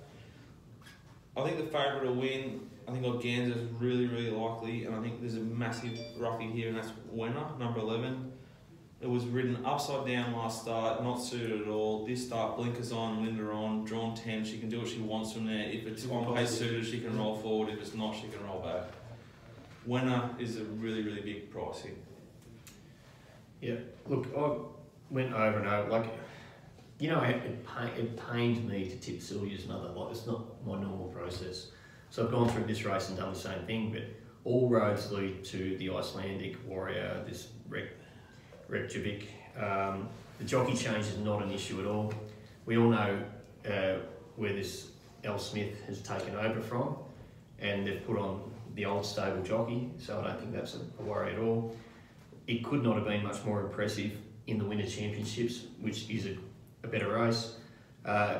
I 1.38 1.44
think 1.44 1.58
the 1.58 1.66
favourite 1.66 2.04
will 2.04 2.16
win. 2.16 2.68
I 2.88 2.92
think 2.92 3.06
Organza 3.06 3.56
is 3.56 3.72
really, 3.80 4.08
really 4.08 4.32
likely, 4.32 4.86
and 4.86 4.96
I 4.96 5.02
think 5.02 5.22
there's 5.22 5.38
a 5.38 5.42
massive 5.42 5.98
roughie 6.18 6.48
here, 6.48 6.70
and 6.70 6.78
that's 6.78 6.92
Wenner, 7.16 7.58
number 7.58 7.80
11. 7.80 8.32
It 9.02 9.10
was 9.10 9.26
ridden 9.26 9.66
upside 9.66 10.06
down 10.06 10.34
last 10.34 10.62
start, 10.62 11.04
not 11.04 11.16
suited 11.16 11.64
at 11.64 11.68
all. 11.68 12.06
This 12.06 12.24
start, 12.28 12.56
blinkers 12.56 12.92
on, 12.92 13.26
Linda 13.26 13.44
on, 13.52 13.84
drawn 13.84 14.14
10. 14.16 14.46
She 14.46 14.60
can 14.60 14.70
do 14.70 14.80
what 14.80 14.90
she 14.90 15.00
wants 15.00 15.34
from 15.34 15.48
there. 15.48 15.64
If 15.72 15.88
it's 15.88 16.08
on 16.08 16.36
pace 16.36 16.52
suited, 16.52 16.86
she 16.86 17.00
can 17.00 17.18
roll 17.18 17.36
forward. 17.36 17.70
If 17.70 17.82
it's 17.82 17.96
not, 17.96 18.16
she 18.16 18.28
can 18.28 18.46
roll 18.46 18.60
back. 18.60 18.84
Winner 19.88 20.30
is 20.38 20.58
a 20.58 20.64
really, 20.66 21.02
really 21.02 21.22
big 21.22 21.50
price 21.50 21.82
here. 21.82 21.94
Yeah, 23.60 23.78
look, 24.08 24.28
I 24.38 24.52
went 25.10 25.34
over 25.34 25.58
and 25.58 25.68
over. 25.68 25.90
Like, 25.90 26.06
you 27.00 27.10
know, 27.10 27.22
it, 27.22 27.38
it, 27.38 27.66
pa- 27.66 27.90
it 27.98 28.16
pained 28.32 28.70
me 28.70 28.88
to 28.88 28.96
tip 28.98 29.20
Sylvia's 29.20 29.66
mother. 29.66 29.90
Like, 29.90 30.12
it's 30.12 30.28
not 30.28 30.64
my 30.64 30.80
normal 30.80 31.08
process. 31.08 31.70
So 32.12 32.24
I've 32.24 32.32
gone 32.32 32.50
through 32.50 32.66
this 32.66 32.86
race 32.86 33.10
and 33.10 33.18
done 33.18 33.34
the 33.34 33.40
same 33.40 33.66
thing, 33.66 33.92
but 33.92 34.04
all 34.44 34.70
roads 34.70 35.12
lead 35.12 35.44
to 35.46 35.76
the 35.78 35.90
Icelandic 35.90 36.58
warrior, 36.68 37.24
this 37.28 37.48
Reykjavik. 38.72 39.28
Um, 39.60 40.08
the 40.40 40.46
jockey 40.46 40.76
change 40.76 41.06
is 41.06 41.18
not 41.18 41.44
an 41.44 41.52
issue 41.52 41.82
at 41.82 41.86
all. 41.86 42.14
We 42.66 42.78
all 42.78 42.90
know 42.90 43.22
uh, 43.70 43.96
where 44.38 44.54
this 44.54 44.92
L. 45.24 45.38
Smith 45.38 45.84
has 45.88 46.02
taken 46.02 46.36
over 46.36 46.62
from, 46.62 46.96
and 47.60 47.86
they've 47.86 48.04
put 48.08 48.18
on 48.18 48.50
the 48.74 48.86
old 48.86 49.06
stable 49.06 49.44
jockey, 49.44 49.90
so 50.00 50.20
I 50.20 50.30
don't 50.30 50.40
think 50.40 50.54
that's 50.54 50.76
a, 50.76 51.04
worry 51.04 51.34
at 51.34 51.40
all. 51.40 51.76
It 52.48 52.64
could 52.64 52.82
not 52.82 52.96
have 52.96 53.06
been 53.06 53.24
much 53.24 53.44
more 53.44 53.62
impressive 53.62 54.14
in 54.48 54.58
the 54.58 54.66
Winter 54.66 54.90
Championships, 54.90 55.66
which 55.82 56.10
is 56.10 56.26
a, 56.26 56.38
a 56.84 56.88
better 56.88 57.10
race. 57.10 57.58
Uh, 58.06 58.40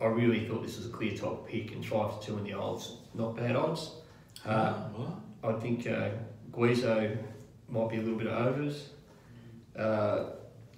I 0.00 0.06
really 0.06 0.46
thought 0.46 0.62
this 0.62 0.76
was 0.76 0.86
a 0.86 0.90
clear 0.90 1.16
top 1.16 1.48
pick, 1.48 1.72
and 1.72 1.84
five 1.84 2.20
to 2.20 2.26
two 2.26 2.38
in 2.38 2.44
the 2.44 2.54
olds, 2.54 2.98
not 3.12 3.36
bad 3.36 3.56
odds. 3.56 3.90
Uh? 4.46 4.74
I 5.42 5.52
think 5.54 5.86
uh, 5.86 6.10
Guizo 6.52 7.18
might 7.68 7.90
be 7.90 7.96
a 7.96 8.00
little 8.00 8.16
bit 8.16 8.28
of 8.28 8.46
overs. 8.46 8.90
Uh, 9.78 10.30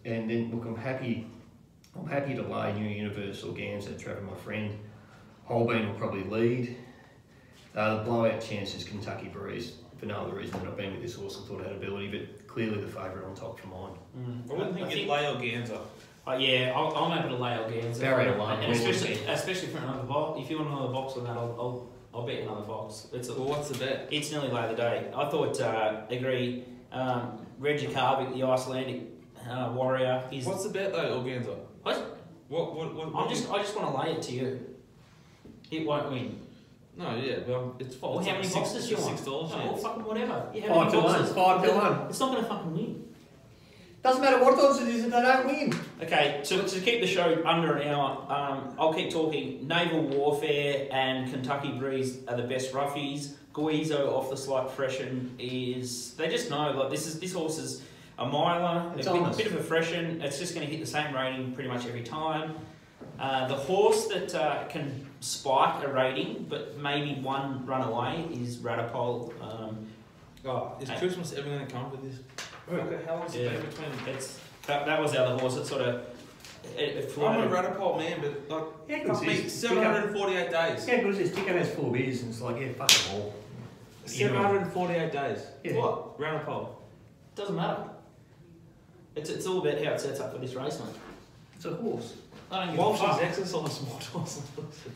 and 0.04 0.30
then 0.30 0.50
look, 0.52 0.64
I'm 0.64 0.76
happy. 0.76 1.26
I'm 1.98 2.06
happy 2.06 2.34
to 2.34 2.42
lay 2.42 2.72
New 2.74 2.88
Universe 2.88 3.42
or 3.42 3.52
Ganza, 3.52 3.98
Trevor, 3.98 4.20
my 4.20 4.36
friend. 4.36 4.78
Holbein 5.44 5.88
will 5.88 5.94
probably 5.94 6.24
lead. 6.24 6.76
Uh, 7.74 7.96
the 7.98 8.04
blowout 8.04 8.40
chance 8.40 8.74
is 8.74 8.84
Kentucky 8.84 9.28
Breeze 9.28 9.72
for 9.98 10.06
no 10.06 10.16
other 10.20 10.34
reason 10.34 10.58
than 10.58 10.68
I've 10.68 10.76
been 10.76 10.92
with 10.92 11.02
this 11.02 11.14
horse 11.14 11.36
and 11.36 11.46
thought 11.46 11.60
it 11.60 11.66
had 11.66 11.76
ability, 11.76 12.08
but 12.08 12.46
clearly 12.46 12.80
the 12.80 12.86
favourite 12.86 13.24
on 13.24 13.34
top 13.34 13.58
for 13.58 13.68
mine. 13.68 13.92
Mm. 14.18 14.50
I 14.50 14.54
wouldn't 14.54 14.74
think 14.74 14.88
I 14.88 14.92
you'd 14.92 15.08
lay 15.08 15.24
Organza. 15.24 15.80
Uh, 16.26 16.36
yeah, 16.38 16.72
I'll, 16.74 16.94
I'm 16.96 17.18
able 17.18 17.36
to 17.36 17.42
lay 17.42 17.52
Organza. 17.52 18.00
Barry 18.00 18.26
and, 18.26 18.34
alone, 18.34 18.62
and 18.62 18.72
especially 18.72 19.14
especially 19.26 19.68
for 19.68 19.78
another 19.78 20.02
box. 20.02 20.40
If 20.42 20.50
you 20.50 20.58
want 20.58 20.70
another 20.70 20.92
box 20.92 21.16
on 21.16 21.24
that, 21.24 21.36
I'll, 21.36 21.56
I'll, 21.58 21.88
I'll 22.14 22.26
bet 22.26 22.36
you 22.36 22.42
another 22.42 22.66
box. 22.66 23.08
It's 23.12 23.28
a, 23.28 23.34
Well, 23.34 23.48
what's 23.48 23.68
the 23.68 23.78
bet? 23.78 24.08
it's 24.10 24.30
nearly 24.30 24.48
lay 24.48 24.64
of 24.64 24.70
the 24.70 24.76
day. 24.76 25.10
I 25.14 25.28
thought 25.30 25.60
uh, 25.60 26.02
agree. 26.10 26.64
Um, 26.92 27.45
Reggie 27.58 27.88
Carvick, 27.88 28.34
the 28.34 28.42
Icelandic 28.44 29.02
uh, 29.48 29.72
warrior, 29.74 30.22
is. 30.30 30.44
What's 30.46 30.64
the 30.64 30.70
bet 30.70 30.92
though, 30.92 31.20
Organza? 31.20 31.56
What? 31.82 32.18
What? 32.48 32.74
What? 32.74 32.94
what, 32.94 33.06
I'm 33.06 33.12
what 33.12 33.28
just 33.28 33.50
I 33.50 33.58
just 33.58 33.76
want 33.76 33.94
to 33.94 34.02
lay 34.02 34.16
it 34.16 34.22
to 34.22 34.32
you. 34.32 34.60
It 35.70 35.86
won't 35.86 36.10
win. 36.10 36.40
No, 36.96 37.14
yeah, 37.16 37.38
well, 37.46 37.76
it's 37.78 38.00
Well, 38.00 38.18
it's 38.18 38.26
how 38.28 38.32
like 38.34 38.40
many 38.42 38.44
six- 38.44 38.54
boxes 38.54 38.88
do 38.88 38.94
you 38.94 39.00
want? 39.02 39.16
Six 39.16 39.26
dollars. 39.26 39.50
No, 39.50 39.58
yeah. 39.58 39.64
well, 39.66 39.76
fucking 39.76 40.04
whatever. 40.04 40.50
You 40.54 40.60
have 40.62 40.70
Five 40.70 40.82
any 40.82 40.90
to 40.92 40.98
one, 40.98 41.12
boxes? 41.18 41.34
five 41.34 41.62
to 41.64 41.70
one. 41.72 42.08
It's 42.08 42.20
not 42.20 42.30
going 42.32 42.42
to 42.42 42.48
fucking 42.48 42.72
win. 42.74 43.02
Doesn't 44.02 44.22
matter 44.22 44.42
what 44.42 44.58
odds 44.58 44.80
it 44.80 44.88
is 44.88 45.04
if 45.04 45.10
they 45.10 45.20
don't 45.20 45.46
win. 45.46 45.74
Okay, 46.02 46.40
so 46.44 46.62
to 46.62 46.80
keep 46.80 47.00
the 47.00 47.06
show 47.08 47.42
under 47.44 47.76
an 47.76 47.88
hour, 47.88 48.24
um, 48.32 48.74
I'll 48.78 48.94
keep 48.94 49.10
talking. 49.10 49.66
Naval 49.66 50.02
Warfare 50.02 50.86
and 50.92 51.30
Kentucky 51.30 51.72
Breeze 51.72 52.18
are 52.28 52.36
the 52.36 52.44
best 52.44 52.72
roughies. 52.72 53.32
Guizo 53.56 54.12
off 54.12 54.28
the 54.28 54.36
slight 54.36 54.70
freshen 54.70 55.34
is 55.38 56.12
they 56.14 56.28
just 56.28 56.50
know 56.50 56.72
like 56.72 56.90
this 56.90 57.06
is 57.06 57.18
this 57.18 57.32
horse 57.32 57.56
is 57.58 57.82
a 58.18 58.26
miler, 58.26 58.92
It's 58.98 59.06
a 59.06 59.12
bit, 59.12 59.22
honest. 59.22 59.38
bit 59.38 59.46
of 59.48 59.54
a 59.56 59.62
freshen. 59.62 60.20
It's 60.20 60.38
just 60.38 60.54
going 60.54 60.66
to 60.66 60.70
hit 60.70 60.80
the 60.84 60.90
same 60.90 61.14
rating 61.14 61.52
pretty 61.54 61.68
much 61.70 61.86
every 61.86 62.02
time. 62.02 62.54
Uh, 63.18 63.46
the 63.48 63.54
horse 63.54 64.06
that 64.08 64.34
uh, 64.34 64.64
can 64.68 65.06
spike 65.20 65.82
a 65.84 65.88
rating, 65.92 66.46
but 66.48 66.76
maybe 66.78 67.20
one 67.22 67.64
run 67.66 67.82
away 67.88 68.26
is 68.32 68.58
Radipole. 68.58 69.32
Um, 69.42 69.86
Oh, 70.44 70.76
is 70.80 70.88
Christmas 70.90 71.32
ever 71.32 71.48
going 71.50 71.66
to 71.66 71.72
come 71.72 71.90
with 71.90 72.02
this? 72.04 72.20
Okay, 72.72 73.04
how 73.04 73.16
long's 73.16 73.34
Yeah. 73.34 73.46
it 73.46 73.60
been 73.62 73.90
between? 73.90 74.14
it's 74.14 74.38
that, 74.68 74.86
that 74.86 75.00
was 75.02 75.10
the 75.12 75.20
other 75.20 75.40
horse 75.40 75.56
that 75.56 75.66
sort 75.66 75.80
of 75.82 76.06
it, 76.76 76.96
it 76.96 77.18
I'm 77.18 77.42
a. 77.42 77.48
Radipole 77.48 77.98
man, 77.98 78.20
but 78.20 78.48
like, 78.48 78.64
Yeah, 78.88 79.12
fuck 79.12 79.22
me, 79.26 79.48
748 79.48 80.50
days. 80.50 80.86
Yeah, 80.86 80.96
because 80.98 81.18
this 81.18 81.34
ticket 81.34 81.56
has 81.56 81.70
four 81.74 81.90
beers 81.90 82.20
and 82.22 82.30
it's 82.30 82.40
like, 82.40 82.60
yeah, 82.60 82.68
fuck 82.74 82.88
them 82.90 83.14
all. 83.14 83.34
748 84.06 85.12
days. 85.12 85.38
Yeah. 85.64 85.74
What? 85.76 86.18
Radipole. 86.18 86.68
Doesn't 87.34 87.56
matter. 87.56 87.84
It's, 89.14 89.30
it's 89.30 89.46
all 89.46 89.66
about 89.66 89.82
how 89.82 89.92
it 89.92 90.00
sets 90.00 90.20
up 90.20 90.32
for 90.32 90.38
this 90.38 90.54
race, 90.54 90.78
mate. 90.78 90.88
It's 91.56 91.64
a 91.64 91.74
horse. 91.74 92.14
I 92.50 92.60
don't 92.66 92.76
give 92.76 92.78
Walsh 92.78 93.00
a 93.00 93.06
has 93.06 93.16
fuck. 93.16 93.24
exercised 93.24 93.88
more 93.88 94.00
times. 94.00 94.42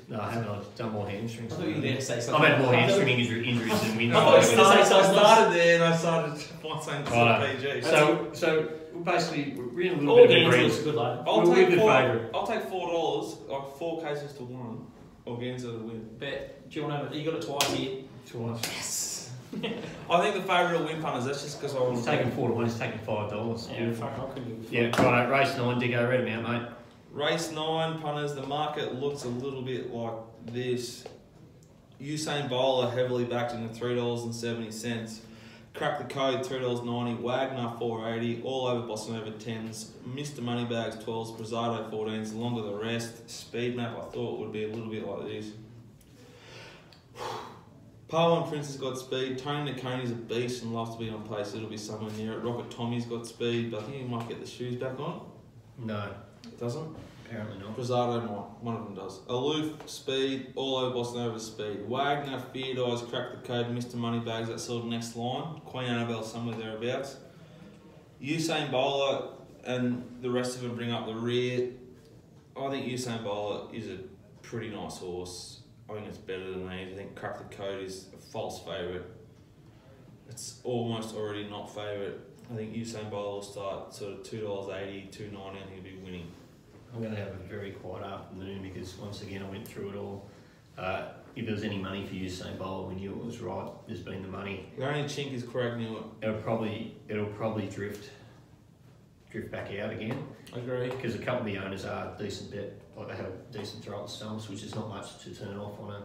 No, 0.08 0.20
I 0.20 0.30
haven't. 0.30 0.48
I've 0.50 0.74
done 0.76 0.92
more 0.92 1.08
hamstrings. 1.08 1.52
I 1.52 1.56
thought 1.56 1.66
you 1.66 1.74
were 1.74 1.80
going 1.80 1.96
to 1.96 2.02
say 2.02 2.18
I've 2.32 2.46
had 2.46 2.60
more 2.60 2.72
hamstring 2.72 3.08
injury, 3.08 3.48
injuries 3.48 3.80
than 3.80 3.96
wins. 3.96 4.14
I 4.14 4.20
thought 4.20 4.42
you 4.44 4.50
were 4.50 4.56
gonna 4.56 4.74
say 4.74 4.80
I 4.80 4.84
something 4.84 5.12
started 5.18 5.54
there 5.54 5.74
and 5.76 5.84
I 5.84 5.96
started 5.96 6.38
find 6.62 6.82
something 6.84 7.12
Righto. 7.12 7.56
PG. 7.56 7.82
So, 7.82 8.28
so 8.34 8.72
we 8.94 9.02
basically, 9.02 9.54
we're 9.58 9.80
in 9.80 9.94
a 9.94 9.96
little 9.98 10.10
All 10.10 10.26
bit 10.28 10.46
of 10.46 10.52
Gansler's 10.54 10.78
agreement. 10.78 10.80
a 10.80 10.84
good 10.84 10.94
lad. 10.94 11.24
I'll 11.26 11.42
we're 11.48 11.54
take 11.56 11.78
four. 11.78 11.92
favourite. 11.92 12.30
I'll 12.34 12.46
take 12.46 12.62
four 12.68 12.88
dollars, 12.88 13.36
like 13.48 13.76
four 13.78 14.02
cases 14.02 14.32
to 14.34 14.42
one. 14.44 14.86
Organza 15.26 15.62
to 15.62 15.78
win. 15.78 16.08
Bet. 16.18 16.70
Do 16.70 16.80
you 16.80 16.86
want 16.86 17.10
to? 17.12 17.18
You 17.18 17.24
got 17.30 17.42
it 17.42 17.46
twice 17.46 17.72
here. 17.72 18.02
Twice. 18.26 18.60
Yes. 18.62 19.30
I 20.08 20.20
think 20.20 20.34
the 20.36 20.42
favourite 20.42 20.78
will 20.78 20.86
win 20.86 21.02
punters. 21.02 21.24
That's 21.24 21.42
just 21.42 21.60
because 21.60 21.74
I 21.74 21.80
was 21.80 21.98
He's 21.98 22.06
taking 22.06 22.30
four 22.32 22.48
to 22.48 22.54
one. 22.54 22.66
He's 22.66 22.78
taking 22.78 22.98
five 23.00 23.30
dollars. 23.30 23.68
Yeah, 23.72 23.92
fuck. 23.92 24.12
I 24.12 24.32
couldn't 24.32 24.70
give 24.70 24.72
a. 24.72 24.76
Yeah, 24.88 25.02
right. 25.02 25.28
Race 25.28 25.56
nine. 25.56 25.80
Diggo, 25.80 26.08
read 26.08 26.26
him 26.26 26.44
out, 26.44 26.52
mate. 26.52 26.68
Race 27.12 27.50
nine 27.50 28.00
punters. 28.00 28.34
The 28.34 28.46
market 28.46 28.94
looks 28.94 29.24
a 29.24 29.28
little 29.28 29.62
bit 29.62 29.92
like 29.92 30.14
this. 30.46 31.04
Usain 32.00 32.48
Bolt 32.48 32.86
are 32.86 32.90
heavily 32.92 33.24
backed 33.24 33.52
into 33.52 33.74
three 33.74 33.96
dollars 33.96 34.22
and 34.22 34.34
seventy 34.34 34.70
cents. 34.70 35.20
Crack 35.74 35.98
the 35.98 36.12
code 36.12 36.46
three 36.46 36.60
dollars 36.60 36.82
ninety. 36.82 37.20
Wagner 37.20 37.72
four 37.78 38.08
eighty. 38.08 38.40
All 38.42 38.68
over 38.68 38.86
Boston 38.86 39.16
over 39.16 39.32
tens. 39.32 39.92
Mr 40.08 40.40
Moneybags 40.40 41.02
twelves. 41.02 41.32
Brazado 41.32 41.90
fourteens. 41.90 42.34
Longer 42.34 42.62
the 42.62 42.74
rest. 42.74 43.28
Speed 43.28 43.76
map 43.76 43.96
I 43.98 44.02
thought 44.12 44.38
would 44.38 44.52
be 44.52 44.64
a 44.64 44.68
little 44.68 44.90
bit 44.90 45.06
like 45.06 45.26
this. 45.26 45.46
Parlin 48.10 48.48
Prince 48.48 48.66
has 48.66 48.76
got 48.76 48.98
speed. 48.98 49.38
Tony 49.38 49.72
Naconey's 49.72 50.10
a 50.10 50.14
beast 50.14 50.62
and 50.64 50.74
loves 50.74 50.96
to 50.96 50.98
be 50.98 51.10
on 51.10 51.22
pace. 51.28 51.54
It'll 51.54 51.68
be 51.68 51.76
somewhere 51.76 52.10
near 52.18 52.32
it. 52.32 52.38
Rocket 52.40 52.68
Tommy's 52.70 53.04
got 53.06 53.24
speed, 53.26 53.70
but 53.70 53.80
I 53.80 53.84
think 53.84 53.96
he 53.98 54.02
might 54.04 54.28
get 54.28 54.40
the 54.40 54.46
shoes 54.46 54.74
back 54.74 54.98
on. 54.98 55.30
No, 55.78 56.10
It 56.44 56.58
Doesn't? 56.58 56.96
apparently 57.24 57.58
not. 57.58 57.76
Brazado 57.76 58.20
might. 58.22 58.62
One 58.64 58.74
of 58.76 58.84
them 58.84 58.94
does. 58.94 59.20
Aloof, 59.28 59.88
speed, 59.88 60.52
all 60.56 60.76
over 60.76 60.92
Boston 60.94 61.20
over 61.22 61.38
speed. 61.38 61.88
Wagner, 61.88 62.40
Feared 62.52 62.78
Eyes, 62.80 63.02
Crack 63.02 63.30
the 63.30 63.46
Code, 63.46 63.66
Mr. 63.68 63.94
Moneybags, 63.94 64.48
that 64.48 64.58
sort 64.58 64.82
of 64.82 64.90
next 64.90 65.14
line. 65.14 65.60
Queen 65.64 65.84
Annabelle, 65.84 66.24
somewhere 66.24 66.56
thereabouts. 66.56 67.16
Usain 68.20 68.70
Bowler 68.72 69.28
and 69.64 70.04
the 70.20 70.30
rest 70.30 70.56
of 70.56 70.62
them 70.62 70.74
bring 70.74 70.90
up 70.90 71.06
the 71.06 71.14
rear. 71.14 71.70
I 72.56 72.68
think 72.70 72.86
Usain 72.86 73.22
Bowler 73.22 73.72
is 73.72 73.86
a 73.88 73.98
pretty 74.42 74.68
nice 74.70 74.98
horse. 74.98 75.60
I 75.90 75.94
think 75.94 76.06
it's 76.06 76.18
better 76.18 76.50
than 76.50 76.68
these. 76.68 76.92
I 76.92 76.96
think 76.96 77.16
Crack 77.16 77.38
the 77.38 77.56
Code 77.56 77.82
is 77.82 78.06
a 78.14 78.16
false 78.16 78.60
favourite. 78.60 79.02
It's 80.28 80.60
almost 80.62 81.16
already 81.16 81.48
not 81.48 81.74
favourite. 81.74 82.14
I 82.52 82.56
think 82.56 82.74
Usain 82.74 83.10
Bowler 83.10 83.34
will 83.34 83.42
start 83.42 83.92
sort 83.92 84.12
of 84.12 84.18
$2.80, 84.22 85.10
$2.90 85.10 85.46
I 85.46 85.52
think 85.52 85.72
he'll 85.74 85.82
be 85.82 85.96
winning. 86.04 86.30
I'm 86.92 87.00
going 87.00 87.14
to 87.14 87.20
have 87.20 87.28
a 87.28 87.48
very 87.48 87.72
quiet 87.72 88.04
afternoon 88.04 88.62
because 88.62 88.96
once 88.98 89.22
again 89.22 89.42
I 89.42 89.50
went 89.50 89.66
through 89.66 89.90
it 89.90 89.96
all. 89.96 90.28
Uh, 90.78 91.08
if 91.36 91.44
there 91.44 91.54
was 91.54 91.64
any 91.64 91.78
money 91.78 92.06
for 92.06 92.14
Usain 92.14 92.58
Bolt, 92.58 92.88
we 92.88 92.94
knew 92.94 93.10
it 93.10 93.24
was 93.24 93.40
right. 93.40 93.68
There's 93.86 94.00
been 94.00 94.22
the 94.22 94.28
money. 94.28 94.68
The 94.76 94.88
only 94.88 95.04
chink 95.04 95.32
is 95.32 95.42
Craig 95.42 95.74
Newitt. 95.74 96.04
It'll 96.22 96.40
probably 96.42 96.96
it'll 97.08 97.26
probably 97.26 97.66
drift 97.66 98.10
drift 99.30 99.50
back 99.52 99.70
out 99.78 99.92
again 99.92 100.26
I 100.54 100.58
Agree. 100.58 100.88
because 100.90 101.14
a 101.14 101.18
couple 101.18 101.40
of 101.40 101.46
the 101.46 101.58
owners 101.58 101.84
are 101.84 102.16
decent 102.18 102.50
bet, 102.50 102.72
like 102.96 103.08
they 103.08 103.16
have 103.16 103.26
a 103.26 103.52
decent 103.52 103.84
throw 103.84 104.00
at 104.00 104.06
the 104.06 104.12
stumps, 104.12 104.48
which 104.48 104.62
is 104.64 104.74
not 104.74 104.88
much 104.88 105.18
to 105.22 105.34
turn 105.34 105.56
off 105.56 105.78
on 105.80 105.90
a 105.92 106.02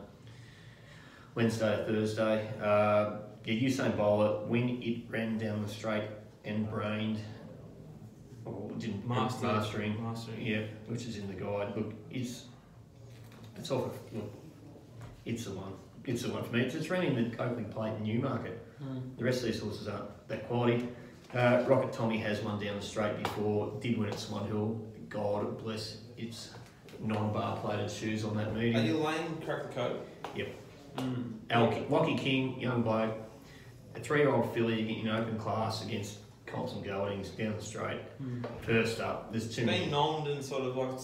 Wednesday 1.33 1.73
or 1.81 1.85
Thursday. 1.85 2.47
Uh, 2.61 3.17
yeah, 3.43 3.53
Usain 3.67 3.97
Bolt 3.97 4.47
when 4.47 4.81
it 4.81 5.03
ran 5.09 5.37
down 5.39 5.61
the 5.63 5.67
straight 5.67 6.07
and 6.45 6.69
brained 6.69 7.19
or 8.45 8.69
didn't 8.77 9.07
Master. 9.07 9.47
mastering 9.47 10.01
Mastering. 10.03 10.45
yeah, 10.45 10.61
which 10.87 11.05
is 11.07 11.17
in 11.17 11.27
the 11.27 11.33
guide. 11.33 11.73
Look, 11.75 11.93
it's 12.11 12.43
it's 13.57 13.71
off. 13.71 13.93
Look, 14.13 14.31
it's 15.25 15.45
the 15.45 15.51
one. 15.51 15.73
It's 16.05 16.21
the 16.21 16.29
one 16.31 16.43
for 16.43 16.53
me. 16.53 16.61
It's, 16.61 16.75
it's 16.75 16.89
running 16.91 17.15
the 17.15 17.35
Oakleigh 17.43 17.71
Plate 17.71 17.93
in 17.97 18.03
Newmarket. 18.03 18.61
Mm. 18.83 19.17
The 19.17 19.23
rest 19.23 19.39
of 19.39 19.45
these 19.47 19.59
horses 19.59 19.87
aren't 19.87 20.27
that 20.27 20.47
quality. 20.47 20.87
Uh, 21.35 21.65
Rocket 21.67 21.91
Tommy 21.91 22.17
has 22.19 22.41
one 22.41 22.63
down 22.63 22.77
the 22.77 22.81
straight 22.81 23.21
before. 23.21 23.77
Did 23.81 23.97
win 23.97 24.09
at 24.09 24.17
Swan 24.17 24.47
Hill. 24.47 24.79
God 25.09 25.61
bless 25.61 25.97
its 26.17 26.51
non-bar 27.01 27.57
plated 27.57 27.91
shoes 27.91 28.23
on 28.23 28.37
that 28.37 28.55
meeting. 28.55 28.77
Are 28.77 28.81
you 28.83 28.97
laying 28.97 29.37
Crack 29.43 29.63
the 29.63 29.69
Code? 29.69 29.99
Mm. 30.97 31.33
Al- 31.49 31.85
Lockie 31.89 32.17
King, 32.17 32.57
young 32.59 32.81
bloke, 32.81 33.17
a 33.95 33.99
three-year-old 33.99 34.53
filly 34.53 35.01
in 35.01 35.09
open 35.09 35.37
class 35.37 35.83
against 35.83 36.19
Colton 36.45 36.81
Goings 36.81 37.29
down 37.31 37.57
the 37.57 37.61
straight. 37.61 37.99
Mm. 38.23 38.45
First 38.61 39.01
up, 39.01 39.31
there's 39.33 39.53
two. 39.53 39.65
Being 39.65 39.91
nommed 39.91 40.31
and 40.31 40.43
sort 40.43 40.63
of 40.63 40.77
like. 40.77 40.97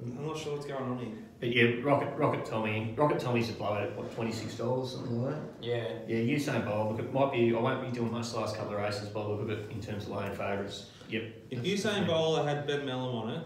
I'm 0.00 0.26
not 0.26 0.36
sure 0.36 0.52
what's 0.52 0.66
going 0.66 0.82
on 0.84 0.98
here. 0.98 1.08
But 1.40 1.54
yeah, 1.54 1.74
Rocket 1.84 2.16
Rocket 2.18 2.44
Tommy, 2.44 2.94
Rocket 2.96 3.20
Tommy's 3.20 3.48
a 3.48 3.52
blowout 3.52 3.82
at 3.82 3.96
what 3.96 4.12
twenty 4.14 4.32
six 4.32 4.54
dollars 4.54 4.92
something 4.92 5.22
like 5.22 5.34
that. 5.34 5.42
Yeah. 5.64 5.88
Yeah, 6.08 6.36
Usain 6.36 6.64
Bolt. 6.64 6.90
Look, 6.92 7.00
it 7.00 7.12
might 7.12 7.32
be. 7.32 7.54
I 7.54 7.60
won't 7.60 7.80
be 7.84 7.96
doing 7.96 8.10
much 8.10 8.30
the 8.32 8.40
last 8.40 8.56
couple 8.56 8.74
of 8.74 8.80
races, 8.80 9.08
but 9.10 9.28
look 9.28 9.42
at 9.42 9.50
it 9.56 9.70
in 9.70 9.80
terms 9.80 10.04
of 10.04 10.10
lane 10.10 10.32
favourites. 10.32 10.86
Yep. 11.08 11.22
If 11.50 11.62
that's- 11.62 11.84
Usain 11.84 12.06
Bowler 12.08 12.44
had 12.44 12.66
Ben 12.66 12.80
Melham 12.80 13.14
on 13.14 13.30
it, 13.30 13.42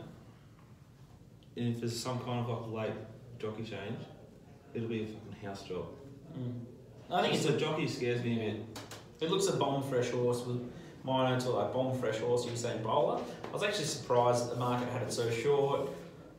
and 1.58 1.74
if 1.74 1.80
there's 1.80 1.98
some 1.98 2.18
kind 2.20 2.46
of 2.46 2.68
like 2.72 2.88
late 2.88 2.96
jockey 3.38 3.62
change, 3.64 3.98
it'll 4.72 4.88
be 4.88 5.02
a 5.02 5.06
fucking 5.06 5.46
house 5.46 5.62
job. 5.64 5.84
Mm. 6.38 6.60
I 7.10 7.20
think 7.20 7.34
it's 7.34 7.44
the 7.44 7.58
jockey 7.58 7.86
scares 7.86 8.22
me 8.22 8.34
a 8.40 8.52
bit. 8.52 8.78
It 9.20 9.30
looks 9.30 9.48
a 9.48 9.56
bomb 9.56 9.82
fresh 9.82 10.08
horse 10.10 10.40
with 10.46 10.62
mine 11.04 11.38
to 11.40 11.50
like 11.50 11.74
bomb 11.74 11.98
fresh 11.98 12.18
horse 12.20 12.46
Usain 12.46 12.82
Bowler. 12.82 13.20
I 13.44 13.52
was 13.52 13.62
actually 13.62 13.84
surprised 13.84 14.46
that 14.46 14.54
the 14.54 14.60
market 14.60 14.88
had 14.88 15.02
it 15.02 15.12
so 15.12 15.30
short. 15.30 15.90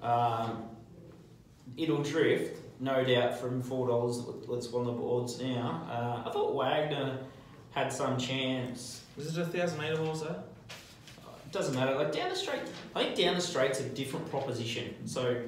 Um, 0.01 0.63
it'll 1.77 2.01
drift, 2.03 2.59
no 2.79 3.03
doubt, 3.03 3.37
from 3.39 3.61
four 3.61 3.87
dollars. 3.87 4.19
Let's 4.47 4.71
on 4.73 4.85
the 4.85 4.91
boards 4.91 5.39
now. 5.41 5.85
Uh, 5.89 6.27
I 6.29 6.31
thought 6.31 6.53
Wagner 6.55 7.19
had 7.71 7.91
some 7.91 8.17
chance. 8.17 9.03
Is 9.17 9.37
it 9.37 9.41
a 9.41 9.45
thousand 9.45 9.79
metre 9.79 9.97
horse 9.97 10.21
though? 10.21 10.43
It 11.45 11.51
doesn't 11.51 11.75
matter. 11.75 11.95
Like 11.95 12.11
down 12.11 12.29
the 12.29 12.35
straight, 12.35 12.61
I 12.95 13.03
think 13.03 13.17
down 13.17 13.35
the 13.35 13.41
straight's 13.41 13.79
a 13.79 13.89
different 13.89 14.29
proposition. 14.29 15.07
So 15.07 15.41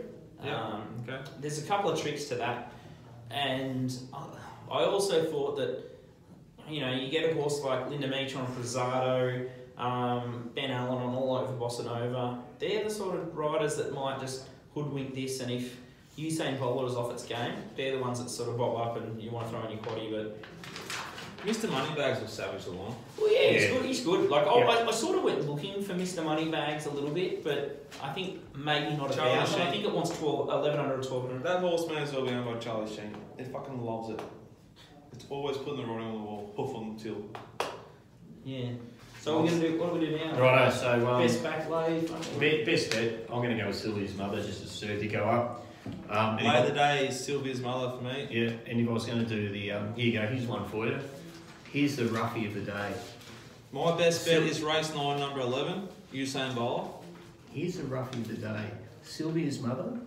Yeah. 0.43 0.61
um, 0.61 0.81
Okay. 1.07 1.19
there's 1.39 1.63
a 1.63 1.67
couple 1.67 1.89
of 1.89 1.99
tricks 1.99 2.25
to 2.25 2.35
that, 2.35 2.71
and 3.31 3.91
I- 4.13 4.25
I 4.79 4.83
also 4.85 5.23
thought 5.25 5.55
that 5.57 5.83
you 6.69 6.81
know 6.81 6.91
you 6.91 7.09
get 7.09 7.29
a 7.29 7.33
horse 7.33 7.61
like 7.63 7.89
Linda 7.89 8.07
Meech 8.07 8.35
on 8.35 8.45
Prezado, 8.55 9.47
um, 9.77 10.49
Ben 10.55 10.71
Allen 10.71 11.01
on 11.03 11.15
all 11.15 11.35
over 11.37 11.53
Bossa 11.53 11.85
Nova. 11.85 12.39
They're 12.59 12.83
the 12.83 12.89
sort 12.89 13.15
of 13.15 13.35
riders 13.37 13.75
that 13.77 13.93
might 13.93 14.19
just 14.19 14.47
hoodwink 14.73 15.13
this, 15.15 15.39
and 15.41 15.51
if 15.51 15.77
Usain 16.17 16.57
Bolt 16.59 16.89
is 16.89 16.95
off 16.95 17.11
its 17.11 17.23
game, 17.25 17.53
they're 17.75 17.97
the 17.97 18.01
ones 18.01 18.19
that 18.23 18.29
sort 18.29 18.49
of 18.49 18.57
bob 18.57 18.77
up 18.77 18.97
and 18.97 19.21
you 19.21 19.31
want 19.31 19.47
to 19.47 19.51
throw 19.51 19.65
in 19.65 19.71
your 19.71 19.79
quaddy. 19.81 20.11
But 20.11 20.41
Mr. 21.45 21.69
Moneybags 21.69 22.21
will 22.21 22.27
savage 22.27 22.65
along. 22.67 22.95
well, 23.19 23.31
yeah, 23.31 23.51
he's 23.51 23.63
Yeah. 23.63 23.69
good. 23.73 23.85
He's 23.85 24.01
good. 24.03 24.29
Like 24.29 24.47
I, 24.47 24.57
Yeah. 24.59 24.65
I, 24.65 24.87
I 24.87 24.91
sort 24.91 25.17
of 25.17 25.23
went 25.23 25.47
looking 25.47 25.83
for 25.83 25.93
Mr. 25.93 26.23
Moneybags 26.23 26.85
a 26.85 26.89
little 26.89 27.11
bit, 27.11 27.43
but 27.43 27.85
I 28.01 28.11
think 28.13 28.39
maybe 28.55 28.95
not 28.95 29.11
a 29.11 29.15
Charlie 29.15 29.35
thousand. 29.35 29.61
I 29.61 29.71
think 29.71 29.83
it 29.83 29.91
wants 29.91 30.17
12, 30.17 30.47
1100 30.47 30.93
or 30.93 30.97
1200. 30.97 31.43
That 31.43 31.59
horse 31.59 31.87
may 31.87 31.97
as 31.97 32.11
well 32.13 32.25
be 32.25 32.31
owned 32.31 32.45
by 32.45 32.57
Charlie 32.59 32.87
Sheen. 32.93 33.15
It 33.37 33.51
fucking 33.51 33.83
loves 33.83 34.09
it. 34.09 34.21
It's 35.13 35.25
always 35.29 35.57
putting 35.57 35.77
the 35.77 35.85
writing 35.85 36.07
on 36.07 36.13
the 36.13 36.19
wall, 36.19 36.53
hoof 36.57 36.75
on 36.75 36.95
the 36.97 37.03
till. 37.03 37.21
Yeah. 38.43 38.69
So 39.21 39.41
we're 39.41 39.49
gonna 39.49 39.59
do. 39.61 39.79
What 39.79 39.89
are 39.89 39.93
we 39.93 40.05
gonna 40.05 40.17
do 40.19 40.25
now? 40.25 40.39
Righto. 40.39 40.75
So 40.75 41.07
um, 41.07 41.21
Best 41.21 41.43
back 41.43 41.69
lay. 41.69 42.63
best 42.63 42.91
bet. 42.91 43.25
I'm 43.29 43.41
going 43.41 43.49
to 43.55 43.61
go 43.61 43.67
with 43.67 43.75
Sylvia's 43.75 44.15
mother 44.15 44.41
just 44.41 44.61
to 44.61 44.67
serve 44.67 45.03
you 45.03 45.09
go 45.09 45.23
up. 45.23 45.64
Um, 46.09 46.37
and 46.37 46.47
Lay 46.47 46.53
if 46.55 46.61
of 46.61 46.67
the 46.67 46.73
day 46.73 47.07
is 47.07 47.23
Sylvia's 47.25 47.61
mother 47.61 47.95
for 47.97 48.03
me. 48.03 48.27
Yeah, 48.31 48.51
and 48.67 48.79
if 48.79 48.87
I 48.87 48.91
was 48.91 49.05
going 49.05 49.19
to 49.19 49.25
do 49.25 49.49
the 49.49 49.71
um, 49.71 49.93
here 49.95 50.05
you 50.05 50.11
go. 50.19 50.25
Here's 50.27 50.47
one 50.47 50.67
for 50.69 50.85
you. 50.87 50.97
Here's 51.71 51.95
the 51.95 52.05
roughie 52.05 52.45
of 52.47 52.53
the 52.53 52.61
day. 52.61 52.91
My 53.71 53.95
best 53.97 54.25
bet 54.25 54.41
is 54.43 54.61
race 54.61 54.93
nine, 54.93 55.19
number 55.19 55.41
eleven, 55.41 55.87
Usain 56.13 56.55
Bolt. 56.55 57.03
Here's 57.51 57.77
the 57.77 57.83
roughie 57.83 58.19
of 58.19 58.27
the 58.27 58.35
day. 58.47 58.65
Sylvia's 59.03 59.59
mother, 59.59 59.99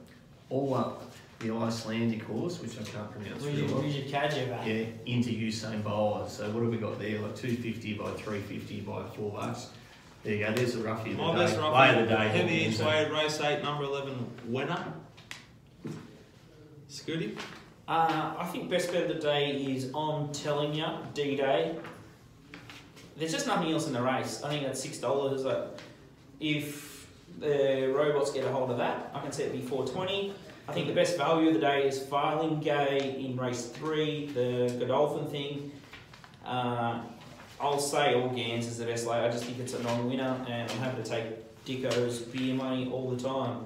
all 0.51 0.75
up 0.75 1.05
the 1.41 1.53
Icelandic 1.55 2.23
horse, 2.25 2.61
which 2.61 2.73
I 2.81 2.83
can't 2.83 3.11
pronounce 3.13 3.45
We 3.45 3.53
really 3.63 3.73
well. 3.73 3.91
should 3.93 4.09
catch 4.11 4.35
it. 4.35 4.49
Yeah, 4.49 5.13
into 5.13 5.31
Usain 5.31 5.85
Bolt. 5.85 6.31
So 6.31 6.51
what 6.51 6.63
have 6.65 6.73
we 6.73 6.79
got 6.79 6.99
there? 6.99 7.21
Like 7.21 7.37
250 7.37 7.95
by 7.95 8.11
350 8.13 8.81
by 8.81 9.05
4 9.17 9.31
bucks. 9.31 9.69
There 10.25 10.35
you 10.35 10.45
go, 10.47 10.53
there's 10.53 10.75
a 10.75 10.81
roughie 10.81 11.13
of 11.13 11.17
the 11.19 11.23
My 11.23 11.33
day. 11.37 11.39
best 11.45 11.57
roughie, 11.59 12.01
of 12.01 12.09
the 12.09 12.15
day. 12.17 12.29
heavy 12.29 12.55
each 12.55 12.79
Hawkins. 12.81 13.13
way, 13.13 13.23
race 13.23 13.41
eight, 13.41 13.63
number 13.63 13.85
eleven, 13.85 14.27
winner. 14.47 14.93
Scooty. 16.89 17.39
Uh, 17.87 18.35
I 18.39 18.45
think 18.53 18.71
best 18.71 18.93
bet 18.93 19.03
of 19.03 19.09
the 19.09 19.15
day 19.15 19.53
is 19.53 19.91
on 19.95 20.33
telling 20.33 20.75
you 20.75 20.87
D 21.15 21.37
Day. 21.37 21.77
There's 23.17 23.33
just 23.33 23.47
nothing 23.47 23.73
else 23.73 23.87
in 23.87 23.93
the 23.93 24.03
race. 24.03 24.43
I 24.43 24.51
think 24.51 24.65
that's 24.65 24.81
six 24.81 24.99
dollars. 24.99 25.45
If 26.41 27.09
the 27.39 27.93
robots 27.95 28.31
get 28.33 28.45
a 28.45 28.53
hold 28.53 28.71
of 28.71 28.79
that, 28.79 29.11
I 29.15 29.21
can 29.21 29.33
see 29.33 29.45
it 29.45 29.53
be 29.53 29.61
four 29.61 29.87
twenty. 29.87 30.35
I 30.69 30.73
think 30.73 30.87
the 30.87 30.93
best 30.93 31.17
value 31.17 31.49
of 31.49 31.55
the 31.55 31.61
day 31.61 31.89
is 31.89 31.99
Filing 31.99 32.61
Farlingay 32.61 33.25
in 33.25 33.37
race 33.39 33.67
three, 33.67 34.27
the 34.35 34.77
Godolphin 34.79 35.27
thing. 35.27 35.73
Uh, 36.45 37.01
I'll 37.59 37.79
say 37.79 38.15
all 38.15 38.29
Gans 38.29 38.67
is 38.67 38.79
the 38.79 38.85
best 38.85 39.07
lay. 39.07 39.19
I 39.19 39.31
just 39.31 39.45
think 39.45 39.59
it's 39.59 39.73
a 39.73 39.83
non-winner, 39.83 40.45
and 40.47 40.71
I'm 40.71 40.79
happy 40.79 41.03
to 41.03 41.09
take 41.09 41.65
Dicko's 41.65 42.19
beer 42.21 42.55
money 42.55 42.91
all 42.93 43.11
the 43.11 43.23
time. 43.23 43.65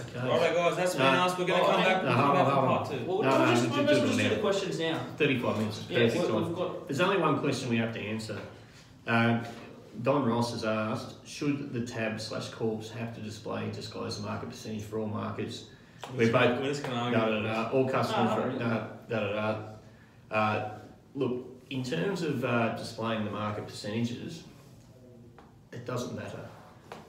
Okay. 0.00 0.18
Alright, 0.28 0.54
guys, 0.54 0.76
that's 0.76 0.94
been 0.94 1.12
No. 1.12 1.24
us. 1.24 1.38
We're 1.38 1.46
going 1.46 1.60
to 1.60 1.66
Oh, 1.66 1.70
come 1.70 1.80
hang- 1.80 1.92
back. 1.94 2.02
no, 2.04 2.08
we'll 2.08 2.16
hold 2.16 2.26
come 2.26 2.36
back 2.36 2.46
for 2.46 2.52
hold 2.54 2.68
part 2.68 2.90
two. 2.90 3.04
Well, 3.06 3.22
No, 3.22 3.28
we'll 3.30 3.38
no, 3.38 3.46
just, 3.54 3.62
we 3.62 3.68
we'll 3.70 3.86
do 3.86 3.94
just 4.06 4.18
do 4.18 4.28
the 4.28 4.36
questions 4.36 4.78
now. 4.78 5.00
35 5.16 5.58
minutes 5.58 5.84
Yeah, 5.88 5.98
we- 6.04 6.10
time. 6.10 6.34
we've 6.46 6.54
got 6.56 6.88
There's 6.88 7.00
only 7.00 7.16
one 7.18 7.38
question 7.40 7.68
we 7.70 7.76
have 7.78 7.92
to 7.94 8.00
answer. 8.00 8.38
Um, 9.06 9.40
Don 10.02 10.24
Ross 10.24 10.52
has 10.52 10.64
asked, 10.64 11.26
should 11.26 11.72
the 11.72 11.80
tab 11.84 12.20
slash 12.20 12.48
corps 12.50 12.88
have 12.96 13.14
to 13.16 13.20
display 13.20 13.68
disclose 13.72 14.20
the 14.20 14.26
market 14.26 14.48
percentage 14.50 14.82
for 14.84 15.00
all 15.00 15.06
markets? 15.08 15.64
We're 16.16 16.30
both 16.30 16.60
We're 16.60 16.68
just 16.68 16.84
going 16.84 16.94
to 17.12 17.18
da 17.18 17.24
argue. 17.24 17.42
da 17.42 17.64
da, 17.64 17.70
all 17.70 17.88
customers, 17.88 18.30
No, 18.30 18.42
for, 18.42 18.48
no, 18.52 18.58
da, 18.58 18.86
da 19.08 19.32
da 19.32 19.52
da. 20.30 20.36
Uh, 20.36 20.70
look, 21.16 21.44
in 21.70 21.82
terms 21.82 22.22
of 22.22 22.44
uh, 22.44 22.76
displaying 22.76 23.24
the 23.24 23.30
market 23.32 23.66
percentages, 23.66 24.44
it 25.72 25.84
doesn't 25.84 26.14
matter. 26.14 26.48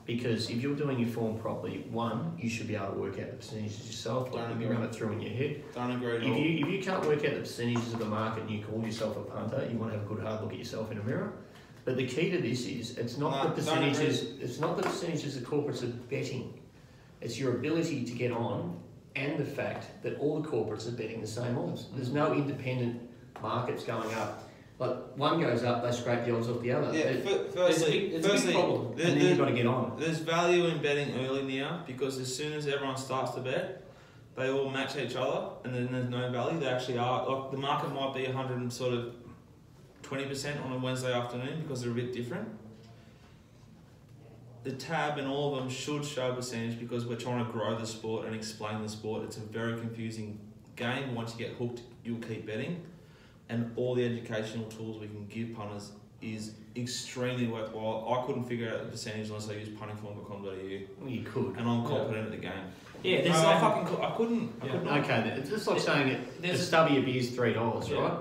Because 0.09 0.49
if 0.49 0.63
you're 0.63 0.75
doing 0.75 0.97
your 0.97 1.07
form 1.09 1.37
properly, 1.37 1.85
one, 1.91 2.35
you 2.39 2.49
should 2.49 2.67
be 2.67 2.75
able 2.75 2.93
to 2.93 2.99
work 2.99 3.19
out 3.19 3.29
the 3.29 3.37
percentages 3.37 3.85
yourself, 3.85 4.31
Don't 4.31 4.51
agree. 4.53 4.65
run 4.65 4.81
it 4.81 4.91
through 4.91 5.11
in 5.11 5.21
your 5.21 5.29
head. 5.31 5.61
Don't 5.75 5.91
agree 5.91 6.15
at 6.15 6.23
If 6.23 6.29
all. 6.29 6.35
you, 6.35 6.65
if 6.65 6.71
you 6.73 6.81
can't 6.81 7.05
work 7.05 7.23
out 7.25 7.35
the 7.35 7.41
percentages 7.41 7.93
of 7.93 7.99
the 7.99 8.05
market 8.05 8.41
and 8.41 8.49
you 8.49 8.63
call 8.65 8.83
yourself 8.83 9.17
a 9.17 9.21
punter, 9.21 9.67
you 9.71 9.77
want 9.77 9.91
to 9.93 9.99
have 9.99 10.07
a 10.07 10.09
good 10.11 10.23
hard 10.25 10.41
look 10.41 10.51
at 10.51 10.57
yourself 10.57 10.91
in 10.91 10.97
a 10.97 11.03
mirror. 11.03 11.31
But 11.85 11.95
the 11.95 12.07
key 12.07 12.31
to 12.31 12.39
this 12.41 12.65
is 12.65 12.97
it's 12.97 13.19
not 13.19 13.43
No, 13.43 13.49
the 13.51 13.55
percentages. 13.61 14.23
It's 14.41 14.59
not 14.59 14.77
the 14.77 14.81
percentages 14.83 15.39
the 15.39 15.45
corporates 15.45 15.83
are 15.83 15.93
betting. 16.09 16.59
It's 17.21 17.39
your 17.39 17.53
ability 17.57 18.03
to 18.05 18.11
get 18.13 18.31
on, 18.31 18.79
and 19.15 19.37
the 19.37 19.45
fact 19.45 20.01
that 20.01 20.17
all 20.17 20.41
the 20.41 20.49
corporates 20.49 20.87
are 20.87 20.97
betting 20.97 21.21
the 21.21 21.27
same 21.27 21.55
odds. 21.55 21.85
There's 21.93 22.11
no 22.11 22.33
independent 22.33 22.99
markets 23.43 23.83
going 23.83 24.11
up. 24.15 24.48
Like 24.79 24.95
one 25.17 25.41
goes 25.41 25.63
up, 25.63 25.83
they 25.83 25.91
scrape 25.91 26.23
the 26.23 26.33
odds 26.35 26.47
off 26.47 26.61
the 26.61 26.71
other. 26.71 26.97
Yeah, 26.97 27.03
It- 27.03 27.23
fir- 27.25 27.29
There's 27.29 27.53
a 27.53 27.57
firstly, 27.81 27.99
big, 28.09 28.25
a 28.25 28.29
firstly 28.29 28.53
big 28.53 28.61
problem. 28.61 28.95
there- 28.95 29.07
and 29.07 29.19
then 29.21 29.27
you've 29.27 29.37
got 29.37 29.45
to 29.45 29.53
get 29.53 29.67
on. 29.67 29.97
there's 29.99 30.19
value 30.19 30.65
in 30.67 30.81
betting 30.81 31.13
early 31.25 31.43
now 31.59 31.83
because 31.85 32.17
as 32.17 32.33
soon 32.33 32.53
as 32.53 32.65
everyone 32.65 32.95
starts 32.95 33.31
to 33.31 33.41
bet, 33.41 33.83
they 34.35 34.49
all 34.49 34.69
match 34.69 34.95
each 34.95 35.17
other, 35.17 35.49
and 35.65 35.75
then 35.75 35.89
there's 35.91 36.09
no 36.09 36.31
value. 36.31 36.57
They 36.61 36.67
actually 36.67 36.97
are 36.97 37.27
like 37.27 37.51
the 37.51 37.57
market 37.57 37.93
might 37.93 38.13
be 38.15 38.23
100 38.25 38.57
and 38.57 38.71
sort 38.71 38.93
of 38.93 39.13
20% 40.03 40.63
on 40.63 40.71
a 40.71 40.77
Wednesday 40.77 41.11
afternoon 41.13 41.61
because 41.61 41.81
they're 41.81 41.91
a 41.91 41.95
bit 41.95 42.13
different. 42.13 42.47
The 44.63 44.71
tab 44.73 45.17
and 45.17 45.27
all 45.27 45.55
of 45.55 45.59
them 45.61 45.69
should 45.69 46.05
show 46.05 46.33
percentage 46.33 46.79
because 46.79 47.05
we're 47.05 47.15
trying 47.17 47.45
to 47.45 47.51
grow 47.51 47.77
the 47.77 47.85
sport 47.85 48.25
and 48.27 48.35
explain 48.35 48.81
the 48.81 48.89
sport. 48.89 49.23
It's 49.23 49.37
a 49.37 49.41
very 49.41 49.77
confusing 49.77 50.39
game. 50.77 51.15
Once 51.15 51.33
you 51.37 51.45
get 51.45 51.55
hooked, 51.57 51.81
you'll 52.03 52.19
keep 52.19 52.45
betting, 52.45 52.81
and 53.49 53.71
all 53.75 53.95
the 53.95 54.05
educational 54.05 54.65
tools 54.65 54.99
we 55.01 55.07
can 55.07 55.25
give 55.27 55.55
punters 55.55 55.91
is 56.21 56.53
extremely 56.75 57.47
worthwhile. 57.47 58.05
I 58.21 58.25
couldn't 58.25 58.43
figure 58.45 58.69
out 58.71 58.79
the 58.79 58.91
percentage 58.91 59.27
unless 59.29 59.49
I 59.49 59.53
used 59.53 59.71
puntingform.com.au, 59.75 60.79
Well, 61.01 61.09
you 61.09 61.23
could. 61.23 61.55
and 61.57 61.67
I'm 61.67 61.83
competent 61.85 62.25
at 62.25 62.31
the 62.31 62.37
game. 62.37 62.51
Yeah, 63.03 63.21
there's 63.21 63.41
no, 63.41 63.47
I 63.49 63.53
um, 63.55 63.61
fucking 63.61 63.95
cou- 63.95 64.03
I 64.03 64.11
couldn't. 64.11 64.53
I 64.61 64.65
Yeah. 64.65 64.71
could 64.73 64.83
not. 64.83 64.99
Okay, 64.99 65.07
then, 65.21 65.39
it's 65.39 65.49
just 65.49 65.67
like 65.67 65.79
saying 65.79 66.09
it, 66.09 66.19
a 66.37 66.41
there's 66.41 66.67
stubby 66.67 66.97
of 66.97 67.05
beer 67.05 67.15
is 67.17 67.31
three 67.31 67.53
dollars, 67.53 67.89
Yeah. 67.89 68.01
right? 68.01 68.13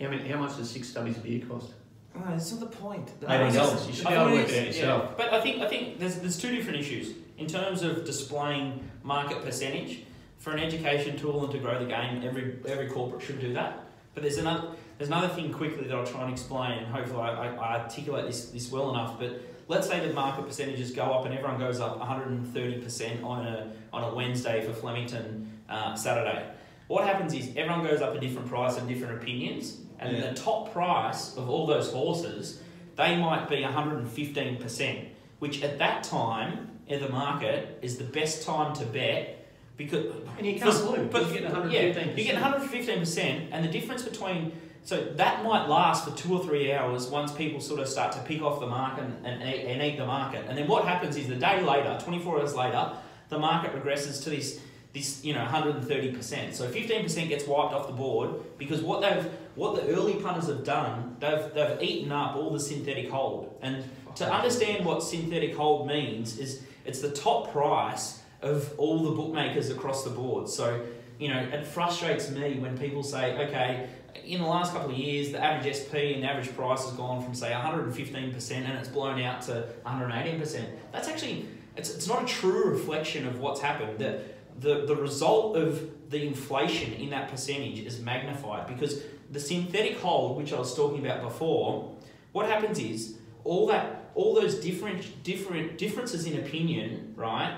How 0.00 0.08
many? 0.10 0.28
How 0.28 0.38
much 0.38 0.56
does 0.58 0.70
six 0.70 0.90
stubbies 0.92 1.16
of 1.16 1.22
beer 1.22 1.42
cost? 1.46 1.72
No, 2.14 2.34
it's 2.34 2.50
not 2.52 2.60
the 2.60 2.76
point. 2.76 3.06
The 3.20 3.26
Eighteen 3.26 3.38
point 3.38 3.48
is- 3.48 3.56
dollars. 3.56 3.86
You 3.88 3.92
should 3.94 4.06
I 4.06 4.10
be 4.10 4.16
able 4.16 4.26
to 4.28 4.36
work 4.36 4.48
it 4.50 4.58
out 4.60 4.66
yourself. 4.66 5.02
yeah. 5.04 5.14
But 5.16 5.32
I 5.32 5.40
think 5.40 5.62
I 5.62 5.68
think 5.68 5.98
there's 5.98 6.16
there's 6.16 6.36
two 6.38 6.54
different 6.54 6.78
issues 6.80 7.14
in 7.38 7.46
terms 7.46 7.82
of 7.82 8.04
displaying 8.04 8.86
market 9.02 9.42
percentage 9.42 10.00
for 10.38 10.50
an 10.52 10.58
education 10.58 11.16
tool 11.18 11.42
and 11.44 11.52
to 11.52 11.58
grow 11.58 11.78
the 11.78 11.86
game. 11.86 12.22
Every 12.22 12.58
every 12.68 12.88
corporate 12.88 13.22
should 13.22 13.40
do 13.40 13.54
that. 13.54 13.85
But 14.16 14.22
there's 14.22 14.38
another 14.38 14.68
there's 14.96 15.10
another 15.10 15.28
thing 15.28 15.52
quickly 15.52 15.86
that 15.86 15.94
I'll 15.94 16.06
try 16.06 16.22
and 16.22 16.32
explain, 16.32 16.72
and 16.78 16.86
hopefully 16.86 17.20
I, 17.20 17.54
I, 17.54 17.82
articulate 17.82 18.24
this 18.24 18.46
this 18.46 18.72
well 18.72 18.88
enough. 18.88 19.18
But 19.20 19.42
let's 19.68 19.86
say 19.86 20.04
the 20.08 20.14
market 20.14 20.46
percentages 20.46 20.90
go 20.90 21.02
up 21.02 21.26
and 21.26 21.34
everyone 21.34 21.58
goes 21.60 21.80
up 21.80 21.98
130 21.98 22.80
percent 22.80 23.22
on 23.22 23.46
a 23.46 23.70
on 23.92 24.04
a 24.04 24.14
Wednesday 24.14 24.64
for 24.66 24.72
Flemington 24.72 25.60
uh, 25.68 25.94
Saturday. 25.94 26.48
What 26.88 27.04
happens 27.04 27.34
is 27.34 27.48
everyone 27.58 27.84
goes 27.84 28.00
up 28.00 28.14
a 28.14 28.18
different 28.18 28.48
price 28.48 28.78
and 28.78 28.88
different 28.88 29.22
opinions, 29.22 29.80
and 29.98 30.16
Yeah. 30.16 30.30
the 30.30 30.34
top 30.34 30.72
price 30.72 31.36
of 31.36 31.50
all 31.50 31.66
those 31.66 31.92
horses 31.92 32.62
they 32.94 33.14
might 33.18 33.46
be 33.50 33.56
115%, 33.56 35.08
which 35.40 35.62
at 35.62 35.76
that 35.78 36.02
time 36.04 36.70
in 36.86 37.02
the 37.02 37.10
market 37.10 37.78
is 37.82 37.98
the 37.98 38.04
best 38.04 38.46
time 38.46 38.74
to 38.76 38.86
bet 38.86 39.35
because 39.76 40.06
And 40.38 40.46
you 40.46 40.58
can't 40.58 41.10
but 41.12 41.26
you 41.26 41.40
get 41.40 41.42
yeah, 41.42 41.92
115%. 41.92 42.16
you 42.16 42.24
get 42.24 42.42
115%, 42.42 43.48
and 43.52 43.64
the 43.64 43.68
difference 43.68 44.02
between 44.02 44.52
so 44.86 45.02
that 45.16 45.42
might 45.42 45.66
last 45.66 46.04
for 46.04 46.16
two 46.16 46.32
or 46.32 46.44
three 46.44 46.72
hours 46.72 47.08
once 47.08 47.32
people 47.32 47.60
sort 47.60 47.80
of 47.80 47.88
start 47.88 48.12
to 48.12 48.20
pick 48.20 48.40
off 48.40 48.60
the 48.60 48.68
market 48.68 49.02
and, 49.02 49.26
and, 49.26 49.42
eat, 49.42 49.64
and 49.64 49.82
eat 49.82 49.96
the 49.96 50.06
market. 50.06 50.44
And 50.48 50.56
then 50.56 50.68
what 50.68 50.84
happens 50.84 51.16
is 51.16 51.26
the 51.26 51.34
day 51.34 51.60
later, 51.60 51.98
24 52.04 52.38
hours 52.38 52.54
later, 52.54 52.92
the 53.28 53.36
market 53.36 53.74
regresses 53.74 54.22
to 54.22 54.30
this 54.30 54.60
this 54.94 55.24
you 55.24 55.34
know 55.34 55.44
130%. 55.44 56.54
So 56.54 56.68
15% 56.70 57.28
gets 57.28 57.46
wiped 57.46 57.74
off 57.74 57.88
the 57.88 57.92
board 57.92 58.30
because 58.58 58.80
what 58.80 59.00
they've 59.02 59.24
what 59.56 59.74
the 59.74 59.92
early 59.92 60.14
punters 60.14 60.46
have 60.46 60.62
done, 60.62 61.16
they've 61.18 61.52
they've 61.52 61.82
eaten 61.82 62.12
up 62.12 62.36
all 62.36 62.50
the 62.50 62.60
synthetic 62.60 63.10
hold. 63.10 63.58
And 63.62 63.84
to 64.14 64.32
understand 64.32 64.86
what 64.86 65.02
synthetic 65.02 65.56
hold 65.56 65.88
means 65.88 66.38
is 66.38 66.62
it's 66.84 67.00
the 67.00 67.10
top 67.10 67.50
price 67.50 68.20
of 68.46 68.72
all 68.78 69.02
the 69.04 69.10
bookmakers 69.10 69.70
across 69.70 70.04
the 70.04 70.10
board. 70.10 70.48
So 70.48 70.84
you 71.18 71.28
know 71.28 71.38
it 71.38 71.66
frustrates 71.66 72.30
me 72.30 72.58
when 72.58 72.78
people 72.78 73.02
say, 73.02 73.36
okay, 73.46 73.88
in 74.24 74.40
the 74.40 74.46
last 74.46 74.72
couple 74.72 74.90
of 74.90 74.96
years, 74.96 75.32
the 75.32 75.42
average 75.42 75.76
SP 75.76 76.14
and 76.14 76.22
the 76.22 76.28
average 76.28 76.54
price 76.54 76.84
has 76.84 76.92
gone 76.92 77.22
from 77.22 77.34
say 77.34 77.50
115% 77.50 78.50
and 78.52 78.78
it's 78.78 78.88
blown 78.88 79.20
out 79.20 79.42
to 79.42 79.68
118%. 79.84 80.64
That's 80.92 81.08
actually 81.08 81.46
it's, 81.76 81.94
it's 81.94 82.08
not 82.08 82.22
a 82.22 82.26
true 82.26 82.70
reflection 82.70 83.26
of 83.26 83.38
what's 83.38 83.60
happened. 83.60 83.98
The, 83.98 84.22
the 84.58 84.86
the 84.86 84.96
result 84.96 85.56
of 85.56 86.10
the 86.10 86.26
inflation 86.26 86.92
in 86.94 87.10
that 87.10 87.28
percentage 87.28 87.80
is 87.80 88.00
magnified 88.00 88.66
because 88.66 89.02
the 89.30 89.40
synthetic 89.40 89.98
hold, 89.98 90.36
which 90.36 90.52
I 90.52 90.58
was 90.58 90.74
talking 90.74 91.04
about 91.04 91.22
before, 91.22 91.92
what 92.32 92.48
happens 92.48 92.78
is 92.78 93.18
all 93.44 93.66
that 93.68 94.10
all 94.14 94.34
those 94.34 94.54
different 94.56 95.22
different 95.22 95.78
differences 95.78 96.26
in 96.26 96.38
opinion, 96.38 97.12
right? 97.16 97.54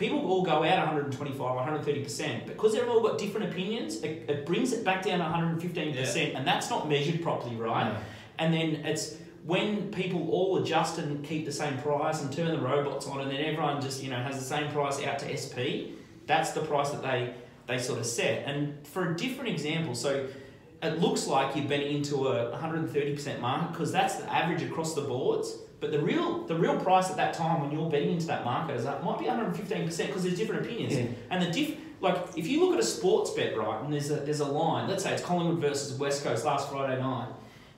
People 0.00 0.26
all 0.30 0.42
go 0.42 0.64
out 0.64 0.78
125 0.78 1.38
or 1.38 1.54
130 1.56 2.02
percent 2.02 2.46
because 2.46 2.72
they've 2.72 2.88
all 2.88 3.02
got 3.02 3.18
different 3.18 3.52
opinions. 3.52 4.02
It, 4.02 4.24
it 4.30 4.46
brings 4.46 4.72
it 4.72 4.82
back 4.82 5.04
down 5.04 5.18
115 5.18 5.94
percent, 5.94 6.34
and 6.36 6.46
that's 6.46 6.70
not 6.70 6.88
measured 6.88 7.22
properly, 7.22 7.54
right? 7.56 7.92
No. 7.92 7.98
And 8.38 8.54
then 8.54 8.76
it's 8.86 9.18
when 9.44 9.90
people 9.90 10.30
all 10.30 10.56
adjust 10.56 10.96
and 10.96 11.22
keep 11.22 11.44
the 11.44 11.52
same 11.52 11.76
price 11.78 12.22
and 12.22 12.32
turn 12.32 12.48
the 12.48 12.58
robots 12.58 13.06
on, 13.06 13.20
and 13.20 13.30
then 13.30 13.44
everyone 13.44 13.82
just 13.82 14.02
you 14.02 14.08
know 14.08 14.16
has 14.16 14.38
the 14.38 14.44
same 14.44 14.72
price 14.72 15.04
out 15.04 15.18
to 15.18 15.36
SP. 15.36 15.92
That's 16.26 16.52
the 16.52 16.62
price 16.62 16.88
that 16.92 17.02
they 17.02 17.34
they 17.66 17.76
sort 17.76 17.98
of 17.98 18.06
set. 18.06 18.46
And 18.46 18.86
for 18.86 19.12
a 19.12 19.14
different 19.14 19.50
example, 19.50 19.94
so 19.94 20.28
it 20.82 20.98
looks 20.98 21.26
like 21.26 21.54
you're 21.54 21.68
betting 21.68 21.96
into 21.96 22.28
a 22.28 22.58
130% 22.58 23.40
market 23.40 23.72
because 23.72 23.92
that's 23.92 24.14
the 24.14 24.32
average 24.32 24.62
across 24.62 24.94
the 24.94 25.02
boards. 25.02 25.58
But 25.80 25.92
the 25.92 26.00
real 26.00 26.44
the 26.46 26.54
real 26.54 26.78
price 26.78 27.10
at 27.10 27.16
that 27.16 27.34
time 27.34 27.62
when 27.62 27.72
you're 27.72 27.90
betting 27.90 28.12
into 28.12 28.26
that 28.26 28.44
market 28.44 28.76
is 28.76 28.84
that 28.84 29.02
might 29.02 29.18
be 29.18 29.24
115% 29.24 29.56
because 29.86 30.22
there's 30.22 30.36
different 30.36 30.66
opinions. 30.66 30.94
Yeah. 30.94 31.06
And 31.30 31.42
the 31.42 31.50
diff 31.50 31.78
like 32.00 32.16
if 32.36 32.46
you 32.46 32.60
look 32.60 32.74
at 32.74 32.80
a 32.80 32.86
sports 32.86 33.30
bet, 33.30 33.56
right, 33.56 33.82
and 33.82 33.92
there's 33.92 34.10
a 34.10 34.16
there's 34.16 34.40
a 34.40 34.46
line, 34.46 34.88
let's 34.88 35.02
say 35.02 35.12
it's 35.12 35.22
Collingwood 35.22 35.58
versus 35.58 35.98
West 35.98 36.22
Coast 36.22 36.44
last 36.44 36.70
Friday 36.70 37.00
night. 37.00 37.28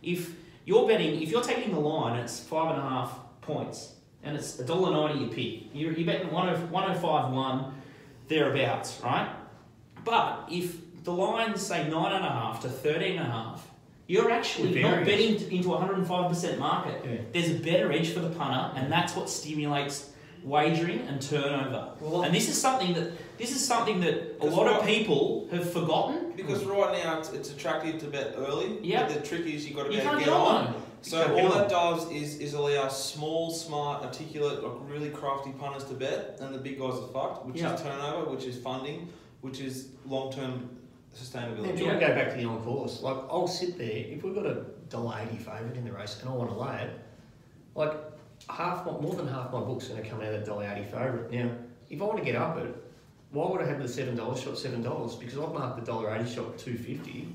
If 0.02 0.34
you're 0.64 0.86
betting 0.86 1.22
if 1.22 1.30
you're 1.30 1.42
taking 1.42 1.72
the 1.72 1.80
line, 1.80 2.18
it's 2.18 2.40
five 2.40 2.74
and 2.74 2.78
a 2.78 2.88
half 2.88 3.18
points. 3.40 3.94
And 4.24 4.36
it's 4.36 4.58
a 4.60 4.64
dollar 4.64 4.92
ninety 4.92 5.24
a 5.24 5.28
pick. 5.28 5.74
You're, 5.74 5.92
you're 5.92 6.06
betting 6.06 6.28
10 6.28 6.70
105 6.70 7.32
1 7.32 7.74
thereabouts, 8.28 9.00
right? 9.02 9.28
But 10.04 10.46
if 10.48 10.76
the 11.02 11.12
line 11.12 11.56
say 11.56 11.88
nine 11.88 12.12
and 12.12 12.24
a 12.24 12.28
half 12.28 12.62
to 12.62 12.68
thirteen 12.68 13.18
and 13.18 13.26
a 13.26 13.30
half, 13.30 13.68
you're 14.12 14.30
actually 14.30 14.78
It 14.78 14.82
not 14.82 15.04
varies. 15.04 15.40
betting 15.40 15.52
into 15.56 15.72
a 15.74 15.78
105% 15.78 16.58
market. 16.58 16.96
Yeah. 17.04 17.16
There's 17.32 17.50
a 17.50 17.58
better 17.70 17.90
edge 17.92 18.12
for 18.12 18.20
the 18.20 18.28
punter, 18.30 18.64
and 18.78 18.92
that's 18.92 19.16
what 19.16 19.28
stimulates 19.30 20.10
wagering 20.44 21.00
and 21.08 21.22
turnover. 21.22 21.92
Well, 22.00 22.22
And 22.24 22.34
this 22.34 22.48
is 22.48 22.60
something 22.60 22.92
that 22.94 23.12
this 23.38 23.52
is 23.56 23.64
something 23.72 24.00
that 24.00 24.14
a 24.14 24.24
Because 24.40 24.54
lot 24.54 24.66
of 24.66 24.84
people 24.84 25.48
have 25.52 25.72
forgotten. 25.72 26.32
Because 26.36 26.64
right 26.64 26.92
now 27.02 27.18
it's, 27.20 27.30
it's 27.32 27.50
attractive 27.54 28.00
to 28.00 28.06
bet 28.06 28.34
early. 28.36 28.78
Yeah. 28.82 29.06
But 29.06 29.14
the 29.14 29.20
trick 29.28 29.46
is 29.46 29.66
you've 29.66 29.76
got 29.76 29.84
to 29.86 29.90
You 29.92 29.98
bet 29.98 30.06
can't 30.06 30.18
get 30.18 30.24
get 30.26 30.34
on. 30.34 30.66
on. 30.66 30.82
So 31.02 31.16
all 31.36 31.48
get 31.48 31.52
that 31.54 31.68
does 31.70 32.10
is, 32.10 32.38
is 32.38 32.54
allow 32.54 32.88
small, 32.88 33.50
smart, 33.50 34.04
articulate, 34.04 34.62
like 34.62 34.72
really 34.92 35.10
crafty 35.10 35.52
punters 35.52 35.84
to 35.90 35.94
bet, 35.94 36.38
and 36.40 36.54
the 36.54 36.58
big 36.58 36.78
guys 36.78 36.94
are 37.02 37.08
fucked, 37.16 37.46
which 37.46 37.60
Yeah. 37.60 37.74
is 37.74 37.80
turnover, 37.80 38.22
which 38.30 38.44
is 38.44 38.56
funding, 38.58 39.08
which 39.40 39.58
is 39.60 39.88
long 40.06 40.32
term 40.32 40.54
Yeah, 40.54 40.66
sustainability. 41.14 41.68
if 41.70 41.78
you 41.80 41.86
want 41.86 42.00
to 42.00 42.06
go 42.06 42.14
back 42.14 42.30
to 42.30 42.36
the 42.36 42.44
on 42.44 42.60
course, 42.62 43.02
like 43.02 43.16
I'll 43.30 43.48
sit 43.48 43.78
there 43.78 43.86
if 43.90 44.22
we've 44.22 44.34
got 44.34 44.46
a 44.46 44.64
dollar 44.88 45.18
eighty 45.20 45.36
favourite 45.38 45.76
in 45.76 45.84
the 45.84 45.92
race 45.92 46.18
and 46.20 46.28
I 46.28 46.32
want 46.32 46.50
to 46.50 46.56
lay 46.56 46.82
it, 46.82 46.98
like 47.74 47.92
half 48.48 48.84
my, 48.86 48.92
more 48.92 49.14
than 49.14 49.28
half 49.28 49.52
my 49.52 49.60
book's 49.60 49.88
going 49.88 50.02
to 50.02 50.08
come 50.08 50.20
out 50.20 50.26
of 50.26 50.32
that 50.32 50.46
dollar 50.46 50.64
eighty 50.64 50.84
favourite. 50.84 51.30
Now, 51.30 51.50
if 51.90 52.00
I 52.00 52.04
want 52.04 52.18
to 52.18 52.24
get 52.24 52.36
up 52.36 52.56
it, 52.58 52.74
why 53.30 53.50
would 53.50 53.62
I 53.62 53.66
have 53.66 53.80
the 53.80 53.88
seven 53.88 54.16
dollars 54.16 54.40
shot 54.40 54.58
seven 54.58 54.82
dollars? 54.82 55.14
Because 55.14 55.38
I've 55.38 55.52
marked 55.52 55.80
the 55.80 55.86
dollar 55.86 56.14
eighty 56.14 56.32
shot 56.32 56.58
two 56.58 56.76
fifty. 56.76 57.28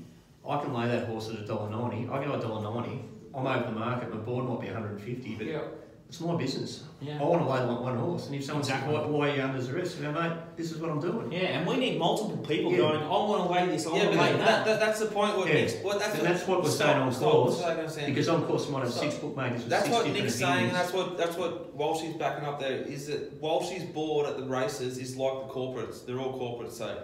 I 0.48 0.60
can 0.62 0.72
lay 0.72 0.88
that 0.88 1.06
horse 1.06 1.28
at 1.28 1.36
a 1.38 1.46
dollar 1.46 1.70
ninety. 1.70 2.08
I 2.08 2.24
go 2.24 2.34
a 2.34 2.40
dollar 2.40 2.74
ninety. 2.74 3.04
I'm 3.34 3.46
over 3.46 3.66
the 3.66 3.78
market. 3.78 4.10
My 4.12 4.16
board 4.16 4.46
might 4.48 4.60
be 4.60 4.66
one 4.66 4.74
hundred 4.74 4.92
and 4.92 5.00
fifty, 5.00 5.34
but 5.34 5.46
Yeah. 5.46 5.60
It's 6.08 6.20
my 6.20 6.34
business. 6.36 6.84
I 7.02 7.22
want 7.22 7.42
to 7.42 7.48
lay 7.52 7.64
one, 7.66 7.82
one 7.82 7.96
horse, 7.98 8.26
and 8.26 8.34
if 8.34 8.44
someone's 8.44 8.66
Exactly. 8.68 8.92
says, 8.96 9.04
why, 9.06 9.10
"Why 9.10 9.30
are 9.30 9.36
you 9.36 9.42
under 9.42 9.60
the 9.62 9.72
risk, 9.72 9.98
I 10.00 10.02
go, 10.04 10.12
"Mate, 10.12 10.32
this 10.56 10.72
is 10.72 10.78
what 10.78 10.90
I'm 10.90 11.00
doing." 11.00 11.30
Yeah, 11.30 11.58
and 11.58 11.66
we 11.66 11.76
need 11.76 11.96
multiple 11.98 12.38
people 12.38 12.72
Yeah. 12.72 12.78
going, 12.78 13.02
I 13.02 13.08
want 13.08 13.44
to 13.46 13.52
lay 13.52 13.66
this, 13.66 13.86
I 13.86 13.90
Yeah, 13.90 13.96
want 14.06 14.12
to 14.14 14.20
lay 14.20 14.32
that, 14.32 14.38
that. 14.38 14.46
that, 14.46 14.64
that, 14.64 14.80
that's 14.80 14.98
the 15.00 15.06
point. 15.06 15.36
What 15.36 15.46
Yeah. 15.48 15.54
Nick's, 15.54 15.74
what, 15.82 15.98
that's, 16.00 16.14
And 16.14 16.22
what, 16.22 16.32
that's 16.32 16.48
what 16.48 16.62
we're 16.64 16.70
saying 16.70 16.98
on 16.98 17.12
stop, 17.12 17.30
course, 17.30 17.58
stop. 17.58 18.06
Because 18.06 18.28
on 18.28 18.44
course, 18.46 18.68
might 18.68 18.80
have 18.84 18.92
So- 18.92 19.00
six 19.02 19.14
bookmakers 19.16 19.60
with 19.60 19.68
That's 19.68 19.84
six 19.84 19.94
what 19.94 20.04
different 20.06 20.24
Nick's 20.24 20.34
saying. 20.38 20.52
opinions. 20.52 20.72
That's 20.72 20.92
what 20.92 21.16
that's 21.18 21.36
what 21.36 21.78
Walshy's 21.78 22.16
backing 22.16 22.46
up 22.48 22.58
there. 22.58 22.72
Is 22.82 23.06
that 23.08 23.40
Walshy's 23.40 23.84
board 23.84 24.26
at 24.26 24.38
the 24.38 24.44
races 24.44 24.98
is 24.98 25.16
like 25.16 25.34
the 25.46 25.52
corporates. 25.54 26.04
They're 26.04 26.18
all 26.18 26.36
corporates, 26.36 26.72
say, 26.72 26.96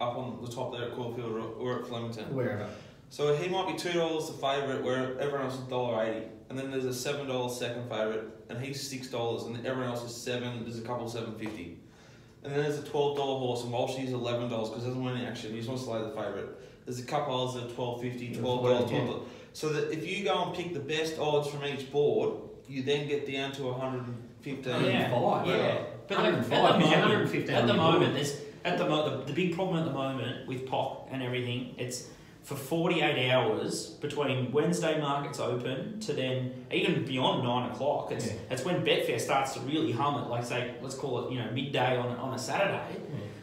up 0.00 0.16
on 0.16 0.38
the 0.44 0.50
top 0.52 0.72
there 0.72 0.84
at 0.84 0.94
Caulfield 0.94 1.32
or, 1.32 1.40
or 1.58 1.78
at 1.80 1.86
Flemington. 1.88 2.26
Wherever. 2.34 2.68
So 3.10 3.34
he 3.34 3.48
might 3.48 3.66
be 3.66 3.74
two 3.76 3.92
dollars 3.92 4.28
the 4.28 4.34
favourite, 4.34 4.84
where 4.84 5.18
everyone 5.18 5.46
else 5.46 5.54
is 5.54 5.60
dollar 5.64 6.04
eighty, 6.04 6.26
and 6.48 6.58
then 6.58 6.70
there's 6.70 6.84
a 6.86 6.94
seven 6.94 7.26
dollars 7.26 7.56
second 7.58 7.88
favourite, 7.90 8.41
and 8.56 8.64
he's 8.64 8.80
six 8.86 9.08
dollars, 9.08 9.44
and 9.44 9.66
everyone 9.66 9.90
else 9.90 10.04
is 10.04 10.14
seven. 10.14 10.62
There's 10.64 10.78
a 10.78 10.82
couple 10.82 11.08
seven 11.08 11.34
fifty, 11.34 11.78
and 12.44 12.52
then 12.52 12.62
there's 12.62 12.78
a 12.78 12.82
twelve 12.84 13.16
dollar 13.16 13.38
horse, 13.38 13.62
and 13.64 13.72
Walshy's 13.72 14.12
eleven 14.12 14.48
dollars 14.48 14.68
because 14.68 14.84
he 14.84 14.88
doesn't 14.90 15.04
win 15.04 15.16
any 15.16 15.26
action. 15.26 15.50
He 15.52 15.58
just 15.58 15.68
wants 15.68 15.84
to 15.84 15.90
lay 15.90 16.02
the 16.02 16.10
favourite. 16.10 16.48
There's 16.84 17.00
a 17.00 17.04
couple 17.04 17.40
others 17.40 17.54
that 17.62 17.70
are 17.70 17.74
twelve 17.74 18.00
fifty, 18.02 18.34
twelve 18.34 18.62
dollars, 18.62 18.80
Yeah. 18.82 18.88
twelve 18.98 19.06
dollars. 19.08 19.28
So 19.54 19.68
that 19.70 19.92
if 19.92 20.06
you 20.06 20.24
go 20.24 20.44
and 20.44 20.54
pick 20.54 20.72
the 20.74 20.80
best 20.80 21.18
odds 21.18 21.48
from 21.48 21.64
each 21.64 21.90
board, 21.92 22.34
you 22.68 22.82
then 22.82 23.06
get 23.08 23.30
down 23.30 23.52
to 23.52 23.72
hundred 23.72 24.06
and 24.06 24.16
fifteen. 24.40 24.72
Oh, 24.72 24.80
yeah. 24.80 25.12
105. 25.12 25.46
Yeah, 25.46 25.78
but 26.08 26.18
like, 26.18 26.32
105, 26.32 26.52
at 26.52 26.72
the 26.72 26.78
moment, 26.78 26.90
115 26.90 27.54
at 27.54 27.66
the 27.66 27.74
moment, 27.74 28.14
there's 28.14 28.40
at 28.64 28.78
the, 28.78 28.88
mo- 28.88 29.18
the 29.18 29.24
the 29.26 29.32
big 29.32 29.54
problem 29.54 29.78
at 29.78 29.84
the 29.84 29.92
moment 29.92 30.46
with 30.48 30.66
POC 30.66 31.08
and 31.12 31.22
everything. 31.22 31.74
It's 31.78 32.08
for 32.42 32.56
48 32.56 33.30
hours 33.30 33.86
between 34.00 34.50
Wednesday 34.52 35.00
markets 35.00 35.38
open 35.38 36.00
to 36.00 36.12
then 36.12 36.52
even 36.72 37.04
beyond 37.04 37.44
nine 37.44 37.70
o'clock. 37.70 38.10
It's 38.10 38.26
Yeah. 38.26 38.32
that's 38.48 38.64
when 38.64 38.84
Betfair 38.84 39.20
starts 39.20 39.54
to 39.54 39.60
really 39.60 39.92
hum 39.92 40.22
it. 40.22 40.28
Like 40.28 40.44
say, 40.44 40.74
let's 40.82 40.94
call 40.96 41.24
it 41.26 41.32
you 41.32 41.38
know 41.38 41.50
midday 41.52 41.96
on 41.96 42.08
on 42.16 42.34
a 42.34 42.38
Saturday. 42.38 42.80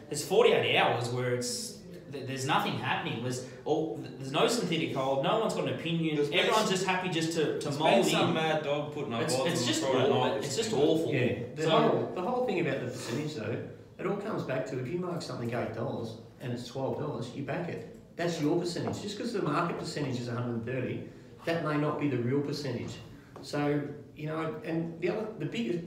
There's 0.09 0.25
48 0.25 0.75
hours 0.75 1.09
where 1.09 1.35
it's 1.35 1.77
th- 2.11 2.25
there's 2.27 2.45
nothing 2.45 2.73
happening. 2.73 3.21
There's 3.23 3.45
all 3.63 3.99
there's 4.17 4.31
no 4.31 4.47
synthetic 4.47 4.93
hold. 4.95 5.23
No 5.23 5.39
one's 5.39 5.53
got 5.53 5.67
an 5.67 5.75
opinion. 5.75 6.15
There's 6.17 6.29
been 6.29 6.39
Everyone's 6.39 6.69
just 6.69 6.85
happy 6.85 7.09
just 7.09 7.33
to 7.33 7.59
to 7.59 7.65
There's 7.69 7.79
mold 7.79 8.05
some 8.05 8.29
in. 8.29 8.33
mad 8.33 8.63
dog 8.63 8.93
putting 8.93 9.13
up 9.13 9.21
It's, 9.21 9.35
odds 9.35 9.53
it's 9.53 9.65
just 9.67 9.81
Friday 9.83 10.09
awful. 10.09 10.19
night. 10.25 10.43
It's 10.43 10.55
just 10.57 10.71
been- 10.71 10.79
awful. 10.79 11.13
Yeah, 11.13 11.33
the, 11.55 11.63
So- 11.63 11.69
whole, 11.69 12.11
the 12.15 12.21
whole 12.21 12.45
thing 12.45 12.59
about 12.59 12.79
the 12.81 12.87
percentage 12.87 13.35
though, 13.35 13.57
it 13.99 14.05
all 14.07 14.17
comes 14.17 14.43
back 14.43 14.65
to 14.67 14.79
if 14.79 14.87
you 14.87 14.97
mark 14.99 15.21
something 15.21 15.53
eight 15.53 15.73
dollars 15.73 16.17
and 16.41 16.51
it's 16.51 16.67
twelve 16.67 16.99
dollars, 16.99 17.29
you 17.35 17.43
back 17.43 17.69
it. 17.69 17.95
That's 18.20 18.41
your 18.41 18.59
percentage. 18.59 19.01
Just 19.01 19.17
because 19.17 19.32
the 19.32 19.41
market 19.41 19.80
percentage 19.80 20.20
is 20.20 20.28
130, 20.28 21.03
that 21.45 21.63
may 21.63 21.78
not 21.78 22.01
be 22.01 22.09
the 22.09 22.17
real 22.17 22.41
percentage. 22.41 22.95
So 23.41 23.82
you 24.17 24.28
know, 24.28 24.55
and 24.65 24.99
the 24.99 25.09
other, 25.11 25.28
the 25.39 25.45
biggest, 25.45 25.86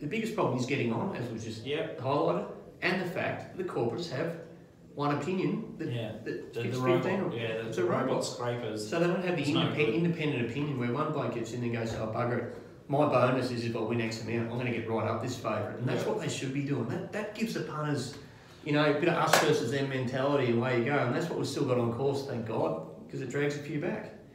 the 0.00 0.06
biggest 0.06 0.34
problem 0.34 0.58
is 0.58 0.64
getting 0.64 0.90
on, 0.90 1.14
as 1.14 1.28
we 1.30 1.38
just 1.38 1.66
Yep. 1.66 2.00
highlighted, 2.00 2.46
and 2.80 3.02
the 3.02 3.04
fact 3.04 3.58
the 3.58 3.64
corporates 3.64 4.08
have 4.10 4.36
one 4.94 5.16
opinion 5.18 5.74
that, 5.76 5.92
Yeah. 5.92 6.12
that 6.24 6.54
The, 6.54 6.62
fits 6.62 6.78
the 6.78 6.82
15 6.82 7.20
robot, 7.20 7.34
or 7.34 7.36
yeah, 7.36 7.60
the, 7.60 7.68
the 7.68 7.84
robot 7.84 8.06
robot. 8.06 8.24
scrapers. 8.24 8.88
So 8.88 8.98
they 8.98 9.08
don't 9.08 9.22
have 9.22 9.36
the 9.36 9.42
It's 9.42 9.50
no 9.50 9.60
independent, 9.60 9.96
independent 10.06 10.50
opinion 10.50 10.78
where 10.78 10.92
one 10.94 11.12
bloke 11.12 11.34
gets 11.34 11.52
in 11.52 11.62
and 11.62 11.74
goes, 11.74 11.92
oh 11.96 12.06
bugger 12.06 12.38
it, 12.38 12.56
my 12.88 13.04
bonus 13.06 13.50
is 13.50 13.66
if 13.66 13.76
I 13.76 13.80
win 13.80 14.00
X 14.00 14.22
amount, 14.22 14.50
I'm 14.50 14.58
going 14.58 14.72
to 14.72 14.78
get 14.78 14.88
right 14.88 15.06
up 15.06 15.20
this 15.20 15.36
favourite. 15.36 15.76
And 15.78 15.86
that's 15.86 16.04
Yeah. 16.06 16.12
what 16.12 16.20
they 16.22 16.28
should 16.30 16.54
be 16.54 16.62
doing. 16.62 16.88
That, 16.88 17.12
that 17.12 17.34
gives 17.34 17.52
the 17.52 17.60
punters, 17.60 18.14
you 18.66 18.72
know, 18.72 18.84
a 18.84 18.94
bit 18.98 19.08
of 19.08 19.14
us 19.14 19.38
versus 19.44 19.70
them 19.70 19.88
mentality 19.88 20.50
and 20.50 20.60
way 20.60 20.80
you 20.80 20.84
go. 20.84 20.98
And 20.98 21.14
that's 21.14 21.30
what 21.30 21.38
we've 21.38 21.46
still 21.46 21.64
got 21.64 21.78
on 21.78 21.92
course, 21.92 22.26
thank 22.26 22.46
God, 22.46 23.06
because 23.06 23.22
it 23.22 23.30
drags 23.30 23.54
a 23.54 23.60
few 23.60 23.80
back. 23.80 24.15